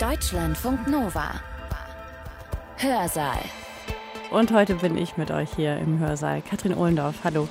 Deutschlandfunk 0.00 0.88
Nova. 0.88 1.40
Hörsaal. 2.76 3.38
Und 4.30 4.52
heute 4.52 4.74
bin 4.74 4.98
ich 4.98 5.16
mit 5.16 5.30
euch 5.30 5.48
hier 5.56 5.78
im 5.78 5.98
Hörsaal. 5.98 6.42
Katrin 6.42 6.74
Ohlendorf, 6.74 7.24
hallo. 7.24 7.48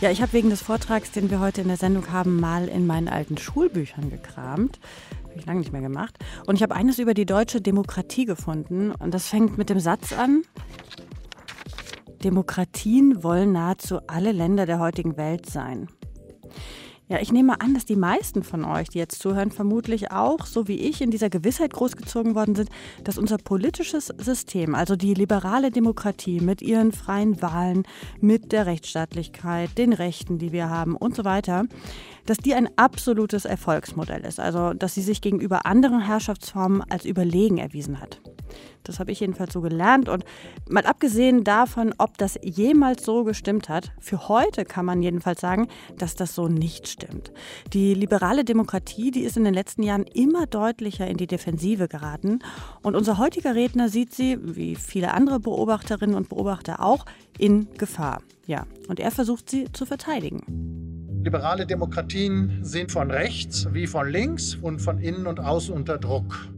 Ja, 0.00 0.10
ich 0.10 0.20
habe 0.20 0.32
wegen 0.32 0.50
des 0.50 0.62
Vortrags, 0.62 1.12
den 1.12 1.30
wir 1.30 1.38
heute 1.38 1.60
in 1.60 1.68
der 1.68 1.76
Sendung 1.76 2.10
haben, 2.10 2.40
mal 2.40 2.66
in 2.66 2.88
meinen 2.88 3.06
alten 3.06 3.38
Schulbüchern 3.38 4.10
gekramt. 4.10 4.80
Habe 5.22 5.34
ich 5.36 5.46
lange 5.46 5.60
nicht 5.60 5.70
mehr 5.70 5.80
gemacht. 5.80 6.16
Und 6.46 6.56
ich 6.56 6.62
habe 6.64 6.74
eines 6.74 6.98
über 6.98 7.14
die 7.14 7.26
deutsche 7.26 7.60
Demokratie 7.60 8.24
gefunden. 8.24 8.90
Und 8.90 9.14
das 9.14 9.28
fängt 9.28 9.58
mit 9.58 9.70
dem 9.70 9.78
Satz 9.78 10.12
an. 10.12 10.42
Demokratien 12.24 13.22
wollen 13.22 13.52
nahezu 13.52 14.00
alle 14.08 14.32
Länder 14.32 14.66
der 14.66 14.80
heutigen 14.80 15.16
Welt 15.16 15.46
sein. 15.48 15.86
Ja, 17.10 17.18
ich 17.20 17.32
nehme 17.32 17.62
an, 17.62 17.72
dass 17.72 17.86
die 17.86 17.96
meisten 17.96 18.42
von 18.42 18.66
euch, 18.66 18.90
die 18.90 18.98
jetzt 18.98 19.22
zuhören, 19.22 19.50
vermutlich 19.50 20.12
auch, 20.12 20.44
so 20.44 20.68
wie 20.68 20.76
ich, 20.76 21.00
in 21.00 21.10
dieser 21.10 21.30
Gewissheit 21.30 21.72
großgezogen 21.72 22.34
worden 22.34 22.54
sind, 22.54 22.68
dass 23.02 23.16
unser 23.16 23.38
politisches 23.38 24.12
System, 24.18 24.74
also 24.74 24.94
die 24.94 25.14
liberale 25.14 25.70
Demokratie 25.70 26.40
mit 26.40 26.60
ihren 26.60 26.92
freien 26.92 27.40
Wahlen, 27.40 27.84
mit 28.20 28.52
der 28.52 28.66
Rechtsstaatlichkeit, 28.66 29.78
den 29.78 29.94
Rechten, 29.94 30.38
die 30.38 30.52
wir 30.52 30.68
haben 30.68 30.96
und 30.96 31.16
so 31.16 31.24
weiter, 31.24 31.64
dass 32.28 32.36
die 32.36 32.54
ein 32.54 32.68
absolutes 32.76 33.46
Erfolgsmodell 33.46 34.24
ist. 34.24 34.38
Also, 34.38 34.74
dass 34.74 34.94
sie 34.94 35.02
sich 35.02 35.22
gegenüber 35.22 35.64
anderen 35.64 36.00
Herrschaftsformen 36.00 36.82
als 36.90 37.06
überlegen 37.06 37.56
erwiesen 37.56 38.00
hat. 38.00 38.20
Das 38.84 39.00
habe 39.00 39.12
ich 39.12 39.20
jedenfalls 39.20 39.52
so 39.52 39.62
gelernt. 39.62 40.10
Und 40.10 40.24
mal 40.68 40.84
abgesehen 40.84 41.42
davon, 41.42 41.94
ob 41.96 42.18
das 42.18 42.38
jemals 42.42 43.04
so 43.04 43.24
gestimmt 43.24 43.70
hat, 43.70 43.92
für 43.98 44.28
heute 44.28 44.64
kann 44.64 44.84
man 44.84 45.02
jedenfalls 45.02 45.40
sagen, 45.40 45.68
dass 45.96 46.16
das 46.16 46.34
so 46.34 46.48
nicht 46.48 46.88
stimmt. 46.88 47.32
Die 47.72 47.94
liberale 47.94 48.44
Demokratie, 48.44 49.10
die 49.10 49.22
ist 49.22 49.38
in 49.38 49.44
den 49.44 49.54
letzten 49.54 49.82
Jahren 49.82 50.04
immer 50.04 50.46
deutlicher 50.46 51.06
in 51.06 51.16
die 51.16 51.26
Defensive 51.26 51.88
geraten. 51.88 52.40
Und 52.82 52.94
unser 52.94 53.16
heutiger 53.16 53.54
Redner 53.54 53.88
sieht 53.88 54.14
sie, 54.14 54.38
wie 54.42 54.76
viele 54.76 55.14
andere 55.14 55.40
Beobachterinnen 55.40 56.16
und 56.16 56.28
Beobachter 56.28 56.82
auch, 56.82 57.06
in 57.38 57.72
Gefahr. 57.78 58.20
Ja, 58.46 58.66
und 58.88 59.00
er 59.00 59.10
versucht 59.10 59.48
sie 59.48 59.72
zu 59.72 59.86
verteidigen. 59.86 60.97
Liberale 61.22 61.66
Demokratien 61.66 62.60
sind 62.62 62.92
von 62.92 63.10
rechts 63.10 63.66
wie 63.72 63.86
von 63.86 64.08
links 64.08 64.54
und 64.54 64.80
von 64.80 65.00
innen 65.00 65.26
und 65.26 65.40
außen 65.40 65.74
unter 65.74 65.98
Druck. 65.98 66.48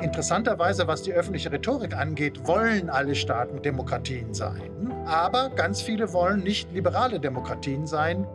Interessanterweise, 0.00 0.86
was 0.86 1.02
die 1.02 1.12
öffentliche 1.12 1.52
Rhetorik 1.52 1.94
angeht, 1.94 2.46
wollen 2.46 2.88
alle 2.88 3.14
Staaten 3.14 3.60
Demokratien 3.60 4.32
sein. 4.32 4.70
Aber 5.04 5.50
ganz 5.50 5.82
viele 5.82 6.12
wollen 6.12 6.42
nicht 6.42 6.72
liberale 6.72 7.20
Demokratien 7.20 7.86
sein. 7.86 8.26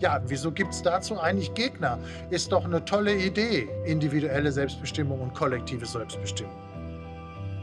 Ja, 0.00 0.20
wieso 0.26 0.52
gibt 0.52 0.72
es 0.72 0.82
dazu 0.82 1.18
eigentlich 1.18 1.54
Gegner? 1.54 1.98
Ist 2.30 2.52
doch 2.52 2.64
eine 2.64 2.84
tolle 2.84 3.14
Idee, 3.14 3.68
individuelle 3.86 4.50
Selbstbestimmung 4.52 5.20
und 5.20 5.34
kollektive 5.34 5.86
Selbstbestimmung. 5.86 6.67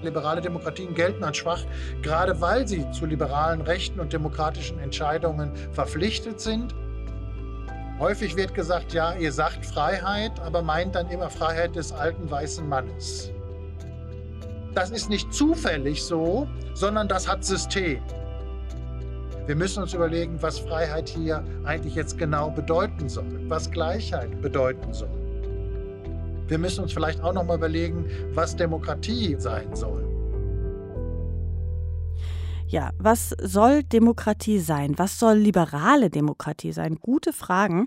Liberale 0.05 0.41
Demokratien 0.41 0.93
gelten 0.93 1.23
als 1.23 1.37
schwach, 1.37 1.65
gerade 2.01 2.39
weil 2.39 2.67
sie 2.67 2.89
zu 2.91 3.05
liberalen 3.05 3.61
Rechten 3.61 3.99
und 3.99 4.13
demokratischen 4.13 4.79
Entscheidungen 4.79 5.51
verpflichtet 5.73 6.39
sind 6.39 6.73
Häufig 7.97 8.35
wird 8.35 8.53
gesagt, 8.53 8.91
ja, 8.91 9.13
ihr 9.13 9.31
sagt 9.31 9.65
Freiheit, 9.65 10.37
aber 10.41 10.61
meint 10.61 10.95
dann 10.95 11.09
immer 11.09 11.29
Freiheit 11.29 11.77
des 11.77 11.93
alten 11.93 12.29
weißen 12.29 12.67
Mannes. 12.67 13.31
Das 14.73 14.91
ist 14.91 15.09
nicht 15.09 15.33
zufällig 15.33 16.03
so, 16.03 16.45
sondern 16.73 17.07
das 17.07 17.25
hat 17.25 17.45
System. 17.45 18.03
Wir 19.45 19.55
müssen 19.55 19.81
uns 19.81 19.93
überlegen, 19.93 20.41
was 20.41 20.59
Freiheit 20.59 21.07
hier 21.07 21.41
eigentlich 21.63 21.95
jetzt 21.95 22.17
genau 22.17 22.49
bedeuten 22.49 23.07
soll, 23.07 23.47
was 23.47 23.71
Gleichheit 23.71 24.41
bedeuten 24.41 24.91
soll. 24.91 25.14
Wir 26.47 26.57
müssen 26.57 26.83
uns 26.83 26.93
vielleicht 26.93 27.21
auch 27.21 27.33
noch 27.33 27.43
mal 27.43 27.55
überlegen, 27.57 28.05
was 28.33 28.55
Demokratie 28.55 29.35
sein 29.39 29.75
soll. 29.75 30.05
Ja, 32.67 32.91
was 32.97 33.29
soll 33.29 33.83
Demokratie 33.83 34.59
sein? 34.59 34.97
Was 34.97 35.19
soll 35.19 35.37
liberale 35.37 36.09
Demokratie 36.09 36.71
sein? 36.71 36.97
Gute 36.99 37.31
Fragen. 37.31 37.85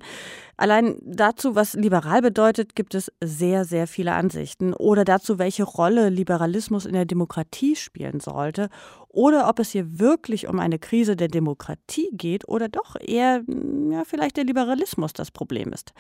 Allein 0.59 0.97
dazu, 1.03 1.55
was 1.55 1.75
liberal 1.75 2.21
bedeutet, 2.21 2.75
gibt 2.75 2.97
es 2.97 3.13
sehr, 3.23 3.65
sehr 3.65 3.87
viele 3.87 4.15
Ansichten. 4.15 4.75
Oder 4.75 5.05
dazu, 5.05 5.39
welche 5.39 5.63
Rolle 5.63 6.09
Liberalismus 6.09 6.85
in 6.85 6.95
der 6.95 7.05
Demokratie 7.05 7.77
spielen 7.77 8.19
sollte. 8.19 8.69
Oder 9.09 9.49
ob 9.49 9.61
es 9.61 9.71
hier 9.71 9.99
wirklich 9.99 10.49
um 10.49 10.59
eine 10.59 10.79
Krise 10.79 11.17
der 11.17 11.29
Demokratie 11.29 12.11
geht 12.13 12.47
oder 12.49 12.69
doch 12.69 12.97
eher 13.01 13.43
ja, 13.91 14.05
vielleicht 14.05 14.37
der 14.37 14.45
Liberalismus 14.45 15.13
das 15.13 15.31
Problem 15.31 15.73
ist. 15.73 15.93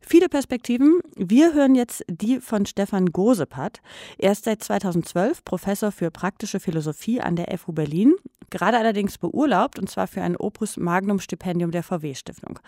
Viele 0.00 0.28
Perspektiven. 0.28 1.00
Wir 1.16 1.54
hören 1.54 1.74
jetzt 1.74 2.04
die 2.08 2.40
von 2.40 2.66
Stefan 2.66 3.06
Gosepat. 3.06 3.80
Er 4.16 4.32
ist 4.32 4.44
seit 4.44 4.62
2012 4.62 5.44
Professor 5.44 5.92
für 5.92 6.10
praktische 6.10 6.60
Philosophie 6.60 7.20
an 7.20 7.36
der 7.36 7.56
FU 7.58 7.72
Berlin, 7.72 8.14
gerade 8.50 8.78
allerdings 8.78 9.18
beurlaubt 9.18 9.78
und 9.78 9.88
zwar 9.88 10.06
für 10.06 10.22
ein 10.22 10.36
Opus 10.36 10.76
Magnum 10.76 11.20
Stipendium 11.20 11.70
der 11.70 11.82
VW 11.82 12.14
Stiftung. 12.14 12.58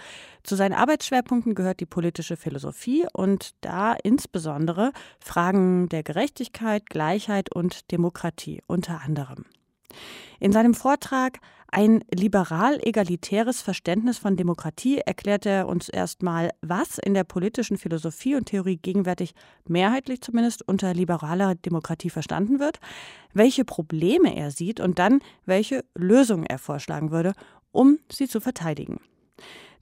Zu 0.43 0.55
seinen 0.55 0.75
Arbeitsschwerpunkten 0.75 1.30
Schwerpunkten 1.31 1.55
gehört 1.55 1.79
die 1.79 1.87
politische 1.87 2.37
Philosophie 2.37 3.07
und 3.13 3.55
da 3.61 3.93
insbesondere 3.93 4.91
Fragen 5.21 5.89
der 5.89 6.03
Gerechtigkeit, 6.03 6.91
Gleichheit 6.91 7.55
und 7.55 7.93
Demokratie 7.93 8.63
unter 8.67 9.03
anderem. 9.03 9.45
In 10.41 10.51
seinem 10.51 10.75
Vortrag 10.75 11.39
ein 11.69 12.03
liberal-egalitäres 12.13 13.63
Verständnis 13.63 14.19
von 14.19 14.37
Demokratie 14.37 14.99
erklärt 14.99 15.47
er 15.47 15.69
uns 15.69 15.89
erstmal, 15.89 16.51
was 16.63 16.99
in 16.99 17.15
der 17.15 17.23
politischen 17.23 17.79
Philosophie 17.79 18.35
und 18.35 18.47
Theorie 18.47 18.79
gegenwärtig 18.79 19.35
mehrheitlich 19.69 20.23
zumindest 20.23 20.67
unter 20.67 20.95
liberaler 20.95 21.55
Demokratie 21.55 22.11
verstanden 22.11 22.59
wird, 22.59 22.81
welche 23.33 23.65
Probleme 23.65 24.35
er 24.35 24.51
sieht 24.51 24.81
und 24.81 24.99
dann 24.99 25.21
welche 25.47 25.85
Lösungen 25.95 26.47
er 26.47 26.59
vorschlagen 26.59 27.13
würde, 27.13 27.35
um 27.71 28.01
sie 28.11 28.27
zu 28.27 28.41
verteidigen. 28.41 28.99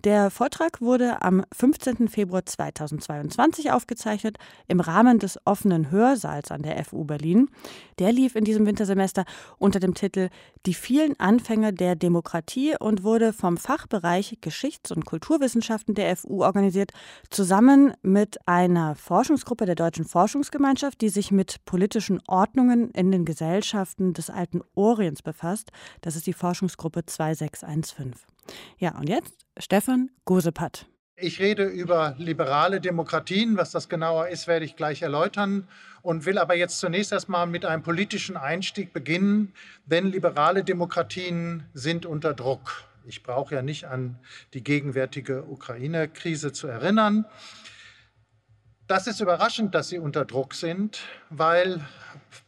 Der 0.05 0.31
Vortrag 0.31 0.81
wurde 0.81 1.23
am 1.23 1.45
15. 1.53 2.07
Februar 2.07 2.47
2022 2.47 3.73
aufgezeichnet 3.73 4.39
im 4.69 4.79
Rahmen 4.79 5.19
des 5.19 5.41
offenen 5.45 5.91
Hörsaals 5.91 6.53
an 6.53 6.63
der 6.63 6.85
FU 6.85 7.03
Berlin. 7.03 7.51
Der 7.99 8.13
lief 8.13 8.37
in 8.37 8.45
diesem 8.45 8.65
Wintersemester 8.65 9.25
unter 9.59 9.81
dem 9.81 9.95
Titel 9.95 10.29
Die 10.67 10.75
vielen 10.75 11.19
Anfänge 11.19 11.73
der 11.73 11.97
Demokratie 11.97 12.77
und 12.79 13.03
wurde 13.03 13.33
vom 13.33 13.57
Fachbereich 13.57 14.39
Geschichts- 14.41 14.93
und 14.93 15.05
Kulturwissenschaften 15.05 15.97
der 15.97 16.17
FU 16.17 16.45
organisiert, 16.45 16.93
zusammen 17.29 17.93
mit 18.03 18.39
einer 18.47 18.95
Forschungsgruppe 18.95 19.67
der 19.67 19.75
Deutschen 19.75 20.05
Forschungsgemeinschaft, 20.05 21.01
die 21.01 21.09
sich 21.09 21.33
mit 21.33 21.65
politischen 21.65 22.23
Ordnungen 22.29 22.93
in 22.93 23.11
den 23.11 23.25
Gesellschaften 23.25 24.13
des 24.13 24.31
alten 24.31 24.61
Orients 24.77 25.23
befasst. 25.23 25.73
Das 26.03 26.15
ist 26.15 26.29
die 26.29 26.35
Forschungsgruppe 26.35 27.05
2615. 27.05 28.38
Ja, 28.79 28.97
und 28.99 29.09
jetzt 29.09 29.47
Stefan 29.59 30.11
Gosepat. 30.25 30.87
Ich 31.21 31.41
rede 31.41 31.65
über 31.65 32.15
liberale 32.19 32.81
Demokratien. 32.81 33.57
Was 33.57 33.73
das 33.73 33.89
genauer 33.89 34.29
ist, 34.29 34.47
werde 34.47 34.65
ich 34.65 34.77
gleich 34.77 35.03
erläutern 35.03 35.67
und 36.03 36.27
will 36.27 36.39
aber 36.39 36.55
jetzt 36.55 36.79
zunächst 36.79 37.11
erstmal 37.11 37.47
mit 37.49 37.65
einem 37.65 37.83
politischen 37.83 38.37
Einstieg 38.37 38.93
beginnen, 38.93 39.53
denn 39.85 40.13
liberale 40.13 40.63
Demokratien 40.63 41.65
sind 41.75 42.07
unter 42.07 42.35
Druck. 42.35 42.85
Ich 43.05 43.25
brauche 43.25 43.55
ja 43.57 43.63
nicht 43.63 43.87
an 43.87 44.19
die 44.55 44.63
gegenwärtige 44.63 45.43
Ukraine-Krise 45.43 46.53
zu 46.53 46.69
erinnern. 46.69 47.25
Das 48.89 49.07
ist 49.07 49.21
überraschend, 49.21 49.75
dass 49.75 49.91
sie 49.91 49.99
unter 49.99 50.25
Druck 50.25 50.55
sind, 50.55 51.01
weil 51.29 51.79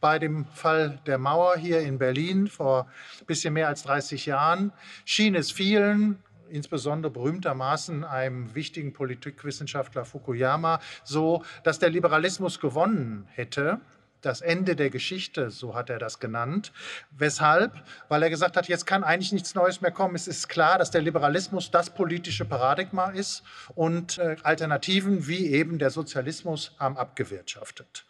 bei 0.00 0.18
dem 0.18 0.46
Fall 0.46 0.98
der 1.04 1.18
Mauer 1.18 1.58
hier 1.58 1.80
in 1.80 1.98
Berlin 1.98 2.46
vor 2.46 2.86
ein 3.20 3.26
bisschen 3.26 3.52
mehr 3.52 3.68
als 3.68 3.82
30 3.82 4.24
Jahren 4.24 4.72
schien 5.04 5.34
es 5.34 5.52
vielen, 5.52 6.18
insbesondere 6.48 7.12
berühmtermaßen 7.12 8.04
einem 8.04 8.54
wichtigen 8.54 8.94
Politikwissenschaftler 8.94 10.06
Fukuyama, 10.06 10.80
so, 11.04 11.44
dass 11.62 11.78
der 11.78 11.90
Liberalismus 11.90 12.58
gewonnen 12.58 13.28
hätte 13.32 13.78
das 14.20 14.40
Ende 14.40 14.76
der 14.76 14.90
Geschichte, 14.90 15.50
so 15.50 15.74
hat 15.74 15.90
er 15.90 15.98
das 15.98 16.18
genannt. 16.18 16.72
Weshalb? 17.10 17.72
Weil 18.08 18.22
er 18.22 18.30
gesagt 18.30 18.56
hat, 18.56 18.68
jetzt 18.68 18.86
kann 18.86 19.04
eigentlich 19.04 19.32
nichts 19.32 19.54
Neues 19.54 19.80
mehr 19.80 19.90
kommen. 19.90 20.14
Es 20.14 20.28
ist 20.28 20.48
klar, 20.48 20.78
dass 20.78 20.90
der 20.90 21.02
Liberalismus 21.02 21.70
das 21.70 21.90
politische 21.90 22.44
Paradigma 22.44 23.10
ist 23.10 23.42
und 23.74 24.18
äh, 24.18 24.36
Alternativen 24.42 25.26
wie 25.26 25.46
eben 25.46 25.78
der 25.78 25.90
Sozialismus 25.90 26.74
haben 26.78 26.96
abgewirtschaftet. 26.96 28.04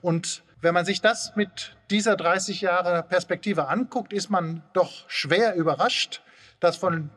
Und 0.00 0.42
wenn 0.60 0.74
man 0.74 0.84
sich 0.84 1.00
das 1.00 1.36
mit 1.36 1.76
dieser 1.90 2.16
30 2.16 2.60
Jahre 2.60 3.02
Perspektive 3.02 3.68
anguckt, 3.68 4.12
ist 4.12 4.28
man 4.28 4.62
doch 4.72 5.08
schwer 5.08 5.54
überrascht, 5.54 6.22
dass 6.60 6.76
von 6.76 7.10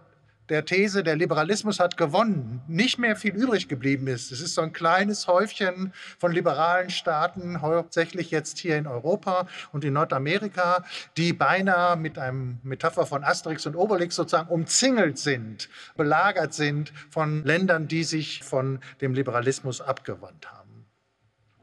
der 0.51 0.65
These, 0.65 1.01
der 1.01 1.15
Liberalismus 1.15 1.80
hat 1.80 1.95
gewonnen, 1.95 2.62
nicht 2.68 3.00
mehr 3.00 3.15
viel 3.15 3.33
übrig 3.33 3.69
geblieben 3.69 4.07
ist. 4.07 4.33
Es 4.33 4.42
ist 4.42 4.53
so 4.53 4.62
ein 4.62 4.74
kleines 4.74 5.27
Häufchen 5.27 5.94
von 6.19 6.33
liberalen 6.33 6.89
Staaten, 6.89 7.62
hauptsächlich 7.62 8.31
jetzt 8.31 8.59
hier 8.59 8.77
in 8.77 8.86
Europa 8.86 9.48
und 9.71 9.86
in 9.86 9.94
Nordamerika, 9.94 10.83
die 11.15 11.31
beinahe 11.31 11.95
mit 11.95 12.19
einem 12.19 12.59
Metapher 12.63 13.06
von 13.06 13.24
Asterix 13.24 13.65
und 13.65 13.77
Obelix 13.77 14.18
sozusagen 14.18 14.50
umzingelt 14.50 15.18
sind, 15.18 15.69
belagert 15.95 16.54
sind 16.54 16.92
von 17.09 17.45
Ländern, 17.45 17.88
die 17.88 18.04
sich 18.04 18.44
von 18.44 18.80
dem 19.00 19.13
Liberalismus 19.13 19.80
abgewandt 19.80 20.51
haben. 20.51 20.86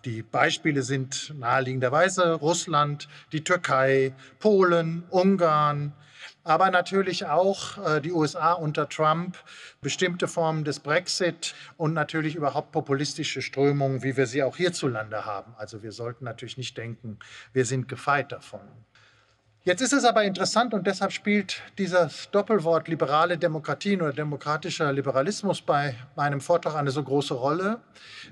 Die 0.06 0.22
Beispiele 0.22 0.82
sind 0.82 1.34
naheliegenderweise 1.38 2.32
Russland, 2.32 3.06
die 3.32 3.44
Türkei, 3.44 4.14
Polen, 4.38 5.02
Ungarn, 5.10 5.92
aber 6.48 6.70
natürlich 6.70 7.26
auch 7.26 7.76
äh, 7.84 8.00
die 8.00 8.10
USA 8.10 8.54
unter 8.54 8.88
Trump, 8.88 9.36
bestimmte 9.82 10.26
Formen 10.26 10.64
des 10.64 10.80
Brexit 10.80 11.54
und 11.76 11.92
natürlich 11.92 12.36
überhaupt 12.36 12.72
populistische 12.72 13.42
Strömungen, 13.42 14.02
wie 14.02 14.16
wir 14.16 14.26
sie 14.26 14.42
auch 14.42 14.56
hierzulande 14.56 15.26
haben. 15.26 15.54
Also 15.58 15.82
wir 15.82 15.92
sollten 15.92 16.24
natürlich 16.24 16.56
nicht 16.56 16.76
denken, 16.78 17.18
wir 17.52 17.66
sind 17.66 17.86
gefeit 17.86 18.32
davon. 18.32 18.60
Jetzt 19.68 19.82
ist 19.82 19.92
es 19.92 20.06
aber 20.06 20.24
interessant 20.24 20.72
und 20.72 20.86
deshalb 20.86 21.12
spielt 21.12 21.60
dieses 21.76 22.30
Doppelwort 22.30 22.88
liberale 22.88 23.36
Demokratien 23.36 24.00
oder 24.00 24.14
demokratischer 24.14 24.90
Liberalismus 24.94 25.60
bei 25.60 25.94
meinem 26.16 26.40
Vortrag 26.40 26.74
eine 26.74 26.90
so 26.90 27.02
große 27.02 27.34
Rolle. 27.34 27.78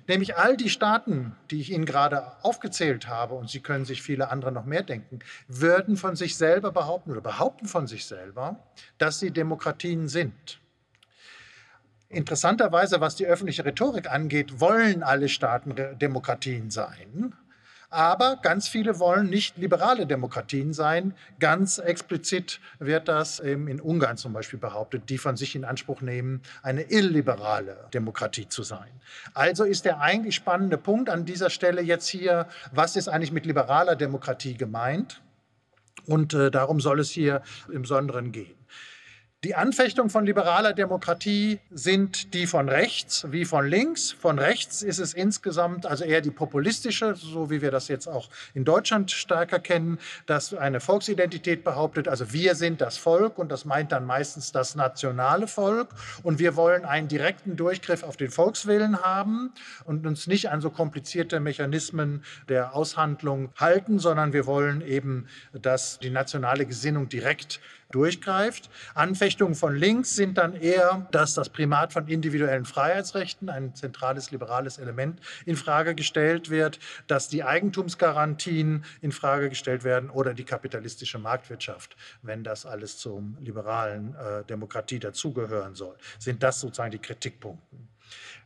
Nämlich 0.09 0.39
all 0.39 0.57
die 0.57 0.71
Staaten, 0.71 1.37
die 1.51 1.61
ich 1.61 1.73
Ihnen 1.73 1.85
gerade 1.85 2.43
aufgezählt 2.43 3.09
habe, 3.09 3.35
und 3.35 3.51
Sie 3.51 3.61
können 3.61 3.85
sich 3.85 4.01
viele 4.01 4.31
andere 4.31 4.51
noch 4.51 4.65
mehr 4.65 4.83
denken, 4.83 5.19
würden 5.47 5.99
von 5.99 6.17
sich 6.17 6.39
selber 6.39 6.73
behaupten 6.73 7.11
oder 7.11 7.21
behaupten 7.21 7.67
von 7.67 7.87
sich 7.87 8.07
selber, 8.07 8.59
dass 8.97 9.19
sie 9.19 9.31
Demokratien 9.31 10.09
sind. 10.09 10.59
Interessanterweise, 12.09 13.03
was 13.03 13.15
die 13.15 13.27
öffentliche 13.27 13.67
Rhetorik 13.67 14.11
angeht, 14.11 14.59
wollen 14.59 15.03
alle 15.03 15.29
Staaten 15.29 15.75
Demokratien 15.99 16.71
sein. 16.71 17.35
Aber 17.97 18.37
ganz 18.43 18.69
viele 18.69 18.99
wollen 18.99 19.31
nicht 19.31 19.57
liberale 19.57 20.07
Demokratien 20.07 20.75
sein. 20.75 21.15
Ganz 21.41 21.79
explizit 21.79 22.61
wird 22.79 23.09
das 23.09 23.39
in 23.39 23.81
Ungarn 23.81 24.19
zum 24.19 24.35
Beispiel 24.35 24.59
behauptet, 24.59 25.09
die 25.09 25.17
von 25.17 25.39
sich 25.39 25.57
in 25.57 25.65
Anspruch 25.65 26.03
nehmen, 26.03 26.43
eine 26.63 26.83
illiberale 26.91 27.89
Demokratie 27.95 28.51
zu 28.51 28.65
sein. 28.65 28.91
Also 29.33 29.65
ist 29.65 29.87
der 29.87 30.03
eigentlich 30.03 30.35
spannende 30.35 30.77
Punkt 30.77 31.09
an 31.09 31.25
dieser 31.25 31.49
Stelle 31.49 31.81
jetzt 31.81 32.07
hier, 32.07 32.49
was 32.71 32.97
ist 32.97 33.09
eigentlich 33.09 33.33
mit 33.33 33.47
liberaler 33.47 33.97
Demokratie 33.97 34.59
gemeint? 34.59 35.23
Und 36.05 36.35
äh, 36.35 36.51
darum 36.51 36.83
soll 36.83 37.01
es 37.01 37.09
hier 37.09 37.41
im 37.73 37.81
Besonderen 37.81 38.31
gehen. 38.31 38.59
Die 39.47 39.55
Anfechtungen 39.55 40.11
von 40.11 40.27
liberaler 40.27 40.73
Demokratie 40.73 41.61
sind 41.71 42.35
die 42.35 42.49
von 42.49 42.69
rechts 42.69 43.27
wie 43.31 43.45
von 43.45 43.65
links. 43.65 44.11
Von 44.11 44.41
rechts 44.41 44.83
ist 44.83 44.99
es 44.99 45.15
insgesamt 45.15 45.87
also 45.87 46.03
eher 46.03 46.21
die 46.21 46.33
populistische, 46.33 47.15
so 47.15 47.49
wie 47.49 47.63
wir 47.63 47.71
das 47.71 47.87
jetzt 47.87 48.09
auch 48.09 48.29
in 48.55 48.65
Deutschland 48.65 49.13
stärker 49.13 49.61
kennen, 49.61 50.01
dass 50.27 50.53
eine 50.53 50.81
Volksidentität 50.81 51.63
behauptet, 51.63 52.09
also 52.09 52.33
wir 52.33 52.57
sind 52.57 52.81
das 52.81 52.99
Volk 52.99 53.39
und 53.39 53.53
das 53.53 53.65
meint 53.65 53.93
dann 53.93 54.05
meistens 54.05 54.51
das 54.51 54.75
nationale 54.75 55.47
Volk 55.47 55.91
und 56.25 56.41
wir 56.41 56.57
wollen 56.57 56.85
einen 56.85 57.07
direkten 57.07 57.55
Durchgriff 57.55 58.03
auf 58.03 58.17
den 58.17 58.33
Volkswillen 58.33 59.01
haben 59.03 59.53
und 59.85 60.09
uns 60.09 60.27
nicht 60.27 60.51
an 60.51 60.61
so 60.61 60.71
komplizierte 60.71 61.39
Mechanismen 61.39 62.25
der 62.49 62.75
Aushandlung 62.75 63.51
halten, 63.57 64.01
sondern 64.01 64.33
wir 64.33 64.45
wollen 64.47 64.81
eben, 64.81 65.29
dass 65.53 66.01
die 66.01 66.11
nationale 66.11 66.67
Gesinnung 66.67 67.09
direkt 67.09 67.61
durchgreift. 67.91 68.71
Anfechtungen 68.95 69.55
von 69.55 69.75
links 69.77 70.17
sind 70.17 70.39
dann 70.39 70.55
eher, 70.55 71.07
dass 71.13 71.35
das 71.35 71.49
Primat 71.49 71.93
von 71.93 72.09
individuellen 72.09 72.65
Freiheitsrechten, 72.65 73.49
ein 73.49 73.75
zentrales 73.75 74.31
liberales 74.31 74.79
Element, 74.79 75.21
in 75.45 75.57
Frage 75.57 75.95
gestellt 75.95 76.51
wird, 76.51 76.79
dass 77.07 77.29
die 77.29 77.45
Eigentumsgarantien 77.45 78.85
in 79.01 79.13
Frage 79.13 79.49
gestellt 79.49 79.85
werden 79.85 80.11
oder 80.11 80.35
die 80.35 80.45
kapitalistische 80.45 81.19
Marktwirtschaft, 81.19 81.97
wenn 82.23 82.45
das 82.45 82.67
alles 82.67 82.99
zur 82.99 83.23
liberalen 83.41 84.15
äh, 84.15 84.45
Demokratie 84.45 84.99
dazugehören 84.99 85.75
soll. 85.75 85.97
Sind 86.19 86.43
das 86.43 86.61
sozusagen 86.61 86.91
die 86.91 86.99
Kritikpunkte? 86.99 87.77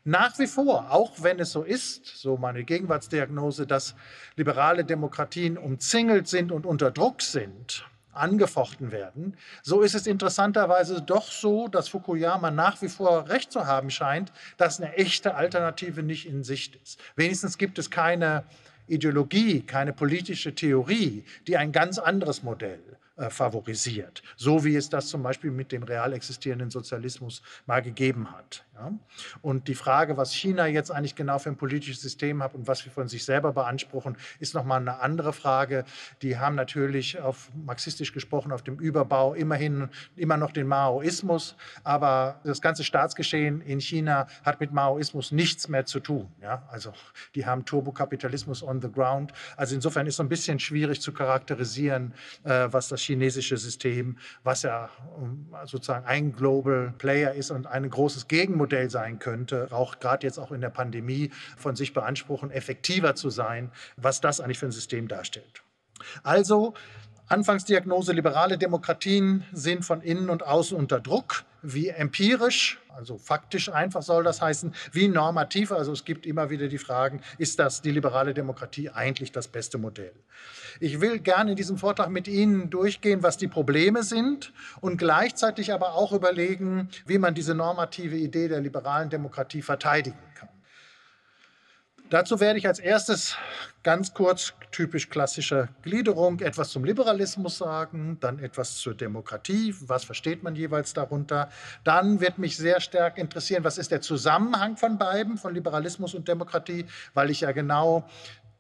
Nach 0.05 0.39
wie 0.39 0.47
vor, 0.47 0.91
auch 0.91 1.23
wenn 1.23 1.39
es 1.41 1.53
so 1.53 1.63
ist, 1.63 2.07
so 2.07 2.39
meine 2.39 2.65
Gegenwartsdiagnose, 2.65 3.67
dass 3.67 3.95
liberale 4.37 4.85
Demokratien 4.85 5.59
umzingelt 5.59 6.27
sind 6.27 6.53
und 6.53 6.65
unter 6.65 6.91
Druck 6.91 7.21
sind, 7.21 7.85
angefochten 8.13 8.93
werden. 8.93 9.37
So 9.63 9.83
ist 9.83 9.95
es 9.95 10.07
interessanterweise 10.07 11.03
doch 11.03 11.31
so, 11.31 11.69
dass 11.69 11.89
Fukuyama 11.89 12.51
nach 12.51 12.81
wie 12.83 12.89
vor 12.89 13.29
recht 13.29 13.53
zu 13.53 13.67
haben 13.67 13.91
scheint, 13.91 14.33
dass 14.57 14.81
eine 14.81 14.95
echte 14.95 15.35
Alternative 15.35 16.03
nicht 16.03 16.27
in 16.27 16.45
Sicht 16.45 16.77
ist. 16.77 17.01
Wenigstens 17.17 17.59
gibt 17.59 17.79
es 17.79 17.91
keine 17.91 18.45
Ideologie, 18.87 19.63
keine 19.63 19.93
politische 19.93 20.55
Theorie, 20.55 21.25
die 21.47 21.57
ein 21.57 21.73
ganz 21.73 21.99
anderes 21.99 22.43
Modell 22.43 22.83
äh, 23.21 23.29
favorisiert, 23.29 24.23
so 24.37 24.65
wie 24.65 24.77
es 24.77 24.89
das 24.89 25.09
zum 25.09 25.23
Beispiel 25.23 25.51
mit 25.51 25.73
dem 25.73 25.83
real 25.83 26.15
existierenden 26.15 26.71
Sozialismus 26.71 27.43
mal 27.67 27.83
gegeben 27.83 28.33
hat. 28.33 28.65
Ja? 28.81 28.93
Und 29.43 29.69
die 29.69 29.75
Frage, 29.75 30.17
was 30.17 30.33
China 30.33 30.67
jetzt 30.67 30.91
eigentlich 30.91 31.15
genau 31.15 31.39
für 31.39 31.51
ein 31.51 31.57
politisches 31.57 32.01
System 32.01 32.43
hat 32.43 32.55
und 32.55 32.67
was 32.67 32.85
wir 32.85 32.93
von 32.93 33.09
sich 33.09 33.25
selber 33.25 33.53
beanspruchen, 33.53 34.17
ist 34.39 34.55
nochmal 34.55 34.81
eine 34.81 35.01
andere 35.01 35.35
Frage. 35.35 35.85
Die 36.23 36.39
haben 36.39 36.55
natürlich 36.55 37.21
auf 37.21 37.51
marxistisch 37.55 38.13
gesprochen 38.13 38.53
auf 38.53 38.63
dem 38.63 38.79
Überbau 38.79 39.35
immerhin 39.35 39.91
immer 40.17 40.39
noch 40.39 40.53
den 40.53 40.67
Maoismus, 40.67 41.57
aber 41.85 42.41
das 42.45 42.63
ganze 42.63 42.85
Staatsgeschehen 42.85 43.61
in 43.61 43.81
China 43.81 44.29
hat 44.45 44.61
mit 44.61 44.73
Maoismus 44.73 45.31
nichts 45.31 45.69
mehr 45.69 45.85
zu 45.85 46.01
tun. 46.01 46.33
Ja? 46.41 46.67
Also 46.71 46.95
die 47.35 47.45
haben 47.45 47.65
Turbokapitalismus 47.65 48.63
on 48.63 48.81
the 48.81 48.91
ground. 48.91 49.33
Also 49.57 49.75
insofern 49.75 50.07
ist 50.07 50.15
es 50.15 50.21
ein 50.21 50.29
bisschen 50.29 50.59
schwierig 50.59 51.03
zu 51.03 51.13
charakterisieren, 51.13 52.15
äh, 52.45 52.69
was 52.71 52.89
das 52.89 53.03
chinesische 53.11 53.57
System, 53.57 54.17
was 54.45 54.63
ja 54.63 54.89
ähm, 55.19 55.53
sozusagen 55.65 56.07
ein 56.07 56.33
Global 56.33 56.95
Player 56.99 57.35
ist 57.35 57.51
und 57.51 57.67
ein 57.67 57.89
großes 57.89 58.29
Gegenmodell 58.29 58.89
sein 58.89 59.19
könnte, 59.19 59.69
auch 59.73 59.99
gerade 59.99 60.27
jetzt 60.27 60.39
auch 60.39 60.53
in 60.53 60.61
der 60.61 60.71
Pandemie 60.71 61.31
von 61.57 61.77
sich 61.77 61.93
beanspruchen, 61.93 62.51
effektiver 62.51 63.15
zu 63.15 63.31
sein, 63.31 63.71
was 63.97 64.21
das 64.21 64.41
eigentlich 64.41 64.59
für 64.59 64.67
ein 64.67 64.73
System 64.73 65.09
darstellt. 65.09 65.63
Also 66.23 66.75
Anfangsdiagnose, 67.31 68.13
liberale 68.13 68.59
Demokratien 68.59 69.45
sind 69.53 69.85
von 69.85 70.01
innen 70.01 70.31
und 70.31 70.45
außen 70.45 70.77
unter 70.77 70.99
Druck. 70.99 71.45
Wie 71.63 71.87
empirisch, 71.87 72.81
also 72.89 73.19
faktisch 73.19 73.69
einfach 73.69 74.03
soll 74.03 74.25
das 74.25 74.43
heißen, 74.43 74.75
wie 74.91 75.07
normativ, 75.07 75.71
also 75.71 75.93
es 75.93 76.05
gibt 76.05 76.27
immer 76.27 76.51
wieder 76.51 76.67
die 76.67 76.79
Fragen, 76.79 77.21
ist 77.39 77.61
das 77.61 77.83
die 77.83 77.93
liberale 77.93 78.35
Demokratie 78.35 78.91
eigentlich 78.91 79.31
das 79.31 79.47
beste 79.47 79.79
Modell? 79.79 80.13
Ich 80.81 81.01
will 81.01 81.21
gerne 81.21 81.51
in 81.53 81.57
diesem 81.57 81.77
Vortrag 81.77 82.11
mit 82.11 82.27
Ihnen 82.27 82.69
durchgehen, 82.69 83.23
was 83.23 83.37
die 83.37 83.47
Probleme 83.47 84.03
sind 84.03 84.53
und 84.81 84.97
gleichzeitig 84.97 85.73
aber 85.73 85.95
auch 85.95 86.13
überlegen, 86.13 86.89
wie 87.07 87.19
man 87.19 87.35
diese 87.35 87.55
normative 87.55 88.17
Idee 88.17 88.49
der 88.49 88.61
liberalen 88.61 89.09
Demokratie 89.09 89.63
verteidigen 89.63 90.19
kann. 90.35 90.49
Dazu 92.11 92.41
werde 92.41 92.59
ich 92.59 92.67
als 92.67 92.81
erstes 92.81 93.37
ganz 93.85 94.13
kurz, 94.13 94.53
typisch 94.73 95.09
klassische 95.09 95.69
Gliederung, 95.83 96.41
etwas 96.41 96.71
zum 96.71 96.85
Liberalismus 96.85 97.59
sagen, 97.59 98.19
dann 98.21 98.41
etwas 98.41 98.77
zur 98.77 98.95
Demokratie, 98.95 99.75
was 99.87 100.03
versteht 100.05 100.43
man 100.43 100.57
jeweils 100.57 100.93
darunter. 100.93 101.51
Dann 101.85 102.21
wird 102.21 102.39
mich 102.39 102.57
sehr 102.57 102.81
stark 102.81 103.17
interessieren, 103.17 103.63
was 103.63 103.79
ist 103.79 103.93
der 103.93 104.01
Zusammenhang 104.01 104.77
von 104.77 104.99
beiden, 104.99 105.39
von 105.39 105.55
Liberalismus 105.55 106.15
und 106.15 106.27
Demokratie, 106.27 106.85
weil 107.15 107.31
ich 107.31 107.43
ja 107.43 107.53
genau 107.53 108.09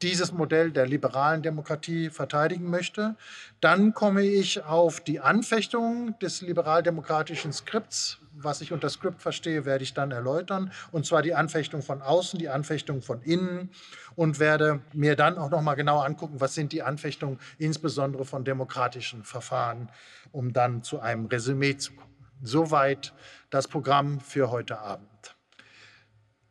dieses 0.02 0.32
Modell 0.32 0.70
der 0.72 0.86
liberalen 0.86 1.42
Demokratie 1.42 2.10
verteidigen 2.10 2.70
möchte. 2.70 3.16
Dann 3.60 3.92
komme 3.92 4.22
ich 4.22 4.64
auf 4.64 5.00
die 5.00 5.20
Anfechtung 5.20 6.18
des 6.20 6.40
liberaldemokratischen 6.40 7.52
Skripts. 7.52 8.18
Was 8.32 8.62
ich 8.62 8.72
unter 8.72 8.88
Skript 8.88 9.20
verstehe, 9.20 9.64
werde 9.66 9.84
ich 9.84 9.92
dann 9.92 10.12
erläutern. 10.12 10.72
Und 10.92 11.04
zwar 11.04 11.20
die 11.20 11.34
Anfechtung 11.34 11.82
von 11.82 12.00
außen, 12.00 12.38
die 12.38 12.48
Anfechtung 12.48 13.02
von 13.02 13.20
innen 13.22 13.70
und 14.16 14.38
werde 14.38 14.80
mir 14.94 15.16
dann 15.16 15.36
auch 15.36 15.50
noch 15.50 15.60
mal 15.60 15.74
genau 15.74 16.00
angucken, 16.00 16.40
was 16.40 16.54
sind 16.54 16.72
die 16.72 16.82
Anfechtungen 16.82 17.38
insbesondere 17.58 18.24
von 18.24 18.44
demokratischen 18.44 19.24
Verfahren, 19.24 19.90
um 20.32 20.52
dann 20.52 20.82
zu 20.82 21.00
einem 21.00 21.26
Resümee 21.26 21.76
zu 21.76 21.92
kommen. 21.92 22.10
Soweit 22.42 23.12
das 23.50 23.68
Programm 23.68 24.20
für 24.20 24.50
heute 24.50 24.78
Abend. 24.78 25.36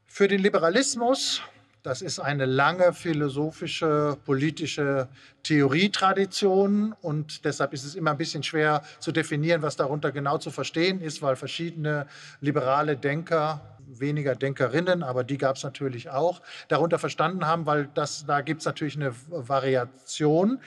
Für 0.05 0.27
den 0.27 0.41
Liberalismus 0.41 1.41
das 1.83 2.01
ist 2.01 2.19
eine 2.19 2.45
lange 2.45 2.93
philosophische, 2.93 4.17
politische 4.25 5.07
Theorietradition 5.43 6.93
und 7.01 7.45
deshalb 7.45 7.73
ist 7.73 7.85
es 7.85 7.95
immer 7.95 8.11
ein 8.11 8.17
bisschen 8.17 8.43
schwer 8.43 8.83
zu 8.99 9.11
definieren, 9.11 9.61
was 9.61 9.75
darunter 9.75 10.11
genau 10.11 10.37
zu 10.37 10.51
verstehen 10.51 11.01
ist, 11.01 11.21
weil 11.21 11.35
verschiedene 11.35 12.05
liberale 12.41 12.97
Denker 12.97 13.61
weniger 13.91 14.35
Denkerinnen, 14.35 15.03
aber 15.03 15.23
die 15.23 15.37
gab 15.37 15.55
es 15.55 15.63
natürlich 15.63 16.09
auch, 16.09 16.41
darunter 16.67 16.99
verstanden 16.99 17.45
haben, 17.45 17.65
weil 17.65 17.89
das, 17.93 18.25
da 18.25 18.41
gibt 18.41 18.61
es 18.61 18.65
natürlich 18.65 18.95
eine 18.95 19.13
Variation. 19.29 20.59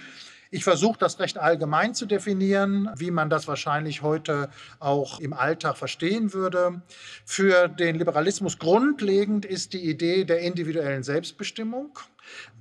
Ich 0.55 0.65
versuche 0.65 0.99
das 0.99 1.19
recht 1.19 1.39
allgemein 1.39 1.95
zu 1.95 2.05
definieren, 2.05 2.91
wie 2.95 3.11
man 3.11 3.31
das 3.31 3.49
wahrscheinlich 3.49 4.03
heute 4.03 4.51
auch 4.81 5.19
im 5.19 5.33
Alltag 5.33 5.79
verstehen 5.79 6.35
würde. 6.35 6.83
Für 7.25 7.69
den 7.69 7.97
Liberalismus 7.97 8.59
grundlegend 8.59 9.47
ist 9.47 9.73
die 9.73 9.89
Idee 9.89 10.27
der 10.27 10.41
individuellen 10.41 11.05
Selbstbestimmung. 11.05 11.99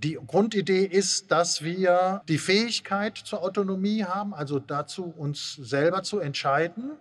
Die 0.03 0.17
Grundidee 0.25 0.83
ist, 0.85 1.31
dass 1.31 1.63
wir 1.63 2.21
die 2.27 2.37
Fähigkeit 2.37 3.17
zur 3.17 3.43
Autonomie 3.43 4.03
haben, 4.03 4.33
also 4.33 4.59
dazu 4.59 5.13
uns 5.15 5.55
selber 5.55 6.03
zu 6.03 6.19
entscheiden 6.19 6.91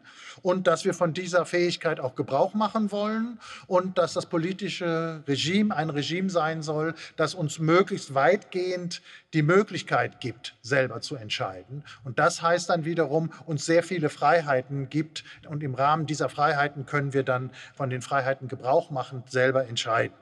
und 0.42 0.66
dass 0.66 0.84
wir 0.84 0.94
von 0.94 1.12
dieser 1.14 1.46
Fähigkeit 1.46 2.00
auch 2.00 2.14
Gebrauch 2.14 2.54
machen 2.54 2.92
wollen 2.92 3.38
und 3.66 3.98
dass 3.98 4.12
das 4.12 4.26
politische 4.26 5.22
Regime 5.26 5.74
ein 5.74 5.90
Regime 5.90 6.30
sein 6.30 6.62
soll, 6.62 6.94
das 7.16 7.34
uns 7.34 7.58
möglichst 7.58 8.14
weitgehend 8.14 9.02
die 9.32 9.42
Möglichkeit 9.42 10.20
gibt, 10.20 10.56
selber 10.60 11.00
zu 11.00 11.16
entscheiden. 11.16 11.84
Und 12.04 12.18
das 12.18 12.42
heißt 12.42 12.68
dann 12.68 12.84
wiederum, 12.84 13.30
uns 13.46 13.64
sehr 13.64 13.82
viele 13.82 14.08
Freiheiten 14.08 14.88
gibt 14.90 15.24
und 15.48 15.62
im 15.62 15.74
Rahmen 15.74 16.06
dieser 16.06 16.28
Freiheiten 16.28 16.86
können 16.86 17.12
wir 17.12 17.22
dann 17.22 17.50
von 17.74 17.90
den 17.90 18.02
Freiheiten 18.02 18.48
Gebrauch 18.48 18.90
machen, 18.90 19.22
selber 19.26 19.66
entscheiden. 19.66 20.14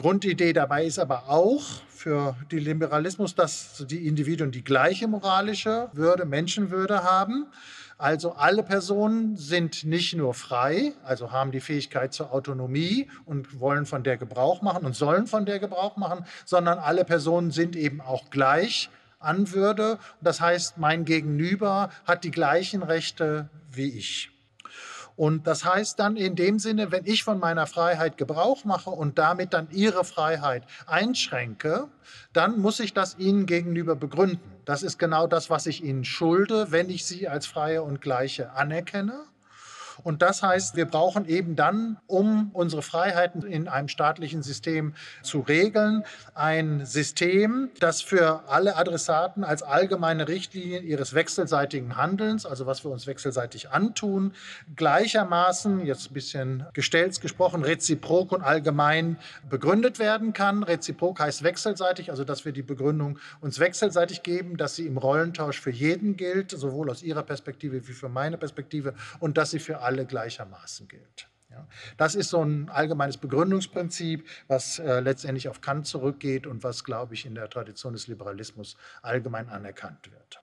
Grundidee 0.00 0.54
dabei 0.54 0.86
ist 0.86 0.98
aber 0.98 1.28
auch 1.28 1.62
für 1.90 2.34
den 2.50 2.60
Liberalismus, 2.60 3.34
dass 3.34 3.84
die 3.86 4.06
Individuen 4.06 4.50
die 4.50 4.64
gleiche 4.64 5.06
moralische 5.06 5.90
Würde, 5.92 6.24
Menschenwürde 6.24 7.04
haben. 7.04 7.44
Also 7.98 8.32
alle 8.32 8.62
Personen 8.62 9.36
sind 9.36 9.84
nicht 9.84 10.16
nur 10.16 10.32
frei, 10.32 10.94
also 11.04 11.32
haben 11.32 11.52
die 11.52 11.60
Fähigkeit 11.60 12.14
zur 12.14 12.32
Autonomie 12.32 13.10
und 13.26 13.60
wollen 13.60 13.84
von 13.84 14.02
der 14.02 14.16
Gebrauch 14.16 14.62
machen 14.62 14.86
und 14.86 14.96
sollen 14.96 15.26
von 15.26 15.44
der 15.44 15.58
Gebrauch 15.58 15.98
machen, 15.98 16.24
sondern 16.46 16.78
alle 16.78 17.04
Personen 17.04 17.50
sind 17.50 17.76
eben 17.76 18.00
auch 18.00 18.30
gleich 18.30 18.88
an 19.18 19.52
Würde. 19.52 19.98
Das 20.22 20.40
heißt, 20.40 20.78
mein 20.78 21.04
Gegenüber 21.04 21.90
hat 22.06 22.24
die 22.24 22.30
gleichen 22.30 22.82
Rechte 22.82 23.50
wie 23.70 23.90
ich. 23.90 24.29
Und 25.20 25.46
das 25.46 25.66
heißt 25.66 25.98
dann 25.98 26.16
in 26.16 26.34
dem 26.34 26.58
Sinne, 26.58 26.92
wenn 26.92 27.04
ich 27.04 27.24
von 27.24 27.38
meiner 27.38 27.66
Freiheit 27.66 28.16
Gebrauch 28.16 28.64
mache 28.64 28.88
und 28.88 29.18
damit 29.18 29.52
dann 29.52 29.68
ihre 29.70 30.02
Freiheit 30.02 30.62
einschränke, 30.86 31.88
dann 32.32 32.58
muss 32.58 32.80
ich 32.80 32.94
das 32.94 33.18
ihnen 33.18 33.44
gegenüber 33.44 33.96
begründen. 33.96 34.40
Das 34.64 34.82
ist 34.82 34.98
genau 34.98 35.26
das, 35.26 35.50
was 35.50 35.66
ich 35.66 35.84
ihnen 35.84 36.06
schulde, 36.06 36.72
wenn 36.72 36.88
ich 36.88 37.04
sie 37.04 37.28
als 37.28 37.44
freie 37.44 37.82
und 37.82 38.00
gleiche 38.00 38.52
anerkenne. 38.52 39.26
Und 40.02 40.22
das 40.22 40.42
heißt, 40.42 40.76
wir 40.76 40.86
brauchen 40.86 41.26
eben 41.26 41.56
dann, 41.56 41.98
um 42.06 42.50
unsere 42.52 42.82
Freiheiten 42.82 43.42
in 43.42 43.68
einem 43.68 43.88
staatlichen 43.88 44.42
System 44.42 44.94
zu 45.22 45.40
regeln, 45.40 46.04
ein 46.34 46.86
System, 46.86 47.70
das 47.80 48.00
für 48.02 48.48
alle 48.48 48.76
Adressaten 48.76 49.44
als 49.44 49.62
allgemeine 49.62 50.28
Richtlinien 50.28 50.84
ihres 50.84 51.14
wechselseitigen 51.14 51.96
Handelns, 51.96 52.46
also 52.46 52.66
was 52.66 52.84
wir 52.84 52.90
uns 52.90 53.06
wechselseitig 53.06 53.70
antun, 53.70 54.32
gleichermaßen, 54.76 55.84
jetzt 55.84 56.10
ein 56.10 56.14
bisschen 56.14 56.66
gestellt 56.72 57.10
gesprochen, 57.20 57.64
reziprok 57.64 58.32
und 58.32 58.42
allgemein 58.42 59.16
begründet 59.48 59.98
werden 59.98 60.32
kann. 60.32 60.62
Reziprok 60.62 61.20
heißt 61.20 61.42
wechselseitig, 61.42 62.10
also 62.10 62.24
dass 62.24 62.44
wir 62.44 62.52
die 62.52 62.62
Begründung 62.62 63.18
uns 63.40 63.58
wechselseitig 63.58 64.22
geben, 64.22 64.56
dass 64.56 64.76
sie 64.76 64.86
im 64.86 64.96
Rollentausch 64.96 65.60
für 65.60 65.70
jeden 65.70 66.16
gilt, 66.16 66.50
sowohl 66.50 66.90
aus 66.90 67.02
ihrer 67.02 67.22
Perspektive 67.22 67.88
wie 67.88 67.92
für 67.92 68.08
meine 68.08 68.38
Perspektive 68.38 68.94
und 69.18 69.38
dass 69.38 69.50
sie 69.50 69.58
für 69.58 69.80
alle 69.80 69.89
alle 69.90 70.06
gleichermaßen 70.06 70.86
gilt. 70.86 71.26
Ja, 71.50 71.66
das 71.96 72.14
ist 72.14 72.30
so 72.30 72.40
ein 72.44 72.68
allgemeines 72.68 73.16
Begründungsprinzip, 73.16 74.24
was 74.46 74.78
äh, 74.78 75.00
letztendlich 75.00 75.48
auf 75.48 75.60
Kant 75.60 75.84
zurückgeht 75.88 76.46
und 76.46 76.62
was, 76.62 76.84
glaube 76.84 77.14
ich, 77.14 77.26
in 77.26 77.34
der 77.34 77.50
Tradition 77.50 77.92
des 77.92 78.06
Liberalismus 78.06 78.76
allgemein 79.02 79.48
anerkannt 79.48 80.12
wird. 80.12 80.40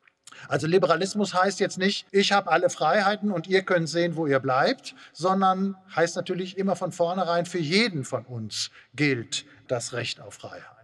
Also 0.50 0.68
Liberalismus 0.68 1.34
heißt 1.34 1.62
jetzt 1.62 1.78
nicht, 1.78 2.06
ich 2.12 2.34
habe 2.34 2.52
alle 2.52 2.70
Freiheiten 2.70 3.32
und 3.32 3.48
ihr 3.48 3.64
könnt 3.64 3.88
sehen, 3.88 4.18
wo 4.18 4.28
ihr 4.28 4.40
bleibt, 4.42 4.96
sondern 5.14 5.78
heißt 5.96 6.18
natürlich 6.18 6.58
immer 6.58 6.76
von 6.76 6.92
vornherein, 6.92 7.46
für 7.46 7.58
jeden 7.58 8.04
von 8.04 8.26
uns 8.26 8.70
gilt 8.94 9.46
das 9.70 9.94
Recht 9.94 10.20
auf 10.20 10.34
Freiheit. 10.34 10.77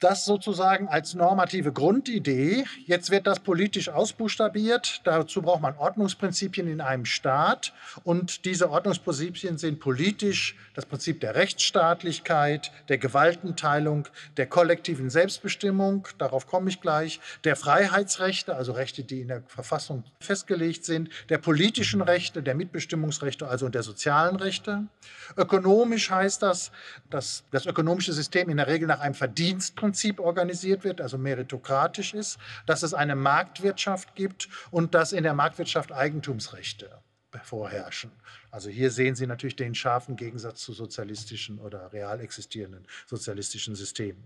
Das 0.00 0.24
sozusagen 0.24 0.88
als 0.88 1.12
normative 1.12 1.72
Grundidee. 1.72 2.64
Jetzt 2.86 3.10
wird 3.10 3.26
das 3.26 3.38
politisch 3.40 3.90
ausbuchstabiert. 3.90 5.02
Dazu 5.04 5.42
braucht 5.42 5.60
man 5.60 5.76
Ordnungsprinzipien 5.76 6.66
in 6.68 6.80
einem 6.80 7.04
Staat. 7.04 7.74
Und 8.02 8.46
diese 8.46 8.70
Ordnungsprinzipien 8.70 9.58
sind 9.58 9.78
politisch 9.78 10.56
das 10.72 10.86
Prinzip 10.86 11.20
der 11.20 11.34
Rechtsstaatlichkeit, 11.34 12.72
der 12.88 12.96
Gewaltenteilung, 12.96 14.08
der 14.38 14.46
kollektiven 14.46 15.10
Selbstbestimmung, 15.10 16.08
darauf 16.16 16.46
komme 16.46 16.70
ich 16.70 16.80
gleich, 16.80 17.20
der 17.44 17.54
Freiheitsrechte, 17.54 18.56
also 18.56 18.72
Rechte, 18.72 19.04
die 19.04 19.20
in 19.20 19.28
der 19.28 19.42
Verfassung 19.48 20.04
festgelegt 20.20 20.86
sind, 20.86 21.10
der 21.28 21.36
politischen 21.36 22.00
Rechte, 22.00 22.42
der 22.42 22.54
Mitbestimmungsrechte, 22.54 23.46
also 23.46 23.68
der 23.68 23.82
sozialen 23.82 24.36
Rechte. 24.36 24.84
Ökonomisch 25.36 26.10
heißt 26.10 26.42
das, 26.42 26.72
dass 27.10 27.44
das 27.50 27.66
ökonomische 27.66 28.14
System 28.14 28.48
in 28.48 28.56
der 28.56 28.66
Regel 28.66 28.88
nach 28.88 29.00
einem 29.00 29.14
Verdienstprinzip 29.14 29.89
Prinzip 29.90 30.20
organisiert 30.20 30.84
wird, 30.84 31.00
also 31.00 31.18
meritokratisch 31.18 32.14
ist, 32.14 32.38
dass 32.64 32.84
es 32.84 32.94
eine 32.94 33.16
Marktwirtschaft 33.16 34.14
gibt 34.14 34.48
und 34.70 34.94
dass 34.94 35.10
in 35.10 35.24
der 35.24 35.34
Marktwirtschaft 35.34 35.90
Eigentumsrechte 35.90 37.00
vorherrschen. 37.42 38.12
Also 38.52 38.70
hier 38.70 38.92
sehen 38.92 39.16
Sie 39.16 39.26
natürlich 39.26 39.56
den 39.56 39.74
scharfen 39.74 40.14
Gegensatz 40.14 40.60
zu 40.60 40.72
sozialistischen 40.72 41.58
oder 41.58 41.92
real 41.92 42.20
existierenden 42.20 42.86
sozialistischen 43.06 43.74
Systemen. 43.74 44.22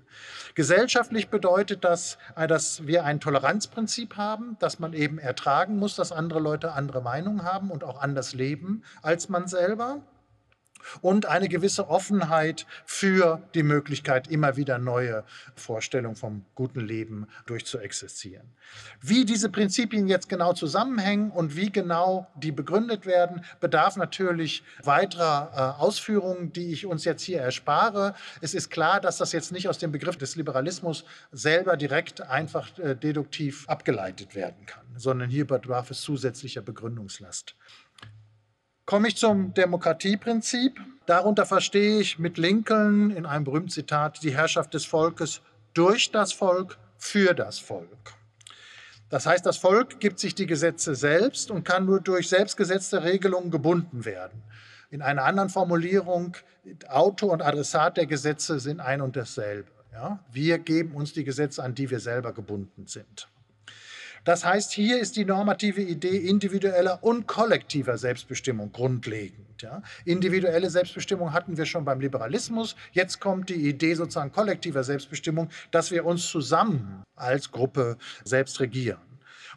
Gesellschaftlich 0.54 1.28
bedeutet 1.28 1.82
das, 1.82 2.18
äh, 2.36 2.46
dass 2.46 2.86
wir 2.86 3.04
ein 3.04 3.20
Toleranzprinzip 3.20 4.18
haben, 4.18 4.58
dass 4.60 4.80
man 4.80 4.92
eben 4.92 5.18
ertragen 5.18 5.78
muss, 5.78 5.96
dass 5.96 6.12
andere 6.12 6.40
Leute 6.40 6.72
andere 6.72 7.00
Meinungen 7.00 7.42
haben 7.42 7.70
und 7.70 7.84
auch 7.84 8.02
anders 8.02 8.34
leben 8.34 8.82
als 9.00 9.30
man 9.30 9.48
selber 9.48 10.02
und 11.00 11.26
eine 11.26 11.48
gewisse 11.48 11.88
Offenheit 11.88 12.66
für 12.84 13.42
die 13.54 13.62
Möglichkeit, 13.62 14.28
immer 14.28 14.56
wieder 14.56 14.78
neue 14.78 15.24
Vorstellungen 15.54 16.16
vom 16.16 16.44
guten 16.54 16.80
Leben 16.80 17.26
durchzuexerzieren. 17.46 18.46
Wie 19.00 19.24
diese 19.24 19.48
Prinzipien 19.48 20.08
jetzt 20.08 20.28
genau 20.28 20.52
zusammenhängen 20.52 21.30
und 21.30 21.56
wie 21.56 21.70
genau 21.70 22.26
die 22.36 22.52
begründet 22.52 23.06
werden, 23.06 23.44
bedarf 23.60 23.96
natürlich 23.96 24.62
weiterer 24.82 25.76
äh, 25.78 25.82
Ausführungen, 25.82 26.52
die 26.52 26.72
ich 26.72 26.86
uns 26.86 27.04
jetzt 27.04 27.22
hier 27.22 27.40
erspare. 27.40 28.14
Es 28.40 28.54
ist 28.54 28.70
klar, 28.70 29.00
dass 29.00 29.18
das 29.18 29.32
jetzt 29.32 29.52
nicht 29.52 29.68
aus 29.68 29.78
dem 29.78 29.92
Begriff 29.92 30.16
des 30.16 30.36
Liberalismus 30.36 31.04
selber 31.32 31.76
direkt 31.76 32.20
einfach 32.22 32.76
äh, 32.78 32.94
deduktiv 32.94 33.68
abgeleitet 33.68 34.34
werden 34.34 34.66
kann, 34.66 34.84
sondern 34.96 35.30
hier 35.30 35.46
bedarf 35.46 35.90
es 35.90 36.00
zusätzlicher 36.00 36.62
Begründungslast. 36.62 37.54
Komme 38.86 39.08
ich 39.08 39.16
zum 39.16 39.54
Demokratieprinzip. 39.54 40.78
Darunter 41.06 41.46
verstehe 41.46 42.00
ich 42.00 42.18
mit 42.18 42.36
Lincoln 42.36 43.10
in 43.10 43.24
einem 43.24 43.44
berühmten 43.44 43.70
Zitat 43.70 44.22
die 44.22 44.36
Herrschaft 44.36 44.74
des 44.74 44.84
Volkes 44.84 45.40
durch 45.72 46.10
das 46.10 46.34
Volk, 46.34 46.76
für 46.98 47.32
das 47.34 47.58
Volk. 47.58 48.14
Das 49.08 49.24
heißt, 49.24 49.46
das 49.46 49.56
Volk 49.56 50.00
gibt 50.00 50.18
sich 50.18 50.34
die 50.34 50.46
Gesetze 50.46 50.94
selbst 50.94 51.50
und 51.50 51.64
kann 51.64 51.86
nur 51.86 52.00
durch 52.00 52.28
selbstgesetzte 52.28 53.02
Regelungen 53.04 53.50
gebunden 53.50 54.04
werden. 54.04 54.42
In 54.90 55.00
einer 55.00 55.24
anderen 55.24 55.48
Formulierung, 55.48 56.36
Autor 56.88 57.32
und 57.32 57.42
Adressat 57.42 57.96
der 57.96 58.06
Gesetze 58.06 58.60
sind 58.60 58.80
ein 58.80 59.00
und 59.00 59.16
dasselbe. 59.16 59.70
Ja? 59.92 60.18
Wir 60.30 60.58
geben 60.58 60.94
uns 60.94 61.14
die 61.14 61.24
Gesetze, 61.24 61.62
an 61.62 61.74
die 61.74 61.90
wir 61.90 62.00
selber 62.00 62.32
gebunden 62.32 62.86
sind. 62.86 63.28
Das 64.24 64.44
heißt, 64.44 64.72
hier 64.72 64.98
ist 64.98 65.16
die 65.16 65.26
normative 65.26 65.82
Idee 65.82 66.16
individueller 66.16 66.98
und 67.02 67.26
kollektiver 67.26 67.98
Selbstbestimmung 67.98 68.72
grundlegend. 68.72 69.60
Ja. 69.60 69.82
Individuelle 70.04 70.70
Selbstbestimmung 70.70 71.32
hatten 71.32 71.56
wir 71.56 71.66
schon 71.66 71.84
beim 71.84 72.00
Liberalismus. 72.00 72.74
Jetzt 72.92 73.20
kommt 73.20 73.50
die 73.50 73.68
Idee 73.68 73.94
sozusagen 73.94 74.32
kollektiver 74.32 74.82
Selbstbestimmung, 74.82 75.50
dass 75.70 75.90
wir 75.90 76.06
uns 76.06 76.28
zusammen 76.28 77.02
als 77.16 77.50
Gruppe 77.50 77.98
selbst 78.24 78.60
regieren. 78.60 79.00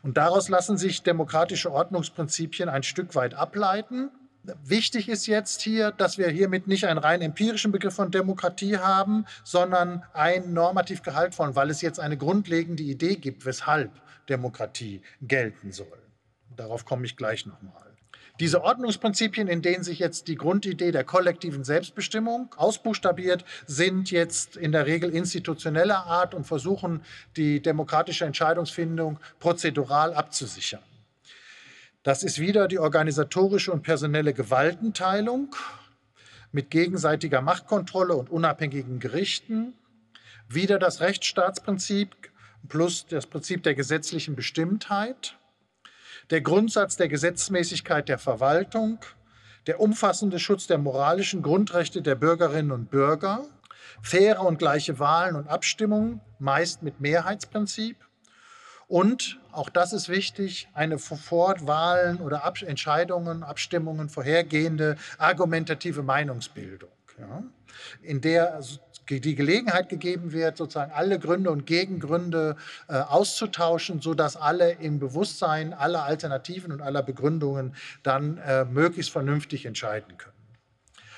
Und 0.03 0.17
daraus 0.17 0.49
lassen 0.49 0.77
sich 0.77 1.01
demokratische 1.01 1.71
Ordnungsprinzipien 1.71 2.69
ein 2.69 2.83
Stück 2.83 3.15
weit 3.15 3.33
ableiten. 3.33 4.09
Wichtig 4.63 5.09
ist 5.09 5.27
jetzt 5.27 5.61
hier, 5.61 5.91
dass 5.91 6.17
wir 6.17 6.29
hiermit 6.29 6.67
nicht 6.67 6.85
einen 6.85 6.99
rein 6.99 7.21
empirischen 7.21 7.71
Begriff 7.71 7.95
von 7.95 8.11
Demokratie 8.11 8.77
haben, 8.77 9.25
sondern 9.43 10.03
einen 10.13 10.53
normativ 10.53 11.01
gehaltvollen, 11.01 11.55
weil 11.55 11.69
es 11.69 11.81
jetzt 11.81 11.99
eine 11.99 12.17
grundlegende 12.17 12.83
Idee 12.83 13.15
gibt, 13.15 13.45
weshalb 13.45 13.91
Demokratie 14.29 15.01
gelten 15.21 15.71
soll. 15.71 16.01
Darauf 16.55 16.85
komme 16.85 17.05
ich 17.05 17.15
gleich 17.17 17.45
nochmal. 17.45 17.87
Diese 18.39 18.63
Ordnungsprinzipien, 18.63 19.47
in 19.47 19.63
denen 19.63 19.83
sich 19.83 19.97
jetzt 19.97 20.27
die 20.27 20.35
Grundidee 20.35 20.91
der 20.91 21.03
kollektiven 21.03 21.63
Selbstbestimmung 21.63 22.53
ausbuchstabiert, 22.55 23.43
sind 23.65 24.11
jetzt 24.11 24.57
in 24.57 24.71
der 24.71 24.85
Regel 24.85 25.09
institutioneller 25.09 26.05
Art 26.05 26.35
und 26.35 26.45
versuchen, 26.45 27.01
die 27.35 27.61
demokratische 27.61 28.25
Entscheidungsfindung 28.25 29.19
prozedural 29.39 30.13
abzusichern. 30.13 30.83
Das 32.03 32.21
ist 32.21 32.39
wieder 32.39 32.67
die 32.67 32.77
organisatorische 32.77 33.71
und 33.71 33.81
personelle 33.81 34.33
Gewaltenteilung 34.33 35.55
mit 36.51 36.69
gegenseitiger 36.69 37.41
Machtkontrolle 37.41 38.15
und 38.15 38.29
unabhängigen 38.29 38.99
Gerichten, 38.99 39.73
wieder 40.47 40.79
das 40.79 41.01
Rechtsstaatsprinzip 41.01 42.15
plus 42.67 43.05
das 43.05 43.25
Prinzip 43.27 43.63
der 43.63 43.75
gesetzlichen 43.75 44.35
Bestimmtheit, 44.35 45.37
der 46.29 46.41
Grundsatz 46.41 46.97
der 46.97 47.07
Gesetzmäßigkeit 47.07 48.09
der 48.09 48.17
Verwaltung, 48.17 48.99
der 49.67 49.79
umfassende 49.79 50.39
Schutz 50.39 50.67
der 50.67 50.77
moralischen 50.77 51.41
Grundrechte 51.41 52.01
der 52.01 52.15
Bürgerinnen 52.15 52.71
und 52.71 52.89
Bürger, 52.89 53.45
Faire 54.01 54.41
und 54.41 54.59
gleiche 54.59 54.99
Wahlen 54.99 55.35
und 55.35 55.47
Abstimmungen, 55.47 56.21
meist 56.39 56.83
mit 56.83 56.99
Mehrheitsprinzip. 56.99 57.97
Und, 58.87 59.39
auch 59.51 59.69
das 59.69 59.91
ist 59.91 60.07
wichtig, 60.07 60.69
eine 60.73 60.97
Fortwahlen 60.97 62.21
oder 62.21 62.45
Ab 62.45 62.61
Entscheidungen, 62.61 63.43
Abstimmungen 63.43 64.07
vorhergehende 64.07 64.95
argumentative 65.17 66.03
Meinungsbildung, 66.03 66.91
ja, 67.19 67.43
in 68.01 68.21
der 68.21 68.61
die 69.07 69.35
Gelegenheit 69.35 69.89
gegeben 69.89 70.31
wird, 70.31 70.57
sozusagen 70.57 70.91
alle 70.91 71.19
Gründe 71.19 71.49
und 71.49 71.65
Gegengründe 71.65 72.55
äh, 72.87 72.93
auszutauschen, 72.93 74.01
sodass 74.01 74.35
alle 74.35 74.71
im 74.73 74.99
Bewusstsein 74.99 75.73
aller 75.73 76.03
Alternativen 76.03 76.71
und 76.71 76.81
aller 76.81 77.03
Begründungen 77.03 77.75
dann 78.03 78.37
äh, 78.37 78.65
möglichst 78.65 79.11
vernünftig 79.11 79.65
entscheiden 79.65 80.17
können. 80.17 80.33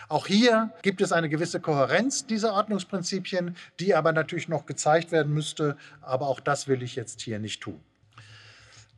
Auch 0.07 0.25
hier 0.25 0.71
gibt 0.81 1.01
es 1.01 1.11
eine 1.11 1.29
gewisse 1.29 1.59
Kohärenz 1.59 2.25
dieser 2.25 2.53
Ordnungsprinzipien, 2.53 3.55
die 3.79 3.93
aber 3.93 4.11
natürlich 4.11 4.47
noch 4.47 4.65
gezeigt 4.65 5.11
werden 5.11 5.33
müsste, 5.33 5.77
aber 6.01 6.27
auch 6.27 6.39
das 6.39 6.67
will 6.67 6.81
ich 6.81 6.95
jetzt 6.95 7.21
hier 7.21 7.37
nicht 7.37 7.61
tun. 7.61 7.79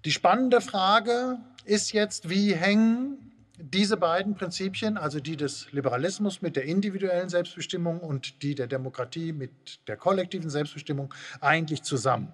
Die 0.05 0.11
spannende 0.11 0.61
Frage 0.61 1.37
ist 1.65 1.91
jetzt, 1.91 2.29
wie 2.29 2.55
hängen 2.55 3.30
diese 3.57 3.97
beiden 3.97 4.35
Prinzipien, 4.35 4.97
also 4.97 5.19
die 5.19 5.37
des 5.37 5.71
Liberalismus 5.71 6.41
mit 6.41 6.55
der 6.55 6.63
individuellen 6.63 7.29
Selbstbestimmung 7.29 7.99
und 7.99 8.41
die 8.43 8.55
der 8.55 8.67
Demokratie 8.67 9.33
mit 9.33 9.87
der 9.87 9.97
kollektiven 9.97 10.49
Selbstbestimmung, 10.49 11.13
eigentlich 11.39 11.83
zusammen. 11.83 12.33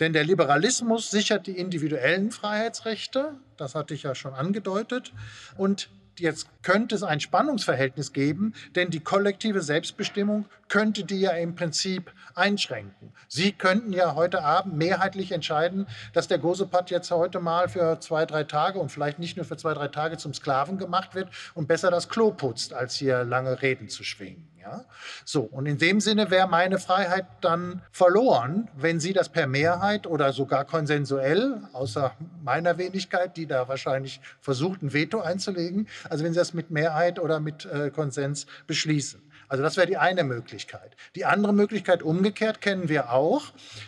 Denn 0.00 0.12
der 0.12 0.24
Liberalismus 0.24 1.10
sichert 1.10 1.46
die 1.46 1.58
individuellen 1.58 2.30
Freiheitsrechte, 2.30 3.34
das 3.56 3.74
hatte 3.74 3.94
ich 3.94 4.04
ja 4.04 4.14
schon 4.14 4.32
angedeutet, 4.32 5.12
und 5.56 5.90
jetzt 6.18 6.48
könnte 6.62 6.94
es 6.94 7.02
ein 7.02 7.20
Spannungsverhältnis 7.20 8.12
geben, 8.12 8.54
denn 8.74 8.90
die 8.90 9.00
kollektive 9.00 9.62
Selbstbestimmung 9.62 10.46
könnte 10.68 11.04
die 11.04 11.20
ja 11.20 11.30
im 11.32 11.54
Prinzip 11.54 12.12
einschränken. 12.34 13.12
Sie 13.26 13.52
könnten 13.52 13.92
ja 13.92 14.14
heute 14.14 14.44
Abend 14.44 14.76
mehrheitlich 14.76 15.32
entscheiden, 15.32 15.86
dass 16.12 16.28
der 16.28 16.38
Gosepat 16.38 16.90
jetzt 16.90 17.10
heute 17.10 17.40
mal 17.40 17.68
für 17.68 18.00
zwei, 18.00 18.26
drei 18.26 18.44
Tage 18.44 18.78
und 18.78 18.90
vielleicht 18.90 19.18
nicht 19.18 19.36
nur 19.36 19.46
für 19.46 19.56
zwei, 19.56 19.74
drei 19.74 19.88
Tage 19.88 20.18
zum 20.18 20.34
Sklaven 20.34 20.78
gemacht 20.78 21.14
wird 21.14 21.28
und 21.54 21.68
besser 21.68 21.90
das 21.90 22.08
Klo 22.08 22.32
putzt, 22.32 22.72
als 22.72 22.96
hier 22.96 23.24
lange 23.24 23.62
Reden 23.62 23.88
zu 23.88 24.04
schwingen. 24.04 24.48
Ja? 24.68 24.84
So, 25.24 25.42
und 25.42 25.66
in 25.66 25.78
dem 25.78 26.00
Sinne 26.00 26.30
wäre 26.30 26.48
meine 26.48 26.78
Freiheit 26.78 27.26
dann 27.40 27.82
verloren, 27.90 28.68
wenn 28.76 29.00
Sie 29.00 29.12
das 29.12 29.28
per 29.28 29.46
Mehrheit 29.46 30.06
oder 30.06 30.32
sogar 30.32 30.64
konsensuell, 30.64 31.62
außer 31.72 32.12
meiner 32.42 32.78
Wenigkeit, 32.78 33.36
die 33.36 33.46
da 33.46 33.68
wahrscheinlich 33.68 34.20
versucht, 34.40 34.82
ein 34.82 34.92
Veto 34.92 35.20
einzulegen, 35.20 35.88
also 36.08 36.24
wenn 36.24 36.32
Sie 36.32 36.38
das 36.38 36.54
mit 36.54 36.70
Mehrheit 36.70 37.18
oder 37.18 37.40
mit 37.40 37.64
äh, 37.66 37.90
Konsens 37.90 38.46
beschließen. 38.66 39.22
Also 39.48 39.62
das 39.62 39.78
wäre 39.78 39.86
die 39.86 39.96
eine 39.96 40.24
Möglichkeit. 40.24 40.94
Die 41.14 41.24
andere 41.24 41.54
Möglichkeit 41.54 42.02
umgekehrt 42.02 42.60
kennen 42.60 42.90
wir 42.90 43.10
auch. 43.10 43.44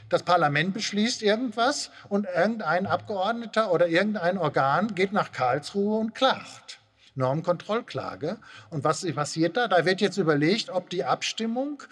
Das 0.09 0.23
Parlament 0.23 0.73
beschließt 0.73 1.23
irgendwas 1.23 1.91
und 2.09 2.27
irgendein 2.35 2.87
Abgeordneter 2.87 3.71
oder 3.71 3.87
irgendein 3.87 4.39
Organ 4.39 4.95
geht 4.95 5.13
nach 5.13 5.33
Karlsruhe 5.33 5.99
und 5.99 6.15
klagt. 6.15 6.80
Normkontrollklage. 7.21 8.39
Und 8.71 8.83
was 8.83 9.07
passiert 9.15 9.57
da? 9.57 9.69
Da 9.69 9.85
wird 9.85 10.01
jetzt 10.01 10.17
überlegt, 10.17 10.71
ob 10.71 10.91
die 10.91 11.05
Abstimmung 11.05 11.85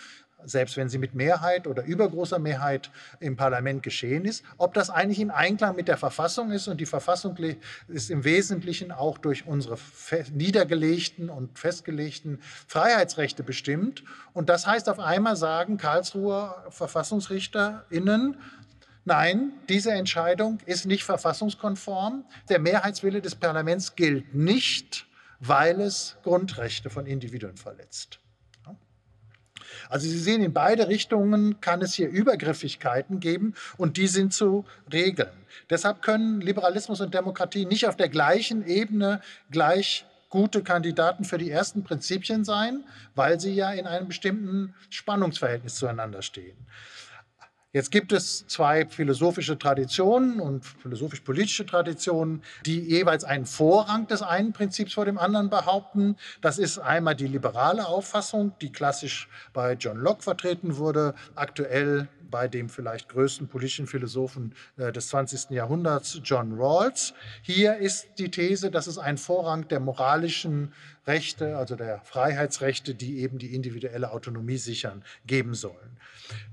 selbst 0.45 0.77
wenn 0.77 0.89
sie 0.89 0.99
mit 0.99 1.15
Mehrheit 1.15 1.67
oder 1.67 1.85
übergroßer 1.85 2.39
Mehrheit 2.39 2.91
im 3.21 3.37
Parlament 3.37 3.83
geschehen 3.83 4.25
ist, 4.25 4.45
ob 4.57 4.75
das 4.75 4.91
eigentlich 4.91 5.21
in 5.21 5.31
Einklang 5.31 5.77
mit 5.77 5.89
der 5.89 5.97
Verfassung 5.97 6.51
ist. 6.53 6.69
Und 6.69 6.81
die 6.81 6.87
Verfassung 6.87 7.37
ist 7.89 8.11
im 8.11 8.25
Wesentlichen 8.25 8.93
auch 8.93 9.19
durch 9.19 9.47
unsere 9.47 9.79
niedergelegten 10.33 11.31
und 11.31 11.59
festgelegten 11.59 12.41
Freiheitsrechte 12.67 13.43
bestimmt. 13.43 14.05
Und 14.33 14.49
das 14.49 14.67
heißt 14.67 14.89
auf 14.89 15.01
einmal 15.01 15.37
sagen 15.37 15.77
Karlsruher 15.77 16.67
VerfassungsrichterInnen, 16.71 18.37
Nein, 19.05 19.53
diese 19.71 19.93
Entscheidung 19.93 20.59
ist 20.67 20.85
nicht 20.85 21.03
verfassungskonform. 21.03 22.27
Der 22.51 22.59
Mehrheitswille 22.59 23.23
des 23.23 23.37
Parlaments 23.37 23.97
gilt 23.97 24.35
nicht, 24.35 25.08
weil 25.41 25.81
es 25.81 26.17
Grundrechte 26.23 26.91
von 26.91 27.07
Individuen 27.07 27.57
verletzt. 27.57 28.21
Also 29.89 30.09
Sie 30.09 30.19
sehen, 30.19 30.43
in 30.43 30.53
beide 30.53 30.89
Richtungen 30.89 31.61
kann 31.61 31.83
es 31.83 31.95
hier 31.95 32.09
Übergriffigkeiten 32.09 33.21
geben 33.21 33.55
und 33.77 33.97
die 33.97 34.07
sind 34.07 34.33
zu 34.33 34.65
regeln. 34.93 35.33
Deshalb 35.71 36.03
können 36.03 36.41
Liberalismus 36.41 37.01
und 37.01 37.15
Demokratie 37.15 37.67
nicht 37.67 37.87
auf 37.87 37.97
der 37.97 38.09
gleichen 38.09 38.67
Ebene 38.67 39.21
gleich 39.51 40.07
gute 40.31 40.63
Kandidaten 40.63 41.25
für 41.25 41.39
die 41.39 41.51
ersten 41.51 41.85
Prinzipien 41.85 42.45
sein, 42.45 42.85
weil 43.15 43.41
sie 43.41 43.55
ja 43.55 43.73
in 43.73 43.87
einem 43.87 44.09
bestimmten 44.09 44.75
Spannungsverhältnis 44.91 45.77
zueinander 45.77 46.23
stehen. 46.23 46.57
Jetzt 47.75 47.91
gibt 47.91 48.13
es 48.13 48.47
zwei 48.47 48.87
philosophische 48.87 49.59
Traditionen 49.59 50.41
und 50.41 50.65
philosophisch-politische 50.65 51.67
Traditionen, 51.67 52.43
die 52.65 52.81
jeweils 52.81 53.25
einen 53.25 53.45
Vorrang 53.45 54.07
des 54.07 54.23
einen 54.23 54.55
Prinzips 54.55 54.95
vor 54.95 55.05
dem 55.05 55.19
anderen 55.19 55.51
behaupten. 55.51 56.17
Das 56.41 56.59
ist 56.59 56.79
einmal 56.79 57.15
die 57.15 57.27
liberale 57.27 57.87
Auffassung, 57.87 58.53
die 58.63 58.73
klassisch 58.73 59.29
bei 59.53 59.75
John 59.75 59.99
Locke 59.99 60.23
vertreten 60.23 60.79
wurde, 60.79 61.15
aktuell 61.35 62.09
bei 62.31 62.49
dem 62.49 62.71
vielleicht 62.71 63.11
größten 63.11 63.49
politischen 63.49 63.87
Philosophen 63.87 64.55
äh, 64.79 64.91
des 64.91 65.09
20. 65.09 65.51
Jahrhunderts, 65.51 66.21
John 66.25 66.59
Rawls. 66.59 67.13
Hier 67.43 67.77
ist 67.77 68.09
die 68.19 68.31
These, 68.31 68.71
dass 68.71 68.87
es 68.87 68.97
einen 68.97 69.19
Vorrang 69.19 69.69
der 69.69 69.81
moralischen 69.81 70.73
Rechte, 71.07 71.57
also 71.57 71.77
der 71.77 72.01
Freiheitsrechte, 72.01 72.95
die 72.95 73.21
eben 73.21 73.39
die 73.39 73.55
individuelle 73.55 74.11
Autonomie 74.13 74.59
sichern, 74.59 75.05
geben 75.27 75.55
sollen. 75.55 75.98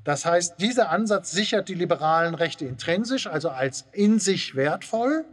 Das 0.03 0.25
heißt, 0.25 0.59
dieser 0.59 0.89
Ansatz 0.89 1.31
sichert 1.31 1.67
die 1.67 1.73
liberalen 1.73 2.35
Rechte 2.35 2.65
intrinsisch, 2.65 3.27
also 3.27 3.49
als 3.49 3.85
in 3.91 4.19
sich 4.19 4.55
wertvoll. 4.55 5.25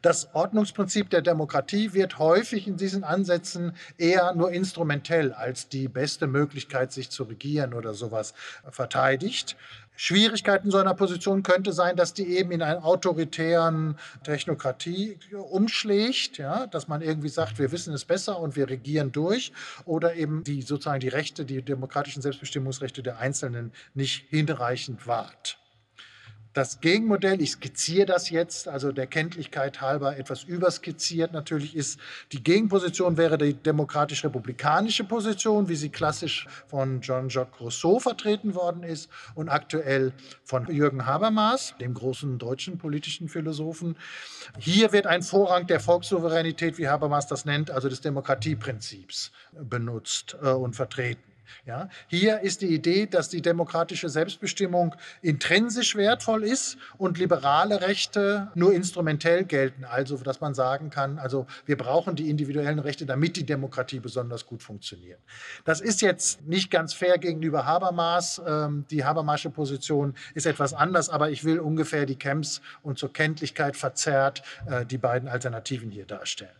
Das 0.00 0.34
Ordnungsprinzip 0.34 1.10
der 1.10 1.22
Demokratie 1.22 1.92
wird 1.92 2.18
häufig 2.18 2.66
in 2.66 2.76
diesen 2.76 3.04
Ansätzen 3.04 3.72
eher 3.98 4.34
nur 4.34 4.52
instrumentell 4.52 5.32
als 5.32 5.68
die 5.68 5.88
beste 5.88 6.26
Möglichkeit, 6.26 6.92
sich 6.92 7.10
zu 7.10 7.24
regieren 7.24 7.74
oder 7.74 7.94
sowas 7.94 8.34
verteidigt. 8.70 9.56
Schwierigkeiten 9.94 10.70
so 10.70 10.78
einer 10.78 10.94
Position 10.94 11.42
könnte 11.42 11.72
sein, 11.72 11.96
dass 11.96 12.14
die 12.14 12.36
eben 12.36 12.50
in 12.50 12.62
einer 12.62 12.84
autoritären 12.84 13.96
Technokratie 14.24 15.18
umschlägt, 15.50 16.38
ja, 16.38 16.66
dass 16.66 16.88
man 16.88 17.02
irgendwie 17.02 17.28
sagt, 17.28 17.58
wir 17.58 17.72
wissen 17.72 17.92
es 17.92 18.04
besser 18.04 18.40
und 18.40 18.56
wir 18.56 18.68
regieren 18.70 19.12
durch 19.12 19.52
oder 19.84 20.14
eben 20.14 20.44
die 20.44 20.62
sozusagen 20.62 21.00
die 21.00 21.08
Rechte, 21.08 21.44
die 21.44 21.62
demokratischen 21.62 22.22
Selbstbestimmungsrechte 22.22 23.02
der 23.02 23.18
Einzelnen 23.18 23.72
nicht 23.94 24.24
hinreichend 24.30 25.06
wahrt. 25.06 25.61
Das 26.52 26.80
Gegenmodell, 26.80 27.40
ich 27.40 27.52
skizziere 27.52 28.04
das 28.04 28.28
jetzt, 28.28 28.68
also 28.68 28.92
der 28.92 29.06
Kenntlichkeit 29.06 29.80
halber 29.80 30.18
etwas 30.18 30.44
überskizziert 30.44 31.32
natürlich, 31.32 31.74
ist, 31.74 31.98
die 32.32 32.42
Gegenposition 32.42 33.16
wäre 33.16 33.38
die 33.38 33.54
demokratisch-republikanische 33.54 35.04
Position, 35.04 35.70
wie 35.70 35.76
sie 35.76 35.88
klassisch 35.88 36.46
von 36.66 37.00
Jean-Jacques 37.00 37.58
Rousseau 37.58 37.98
vertreten 38.00 38.54
worden 38.54 38.82
ist 38.82 39.08
und 39.34 39.48
aktuell 39.48 40.12
von 40.44 40.66
Jürgen 40.66 41.06
Habermas, 41.06 41.74
dem 41.80 41.94
großen 41.94 42.38
deutschen 42.38 42.76
politischen 42.76 43.30
Philosophen. 43.30 43.96
Hier 44.58 44.92
wird 44.92 45.06
ein 45.06 45.22
Vorrang 45.22 45.66
der 45.66 45.80
Volkssouveränität, 45.80 46.76
wie 46.76 46.88
Habermas 46.88 47.26
das 47.26 47.46
nennt, 47.46 47.70
also 47.70 47.88
des 47.88 48.02
Demokratieprinzips 48.02 49.32
benutzt 49.52 50.36
äh, 50.42 50.50
und 50.50 50.76
vertreten. 50.76 51.31
Ja, 51.64 51.88
hier 52.08 52.40
ist 52.40 52.62
die 52.62 52.74
Idee, 52.74 53.06
dass 53.06 53.28
die 53.28 53.42
demokratische 53.42 54.08
Selbstbestimmung 54.08 54.94
intrinsisch 55.20 55.96
wertvoll 55.96 56.44
ist 56.44 56.76
und 56.98 57.18
liberale 57.18 57.80
Rechte 57.80 58.50
nur 58.54 58.72
instrumentell 58.72 59.44
gelten. 59.44 59.84
Also, 59.84 60.16
dass 60.16 60.40
man 60.40 60.54
sagen 60.54 60.90
kann, 60.90 61.18
also 61.18 61.46
wir 61.66 61.76
brauchen 61.76 62.16
die 62.16 62.30
individuellen 62.30 62.78
Rechte, 62.78 63.06
damit 63.06 63.36
die 63.36 63.46
Demokratie 63.46 64.00
besonders 64.00 64.46
gut 64.46 64.62
funktioniert. 64.62 65.20
Das 65.64 65.80
ist 65.80 66.02
jetzt 66.02 66.42
nicht 66.46 66.70
ganz 66.70 66.94
fair 66.94 67.18
gegenüber 67.18 67.66
Habermas. 67.66 68.40
Ähm, 68.46 68.84
die 68.90 69.04
Habermasche 69.04 69.50
Position 69.50 70.14
ist 70.34 70.46
etwas 70.46 70.74
anders, 70.74 71.08
aber 71.08 71.30
ich 71.30 71.44
will 71.44 71.60
ungefähr 71.60 72.06
die 72.06 72.16
Camps 72.16 72.60
und 72.82 72.98
zur 72.98 73.12
Kenntlichkeit 73.12 73.76
verzerrt 73.76 74.42
äh, 74.66 74.84
die 74.84 74.98
beiden 74.98 75.28
Alternativen 75.28 75.90
hier 75.90 76.06
darstellen. 76.06 76.50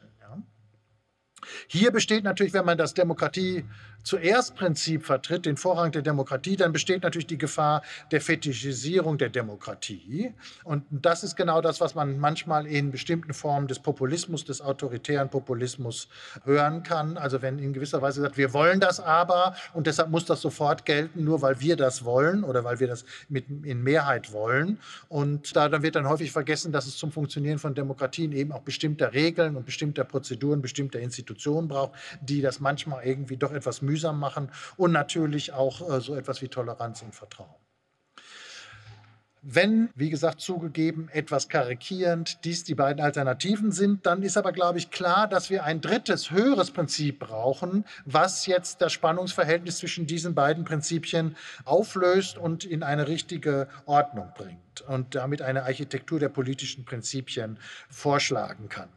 Hier 1.67 1.91
besteht 1.91 2.25
natürlich, 2.25 2.53
wenn 2.53 2.65
man 2.65 2.79
das 2.79 2.95
Demokratie 2.95 3.65
zuerst 4.03 4.57
Prinzip 4.57 5.05
vertritt, 5.05 5.47
den 5.47 5.57
Vorrang 5.57 5.93
der 5.93 6.03
Demokratie, 6.03 6.57
dann 6.57 6.73
besteht 6.73 7.03
natürlich 7.03 7.27
die 7.27 7.39
Gefahr 7.39 7.83
der 8.11 8.21
Fetischisierung 8.21 9.19
der 9.19 9.29
Demokratie. 9.29 10.33
Und 10.65 10.85
das 10.91 11.25
ist 11.25 11.37
genau 11.37 11.61
das, 11.61 11.81
was 11.81 11.95
man 11.95 12.19
manchmal 12.19 12.67
in 12.67 12.91
bestimmten 12.91 13.35
Formen 13.35 13.69
des 13.69 13.79
Populismus, 13.79 14.45
des 14.45 14.61
autoritären 14.61 15.29
Populismus 15.29 16.09
hören 16.45 16.83
kann. 16.83 17.17
Also 17.17 17.43
wenn 17.43 17.59
in 17.59 17.73
gewisser 17.73 18.03
Weise 18.03 18.21
sagt, 18.21 18.37
wir 18.37 18.53
wollen 18.53 18.81
das 18.81 19.01
aber 19.01 19.55
und 19.73 19.87
deshalb 19.87 20.11
muss 20.11 20.25
das 20.25 20.41
sofort 20.41 20.85
gelten, 20.85 21.25
nur 21.25 21.43
weil 21.43 21.61
wir 21.61 21.77
das 21.77 22.05
wollen 22.05 22.45
oder 22.45 22.65
weil 22.65 22.81
wir 22.81 22.89
das 22.89 23.05
mit, 23.29 23.47
in 23.49 23.83
Mehrheit 23.83 24.33
wollen. 24.33 24.79
Und 25.09 25.55
da 25.57 25.69
dann 25.69 25.83
wird 25.83 25.97
dann 25.97 26.09
häufig 26.09 26.33
vergessen, 26.33 26.73
dass 26.73 26.87
es 26.87 26.97
zum 26.97 27.13
Funktionieren 27.13 27.59
von 27.59 27.75
Demokratien 27.75 28.33
eben 28.33 28.53
auch 28.53 28.63
bestimmter 28.63 29.13
Regeln 29.13 29.57
und 29.57 29.67
bestimmter 29.67 30.05
Prozeduren, 30.05 30.61
bestimmter 30.61 31.01
Institutionen 31.01 31.69
braucht, 31.69 31.93
die 32.21 32.41
das 32.41 32.61
manchmal 32.61 33.05
irgendwie 33.05 33.37
doch 33.37 33.53
etwas 33.53 33.83
mühsam 33.83 33.92
mühsam 33.93 34.19
machen 34.19 34.51
und 34.77 34.93
natürlich 34.93 35.53
auch 35.53 35.89
äh, 35.89 36.01
so 36.01 36.15
etwas 36.15 36.41
wie 36.43 36.49
Toleranz 36.49 37.03
und 37.03 37.15
Vertrauen. 37.15 37.55
Wenn, 39.45 39.91
wie 39.97 40.09
gesagt, 40.09 40.41
zugegeben, 40.41 41.09
etwas 41.09 41.49
karikierend 41.49 42.45
dies 42.45 42.63
die 42.63 42.77
beiden 42.77 43.03
Alternativen 43.03 43.73
sind, 43.73 44.07
dann 44.07 44.23
ist 44.23 44.37
aber, 44.37 44.53
glaube 44.53 44.79
ich, 44.79 44.93
klar, 44.93 45.27
dass 45.27 45.51
wir 45.51 45.65
ein 45.65 45.81
drittes, 45.81 46.31
höheres 46.31 46.71
Prinzip 46.71 47.19
brauchen, 47.19 47.85
was 48.05 48.47
jetzt 48.47 48.81
das 48.81 48.93
Spannungsverhältnis 48.93 49.79
zwischen 49.79 50.07
diesen 50.07 50.37
beiden 50.37 50.65
Prinzipien 50.65 51.35
auflöst 51.65 52.39
und 52.39 52.65
in 52.65 52.85
eine 52.85 53.09
richtige 53.09 53.67
Ordnung 53.85 54.29
bringt 54.37 54.83
und 54.83 55.17
damit 55.17 55.43
eine 55.43 55.65
Architektur 55.65 56.21
der 56.21 56.29
politischen 56.29 56.85
Prinzipien 56.85 57.59
vorschlagen 57.91 58.69
kann. 58.69 58.91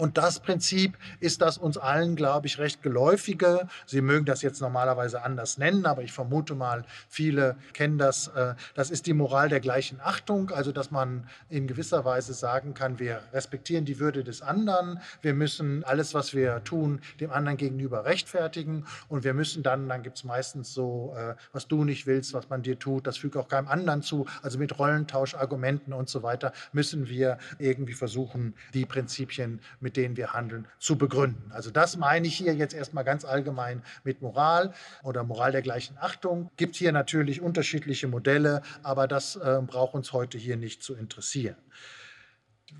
Und 0.00 0.16
das 0.16 0.40
Prinzip 0.40 0.96
ist 1.20 1.42
das 1.42 1.58
uns 1.58 1.76
allen, 1.76 2.16
glaube 2.16 2.46
ich, 2.46 2.58
recht 2.58 2.82
geläufige. 2.82 3.68
Sie 3.84 4.00
mögen 4.00 4.24
das 4.24 4.40
jetzt 4.40 4.62
normalerweise 4.62 5.22
anders 5.22 5.58
nennen, 5.58 5.84
aber 5.84 6.02
ich 6.02 6.10
vermute 6.10 6.54
mal, 6.54 6.86
viele 7.10 7.56
kennen 7.74 7.98
das. 7.98 8.28
Äh, 8.28 8.54
das 8.74 8.90
ist 8.90 9.04
die 9.04 9.12
Moral 9.12 9.50
der 9.50 9.60
gleichen 9.60 10.00
Achtung, 10.02 10.52
also 10.52 10.72
dass 10.72 10.90
man 10.90 11.28
in 11.50 11.66
gewisser 11.66 12.06
Weise 12.06 12.32
sagen 12.32 12.72
kann, 12.72 12.98
wir 12.98 13.20
respektieren 13.34 13.84
die 13.84 13.98
Würde 13.98 14.24
des 14.24 14.40
anderen, 14.40 15.00
wir 15.20 15.34
müssen 15.34 15.84
alles, 15.84 16.14
was 16.14 16.32
wir 16.32 16.64
tun, 16.64 17.02
dem 17.20 17.30
anderen 17.30 17.58
gegenüber 17.58 18.06
rechtfertigen 18.06 18.86
und 19.08 19.22
wir 19.22 19.34
müssen 19.34 19.62
dann, 19.62 19.86
dann 19.86 20.02
gibt 20.02 20.16
es 20.16 20.24
meistens 20.24 20.72
so, 20.72 21.14
äh, 21.14 21.34
was 21.52 21.68
du 21.68 21.84
nicht 21.84 22.06
willst, 22.06 22.32
was 22.32 22.48
man 22.48 22.62
dir 22.62 22.78
tut, 22.78 23.06
das 23.06 23.18
fügt 23.18 23.36
auch 23.36 23.48
keinem 23.48 23.68
anderen 23.68 24.00
zu. 24.00 24.26
Also 24.40 24.58
mit 24.58 24.78
Rollentauschargumenten 24.78 25.92
und 25.92 26.08
so 26.08 26.22
weiter 26.22 26.54
müssen 26.72 27.06
wir 27.06 27.36
irgendwie 27.58 27.92
versuchen, 27.92 28.54
die 28.72 28.86
Prinzipien 28.86 29.60
mit 29.78 29.89
mit 29.90 29.96
denen 29.96 30.16
wir 30.16 30.32
handeln, 30.34 30.68
zu 30.78 30.96
begründen. 30.96 31.50
Also 31.50 31.72
das 31.72 31.96
meine 31.96 32.28
ich 32.28 32.36
hier 32.36 32.54
jetzt 32.54 32.74
erstmal 32.74 33.02
ganz 33.02 33.24
allgemein 33.24 33.82
mit 34.04 34.22
Moral 34.22 34.72
oder 35.02 35.24
Moral 35.24 35.50
der 35.50 35.62
gleichen 35.62 35.98
Achtung. 35.98 36.48
Gibt 36.56 36.76
hier 36.76 36.92
natürlich 36.92 37.40
unterschiedliche 37.40 38.06
Modelle, 38.06 38.62
aber 38.84 39.08
das 39.08 39.34
äh, 39.34 39.60
braucht 39.66 39.94
uns 39.94 40.12
heute 40.12 40.38
hier 40.38 40.56
nicht 40.56 40.84
zu 40.84 40.94
interessieren. 40.94 41.56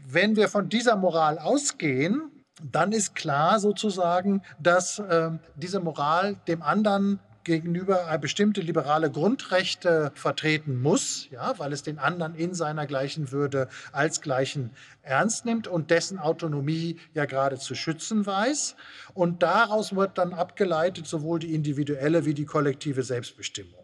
Wenn 0.06 0.36
wir 0.36 0.48
von 0.48 0.68
dieser 0.68 0.94
Moral 0.94 1.40
ausgehen, 1.40 2.30
dann 2.62 2.92
ist 2.92 3.16
klar 3.16 3.58
sozusagen, 3.58 4.42
dass 4.60 5.00
äh, 5.00 5.30
diese 5.56 5.80
Moral 5.80 6.36
dem 6.46 6.62
anderen 6.62 7.18
gegenüber 7.44 8.16
bestimmte 8.18 8.60
liberale 8.60 9.10
Grundrechte 9.10 10.12
vertreten 10.14 10.80
muss, 10.80 11.28
ja, 11.30 11.58
weil 11.58 11.72
es 11.72 11.82
den 11.82 11.98
anderen 11.98 12.34
in 12.34 12.54
seiner 12.54 12.86
gleichen 12.86 13.32
Würde 13.32 13.68
als 13.92 14.20
gleichen 14.20 14.70
ernst 15.02 15.44
nimmt 15.44 15.66
und 15.66 15.90
dessen 15.90 16.18
Autonomie 16.18 16.98
ja 17.14 17.24
gerade 17.24 17.58
zu 17.58 17.74
schützen 17.74 18.26
weiß. 18.26 18.76
Und 19.14 19.42
daraus 19.42 19.94
wird 19.94 20.18
dann 20.18 20.34
abgeleitet 20.34 21.06
sowohl 21.06 21.38
die 21.38 21.54
individuelle 21.54 22.24
wie 22.24 22.34
die 22.34 22.46
kollektive 22.46 23.02
Selbstbestimmung. 23.02 23.80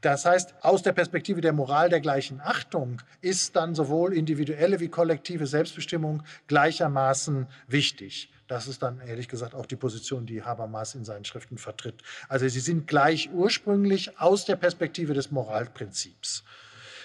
Das 0.00 0.24
heißt, 0.24 0.54
aus 0.62 0.82
der 0.82 0.92
Perspektive 0.92 1.42
der 1.42 1.52
Moral 1.52 1.90
der 1.90 2.00
gleichen 2.00 2.40
Achtung 2.40 3.02
ist 3.20 3.54
dann 3.54 3.74
sowohl 3.74 4.14
individuelle 4.14 4.80
wie 4.80 4.88
kollektive 4.88 5.46
Selbstbestimmung 5.46 6.22
gleichermaßen 6.46 7.46
wichtig. 7.68 8.32
Das 8.50 8.66
ist 8.66 8.82
dann 8.82 9.00
ehrlich 9.06 9.28
gesagt 9.28 9.54
auch 9.54 9.64
die 9.64 9.76
Position, 9.76 10.26
die 10.26 10.42
Habermas 10.42 10.96
in 10.96 11.04
seinen 11.04 11.24
Schriften 11.24 11.56
vertritt. 11.56 12.02
Also 12.28 12.48
sie 12.48 12.58
sind 12.58 12.88
gleich 12.88 13.30
ursprünglich 13.32 14.18
aus 14.18 14.44
der 14.44 14.56
Perspektive 14.56 15.14
des 15.14 15.30
Moralprinzips. 15.30 16.42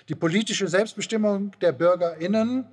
Die 0.09 0.15
politische 0.15 0.67
Selbstbestimmung 0.67 1.51
der 1.61 1.71
Bürgerinnen 1.71 2.65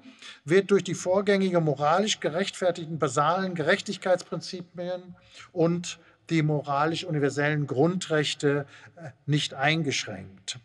wird 0.46 0.70
durch 0.70 0.84
die 0.84 0.94
vorgängige 0.94 1.60
moralisch 1.60 2.20
gerechtfertigten 2.20 2.98
basalen 2.98 3.54
Gerechtigkeitsprinzipien 3.54 5.16
und 5.52 5.98
die 6.30 6.40
moralisch 6.40 7.04
universellen 7.04 7.66
Grundrechte 7.66 8.64
äh, 8.96 9.10
nicht 9.26 9.52
eingeschränkt 9.52 10.58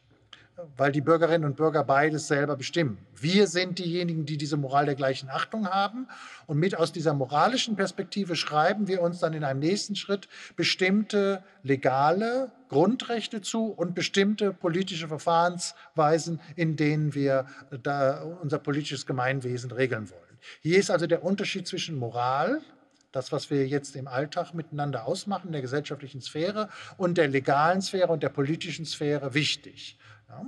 weil 0.75 0.91
die 0.91 1.01
Bürgerinnen 1.01 1.45
und 1.45 1.55
Bürger 1.55 1.83
beides 1.83 2.27
selber 2.27 2.55
bestimmen. 2.55 2.97
Wir 3.15 3.47
sind 3.47 3.79
diejenigen, 3.79 4.25
die 4.25 4.37
diese 4.37 4.57
Moral 4.57 4.85
der 4.85 4.95
gleichen 4.95 5.29
Achtung 5.29 5.67
haben. 5.67 6.07
Und 6.45 6.57
mit 6.59 6.75
aus 6.77 6.91
dieser 6.91 7.13
moralischen 7.13 7.75
Perspektive 7.75 8.35
schreiben 8.35 8.87
wir 8.87 9.01
uns 9.01 9.19
dann 9.19 9.33
in 9.33 9.43
einem 9.43 9.59
nächsten 9.59 9.95
Schritt 9.95 10.27
bestimmte 10.55 11.43
legale 11.63 12.51
Grundrechte 12.69 13.41
zu 13.41 13.67
und 13.67 13.95
bestimmte 13.95 14.53
politische 14.53 15.07
Verfahrensweisen, 15.07 16.41
in 16.55 16.75
denen 16.75 17.15
wir 17.15 17.45
da 17.81 18.21
unser 18.41 18.59
politisches 18.59 19.05
Gemeinwesen 19.05 19.71
regeln 19.71 20.09
wollen. 20.09 20.21
Hier 20.61 20.77
ist 20.77 20.91
also 20.91 21.07
der 21.07 21.23
Unterschied 21.23 21.67
zwischen 21.67 21.95
Moral, 21.95 22.61
das, 23.11 23.31
was 23.31 23.49
wir 23.49 23.65
jetzt 23.67 23.95
im 23.95 24.07
Alltag 24.07 24.53
miteinander 24.53 25.05
ausmachen, 25.05 25.51
der 25.51 25.61
gesellschaftlichen 25.61 26.21
Sphäre 26.21 26.69
und 26.97 27.17
der 27.17 27.27
legalen 27.27 27.81
Sphäre 27.81 28.11
und 28.11 28.21
der 28.21 28.29
politischen 28.29 28.85
Sphäre 28.85 29.33
wichtig. 29.33 29.97
Ja? 30.29 30.45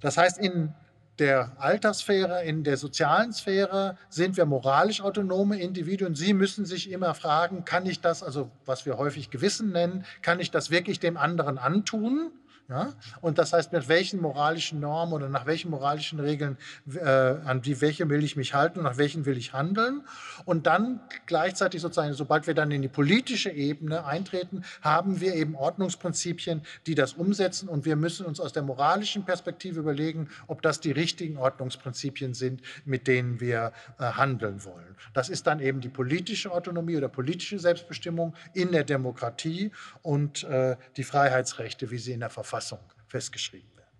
Das 0.00 0.16
heißt, 0.16 0.38
in 0.38 0.74
der 1.18 1.52
Alterssphäre, 1.58 2.44
in 2.44 2.62
der 2.62 2.76
sozialen 2.76 3.32
Sphäre 3.32 3.96
sind 4.08 4.36
wir 4.36 4.46
moralisch 4.46 5.00
autonome 5.00 5.58
Individuen. 5.58 6.14
Sie 6.14 6.32
müssen 6.32 6.64
sich 6.64 6.90
immer 6.90 7.14
fragen, 7.14 7.64
kann 7.64 7.86
ich 7.86 8.00
das, 8.00 8.22
also 8.22 8.50
was 8.64 8.86
wir 8.86 8.98
häufig 8.98 9.30
Gewissen 9.30 9.72
nennen, 9.72 10.04
kann 10.22 10.38
ich 10.38 10.50
das 10.50 10.70
wirklich 10.70 11.00
dem 11.00 11.16
anderen 11.16 11.58
antun? 11.58 12.30
Ja? 12.68 12.92
Und 13.22 13.38
das 13.38 13.54
heißt, 13.54 13.72
mit 13.72 13.88
welchen 13.88 14.20
moralischen 14.20 14.80
Normen 14.80 15.14
oder 15.14 15.30
nach 15.30 15.46
welchen 15.46 15.70
moralischen 15.70 16.20
Regeln, 16.20 16.58
äh, 16.94 17.00
an 17.00 17.62
die 17.62 17.80
welche 17.80 18.08
will 18.10 18.22
ich 18.22 18.36
mich 18.36 18.52
halten 18.52 18.80
und 18.80 18.84
nach 18.84 18.98
welchen 18.98 19.24
will 19.24 19.38
ich 19.38 19.54
handeln. 19.54 20.02
Und 20.44 20.66
dann 20.66 21.00
gleichzeitig 21.24 21.80
sozusagen, 21.80 22.12
sobald 22.12 22.46
wir 22.46 22.52
dann 22.52 22.70
in 22.70 22.82
die 22.82 22.88
politische 22.88 23.50
Ebene 23.50 24.04
eintreten, 24.04 24.64
haben 24.82 25.20
wir 25.20 25.34
eben 25.34 25.54
Ordnungsprinzipien, 25.54 26.60
die 26.86 26.94
das 26.94 27.14
umsetzen. 27.14 27.70
Und 27.70 27.86
wir 27.86 27.96
müssen 27.96 28.26
uns 28.26 28.38
aus 28.38 28.52
der 28.52 28.62
moralischen 28.62 29.24
Perspektive 29.24 29.80
überlegen, 29.80 30.28
ob 30.46 30.60
das 30.60 30.80
die 30.80 30.92
richtigen 30.92 31.38
Ordnungsprinzipien 31.38 32.34
sind, 32.34 32.60
mit 32.84 33.06
denen 33.06 33.40
wir 33.40 33.72
äh, 33.98 34.04
handeln 34.04 34.62
wollen. 34.66 34.96
Das 35.14 35.30
ist 35.30 35.46
dann 35.46 35.60
eben 35.60 35.80
die 35.80 35.88
politische 35.88 36.52
Autonomie 36.52 36.98
oder 36.98 37.08
politische 37.08 37.58
Selbstbestimmung 37.58 38.34
in 38.52 38.72
der 38.72 38.84
Demokratie 38.84 39.70
und 40.02 40.44
äh, 40.44 40.76
die 40.98 41.04
Freiheitsrechte, 41.04 41.90
wie 41.90 41.98
sie 41.98 42.12
in 42.12 42.20
der 42.20 42.28
Verfassung 42.28 42.57
Verfassung 42.58 42.80
festgeschrieben 43.06 43.70
werden. 43.76 43.98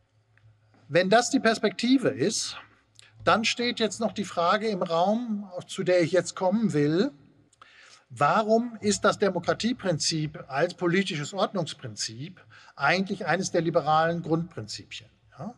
Wenn 0.88 1.11
das 1.11 1.31
die 1.31 1.38
Perspektive 1.40 2.09
ist, 2.09 2.57
dann 3.25 3.44
steht 3.44 3.79
jetzt 3.79 4.01
noch 4.01 4.12
die 4.12 4.25
Frage 4.25 4.68
im 4.68 4.83
Raum, 4.83 5.51
zu 5.66 5.85
der 5.85 6.03
ich 6.03 6.12
jetzt 6.12 6.35
kommen 6.35 6.73
will. 6.73 7.12
Warum 8.11 8.77
ist 8.81 9.05
das 9.05 9.18
Demokratieprinzip 9.18 10.44
als 10.49 10.75
politisches 10.75 11.35
Ordnungsprinzip 11.35 12.40
eigentlich 12.75 13.27
eines 13.27 13.51
der 13.51 13.61
liberalen 13.61 14.23
Grundprinzipien? 14.23 15.11
Ja? 15.38 15.55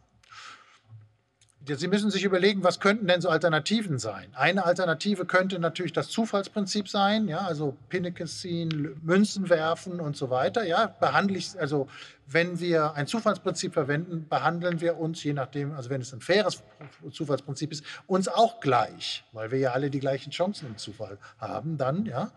Sie 1.76 1.88
müssen 1.88 2.10
sich 2.10 2.24
überlegen, 2.24 2.64
was 2.64 2.80
könnten 2.80 3.06
denn 3.06 3.20
so 3.20 3.28
Alternativen 3.28 3.98
sein? 3.98 4.34
Eine 4.34 4.64
Alternative 4.64 5.24
könnte 5.26 5.58
natürlich 5.58 5.92
das 5.92 6.08
Zufallsprinzip 6.08 6.88
sein, 6.88 7.28
ja, 7.28 7.38
also 7.38 7.76
Pinnekes 7.88 8.40
ziehen, 8.40 8.98
Münzen 9.02 9.48
werfen 9.48 10.00
und 10.00 10.16
so 10.16 10.30
weiter. 10.30 10.64
Ja, 10.64 10.86
behandle 10.86 11.38
ich, 11.38 11.60
also 11.60 11.86
wenn 12.32 12.60
wir 12.60 12.94
ein 12.94 13.08
Zufallsprinzip 13.08 13.74
verwenden, 13.74 14.28
behandeln 14.28 14.80
wir 14.80 14.98
uns, 14.98 15.22
je 15.24 15.32
nachdem, 15.32 15.72
also 15.72 15.90
wenn 15.90 16.00
es 16.00 16.12
ein 16.12 16.20
faires 16.20 16.62
Zufallsprinzip 17.10 17.72
ist, 17.72 17.84
uns 18.06 18.28
auch 18.28 18.60
gleich, 18.60 19.24
weil 19.32 19.50
wir 19.50 19.58
ja 19.58 19.72
alle 19.72 19.90
die 19.90 19.98
gleichen 19.98 20.30
Chancen 20.30 20.68
im 20.68 20.76
Zufall 20.76 21.18
haben 21.38 21.76
dann, 21.76 22.06
ja. 22.06 22.30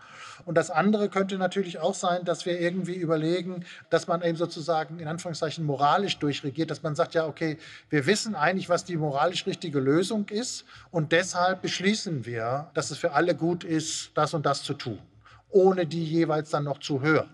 Und 0.46 0.58
das 0.58 0.72
andere 0.72 1.10
könnte 1.10 1.38
natürlich 1.38 1.78
auch 1.78 1.94
sein, 1.94 2.26
dass 2.26 2.48
wir 2.48 2.60
irgendwie 2.60 2.96
überlegen, 2.96 3.66
dass 3.92 4.08
man 4.08 4.24
eben 4.24 4.36
sozusagen 4.36 4.98
in 4.98 5.08
Anführungszeichen 5.08 5.64
moralisch 5.64 6.18
durchregiert, 6.18 6.72
dass 6.72 6.82
man 6.82 6.96
sagt, 6.96 7.14
ja, 7.14 7.28
okay, 7.28 7.60
wir 7.90 8.08
wissen 8.08 8.34
eigentlich, 8.34 8.70
was 8.70 8.86
die 8.86 8.98
moralisch 8.98 9.46
richtige 9.46 9.80
Lösung 9.80 10.28
ist 10.30 10.66
und 10.90 11.12
deshalb 11.12 11.62
beschließen 11.62 12.26
wir, 12.26 12.72
dass 12.74 12.90
es 12.90 12.98
für 12.98 13.12
alle 13.12 13.36
gut 13.36 13.64
ist, 13.64 14.10
das 14.16 14.34
und 14.34 14.48
das 14.48 14.64
zu 14.64 14.74
tun, 14.74 15.00
ohne 15.50 15.86
die 15.86 16.04
jeweils 16.04 16.50
dann 16.50 16.64
noch 16.64 16.80
zu 16.80 17.02
hören. 17.02 17.30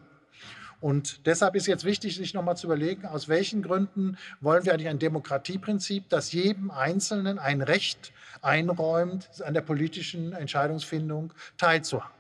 Und 0.81 1.25
deshalb 1.25 1.55
ist 1.55 1.67
jetzt 1.67 1.83
wichtig, 1.83 2.15
sich 2.15 2.33
nochmal 2.33 2.55
zu 2.55 2.67
überlegen, 2.67 3.05
aus 3.05 3.27
welchen 3.27 3.61
Gründen 3.61 4.17
wollen 4.39 4.65
wir 4.65 4.73
eigentlich 4.73 4.87
ein 4.87 4.99
Demokratieprinzip, 4.99 6.07
das 6.09 6.31
jedem 6.31 6.71
Einzelnen 6.71 7.37
ein 7.37 7.61
Recht 7.61 8.13
einräumt, 8.41 9.29
an 9.43 9.53
der 9.53 9.61
politischen 9.61 10.31
Entscheidungsfindung 10.31 11.33
teilzuhaben. 11.57 12.13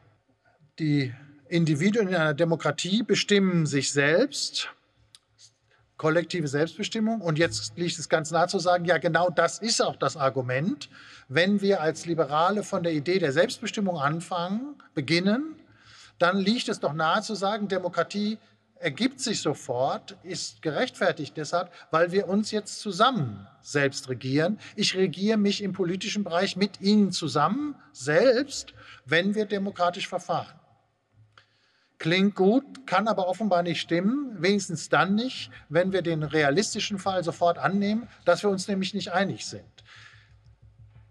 Die 0.77 1.13
Individuen 1.47 2.09
in 2.09 2.15
einer 2.15 2.33
Demokratie 2.33 3.03
bestimmen 3.03 3.65
sich 3.65 3.91
selbst, 3.91 4.69
kollektive 5.97 6.47
Selbstbestimmung. 6.47 7.21
Und 7.21 7.37
jetzt 7.37 7.77
liegt 7.77 7.99
es 7.99 8.09
ganz 8.09 8.31
nah 8.31 8.47
zu 8.47 8.57
sagen, 8.57 8.85
ja, 8.85 8.97
genau 8.97 9.29
das 9.29 9.59
ist 9.59 9.81
auch 9.81 9.95
das 9.95 10.17
Argument, 10.17 10.89
wenn 11.27 11.61
wir 11.61 11.81
als 11.81 12.05
Liberale 12.05 12.63
von 12.63 12.83
der 12.83 12.93
Idee 12.93 13.19
der 13.19 13.31
Selbstbestimmung 13.31 13.97
anfangen, 13.97 14.75
beginnen, 14.95 15.55
dann 16.17 16.37
liegt 16.37 16.69
es 16.69 16.79
doch 16.79 16.93
nahe 16.93 17.21
zu 17.21 17.35
sagen, 17.35 17.67
Demokratie 17.67 18.37
ergibt 18.79 19.19
sich 19.19 19.41
sofort, 19.41 20.17
ist 20.23 20.61
gerechtfertigt 20.61 21.35
deshalb, 21.37 21.71
weil 21.91 22.11
wir 22.11 22.27
uns 22.27 22.51
jetzt 22.51 22.79
zusammen 22.79 23.47
selbst 23.61 24.09
regieren. 24.09 24.59
Ich 24.75 24.95
regiere 24.95 25.37
mich 25.37 25.61
im 25.61 25.73
politischen 25.73 26.23
Bereich 26.23 26.55
mit 26.55 26.81
Ihnen 26.81 27.11
zusammen, 27.11 27.75
selbst, 27.91 28.73
wenn 29.05 29.35
wir 29.35 29.45
demokratisch 29.45 30.07
verfahren. 30.07 30.59
Klingt 31.97 32.35
gut, 32.35 32.87
kann 32.87 33.09
aber 33.09 33.27
offenbar 33.27 33.61
nicht 33.61 33.81
stimmen, 33.81 34.41
wenigstens 34.41 34.87
dann 34.87 35.15
nicht, 35.15 35.51
wenn 35.67 35.91
wir 35.91 36.01
den 36.01 36.23
realistischen 36.23 36.97
Fall 36.97 37.25
sofort 37.25 37.57
annehmen, 37.57 38.07
dass 38.23 38.41
wir 38.41 38.49
uns 38.49 38.69
nämlich 38.69 38.93
nicht 38.93 39.11
einig 39.11 39.45
sind. 39.45 39.65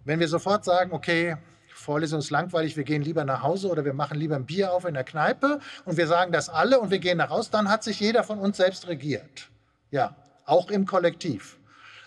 Wenn 0.06 0.20
wir 0.20 0.28
sofort 0.28 0.64
sagen, 0.64 0.92
okay, 0.92 1.36
Vorlesung 1.78 2.18
ist 2.18 2.30
langweilig, 2.30 2.76
wir 2.76 2.84
gehen 2.84 3.02
lieber 3.02 3.24
nach 3.24 3.42
Hause 3.42 3.68
oder 3.68 3.84
wir 3.84 3.94
machen 3.94 4.18
lieber 4.18 4.36
ein 4.36 4.46
Bier 4.46 4.72
auf 4.72 4.84
in 4.84 4.94
der 4.94 5.04
Kneipe 5.04 5.60
und 5.84 5.96
wir 5.96 6.06
sagen 6.06 6.32
das 6.32 6.48
alle 6.48 6.80
und 6.80 6.90
wir 6.90 6.98
gehen 6.98 7.18
nach 7.18 7.30
Hause, 7.30 7.50
dann 7.52 7.68
hat 7.70 7.84
sich 7.84 8.00
jeder 8.00 8.24
von 8.24 8.38
uns 8.38 8.56
selbst 8.56 8.88
regiert. 8.88 9.48
Ja, 9.90 10.16
auch 10.44 10.70
im 10.70 10.86
Kollektiv. 10.86 11.58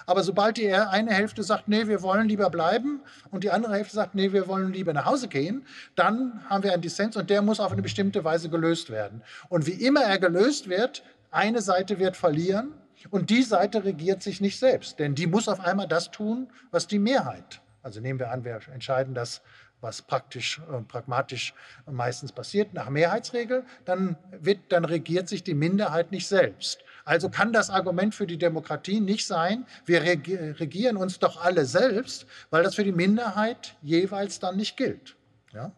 Aber 0.06 0.24
sobald 0.24 0.58
die 0.58 0.74
eine 0.74 1.12
Hälfte 1.12 1.44
sagt, 1.44 1.68
nee, 1.68 1.88
wir 1.88 2.02
wollen 2.02 2.28
lieber 2.28 2.50
bleiben 2.50 3.02
und 3.30 3.44
die 3.44 3.52
andere 3.52 3.76
Hälfte 3.76 3.96
sagt, 3.96 4.14
nee, 4.16 4.34
wir 4.34 4.48
wollen 4.48 4.74
lieber 4.74 4.94
nach 4.94 5.06
Hause 5.06 5.28
gehen, 5.28 5.66
dann 5.96 6.42
haben 6.50 6.64
wir 6.64 6.74
einen 6.74 6.82
Dissens 6.82 7.16
und 7.16 7.30
der 7.30 7.42
muss 7.42 7.60
auf 7.60 7.72
eine 7.72 7.82
bestimmte 7.82 8.24
Weise 8.24 8.50
gelöst 8.50 8.90
werden. 8.90 9.24
Und 9.48 9.68
wie 9.68 9.86
immer 9.86 10.02
er 10.02 10.20
gelöst 10.20 10.70
wird, 10.70 11.04
eine 11.32 11.62
Seite 11.62 11.98
wird 11.98 12.18
verlieren 12.18 12.74
und 13.10 13.30
die 13.30 13.44
Seite 13.44 13.84
regiert 13.86 14.22
sich 14.22 14.42
nicht 14.42 14.60
selbst, 14.60 15.00
denn 15.00 15.16
die 15.16 15.28
muss 15.28 15.48
auf 15.48 15.60
einmal 15.60 15.88
das 15.88 16.12
tun, 16.12 16.50
was 16.72 16.88
die 16.88 17.00
Mehrheit. 17.00 17.62
Also 17.84 18.00
nehmen 18.00 18.20
wir 18.20 18.32
an, 18.32 18.44
wir 18.44 18.60
entscheiden 18.74 19.14
das 19.14 19.42
was 19.82 20.02
praktisch 20.04 20.62
äh, 20.72 20.82
pragmatisch 20.82 21.54
meistens 21.90 22.32
passiert, 22.32 22.74
nach 22.74 22.90
Mehrheitsregel, 22.90 23.66
dann, 23.86 24.16
wird, 24.32 24.60
dann 24.70 24.86
regiert 24.86 25.28
sich 25.28 25.44
die 25.44 25.56
Minderheit 25.56 26.12
nicht 26.12 26.28
selbst. 26.28 26.84
Also 27.04 27.30
kann 27.30 27.52
das 27.52 27.70
Argument 27.70 28.14
für 28.14 28.28
die 28.28 28.38
Demokratie 28.38 29.00
nicht 29.00 29.26
sein, 29.26 29.66
wir 29.86 30.04
regieren 30.04 30.98
uns 30.98 31.20
doch 31.20 31.44
alle 31.44 31.66
selbst, 31.66 32.28
weil 32.52 32.64
das 32.64 32.76
für 32.76 32.84
die 32.84 32.92
Minderheit 32.92 33.76
jeweils 33.82 34.40
dann 34.40 34.56
nicht 34.56 34.78
gilt. 34.78 35.16
Ja? 35.52 35.72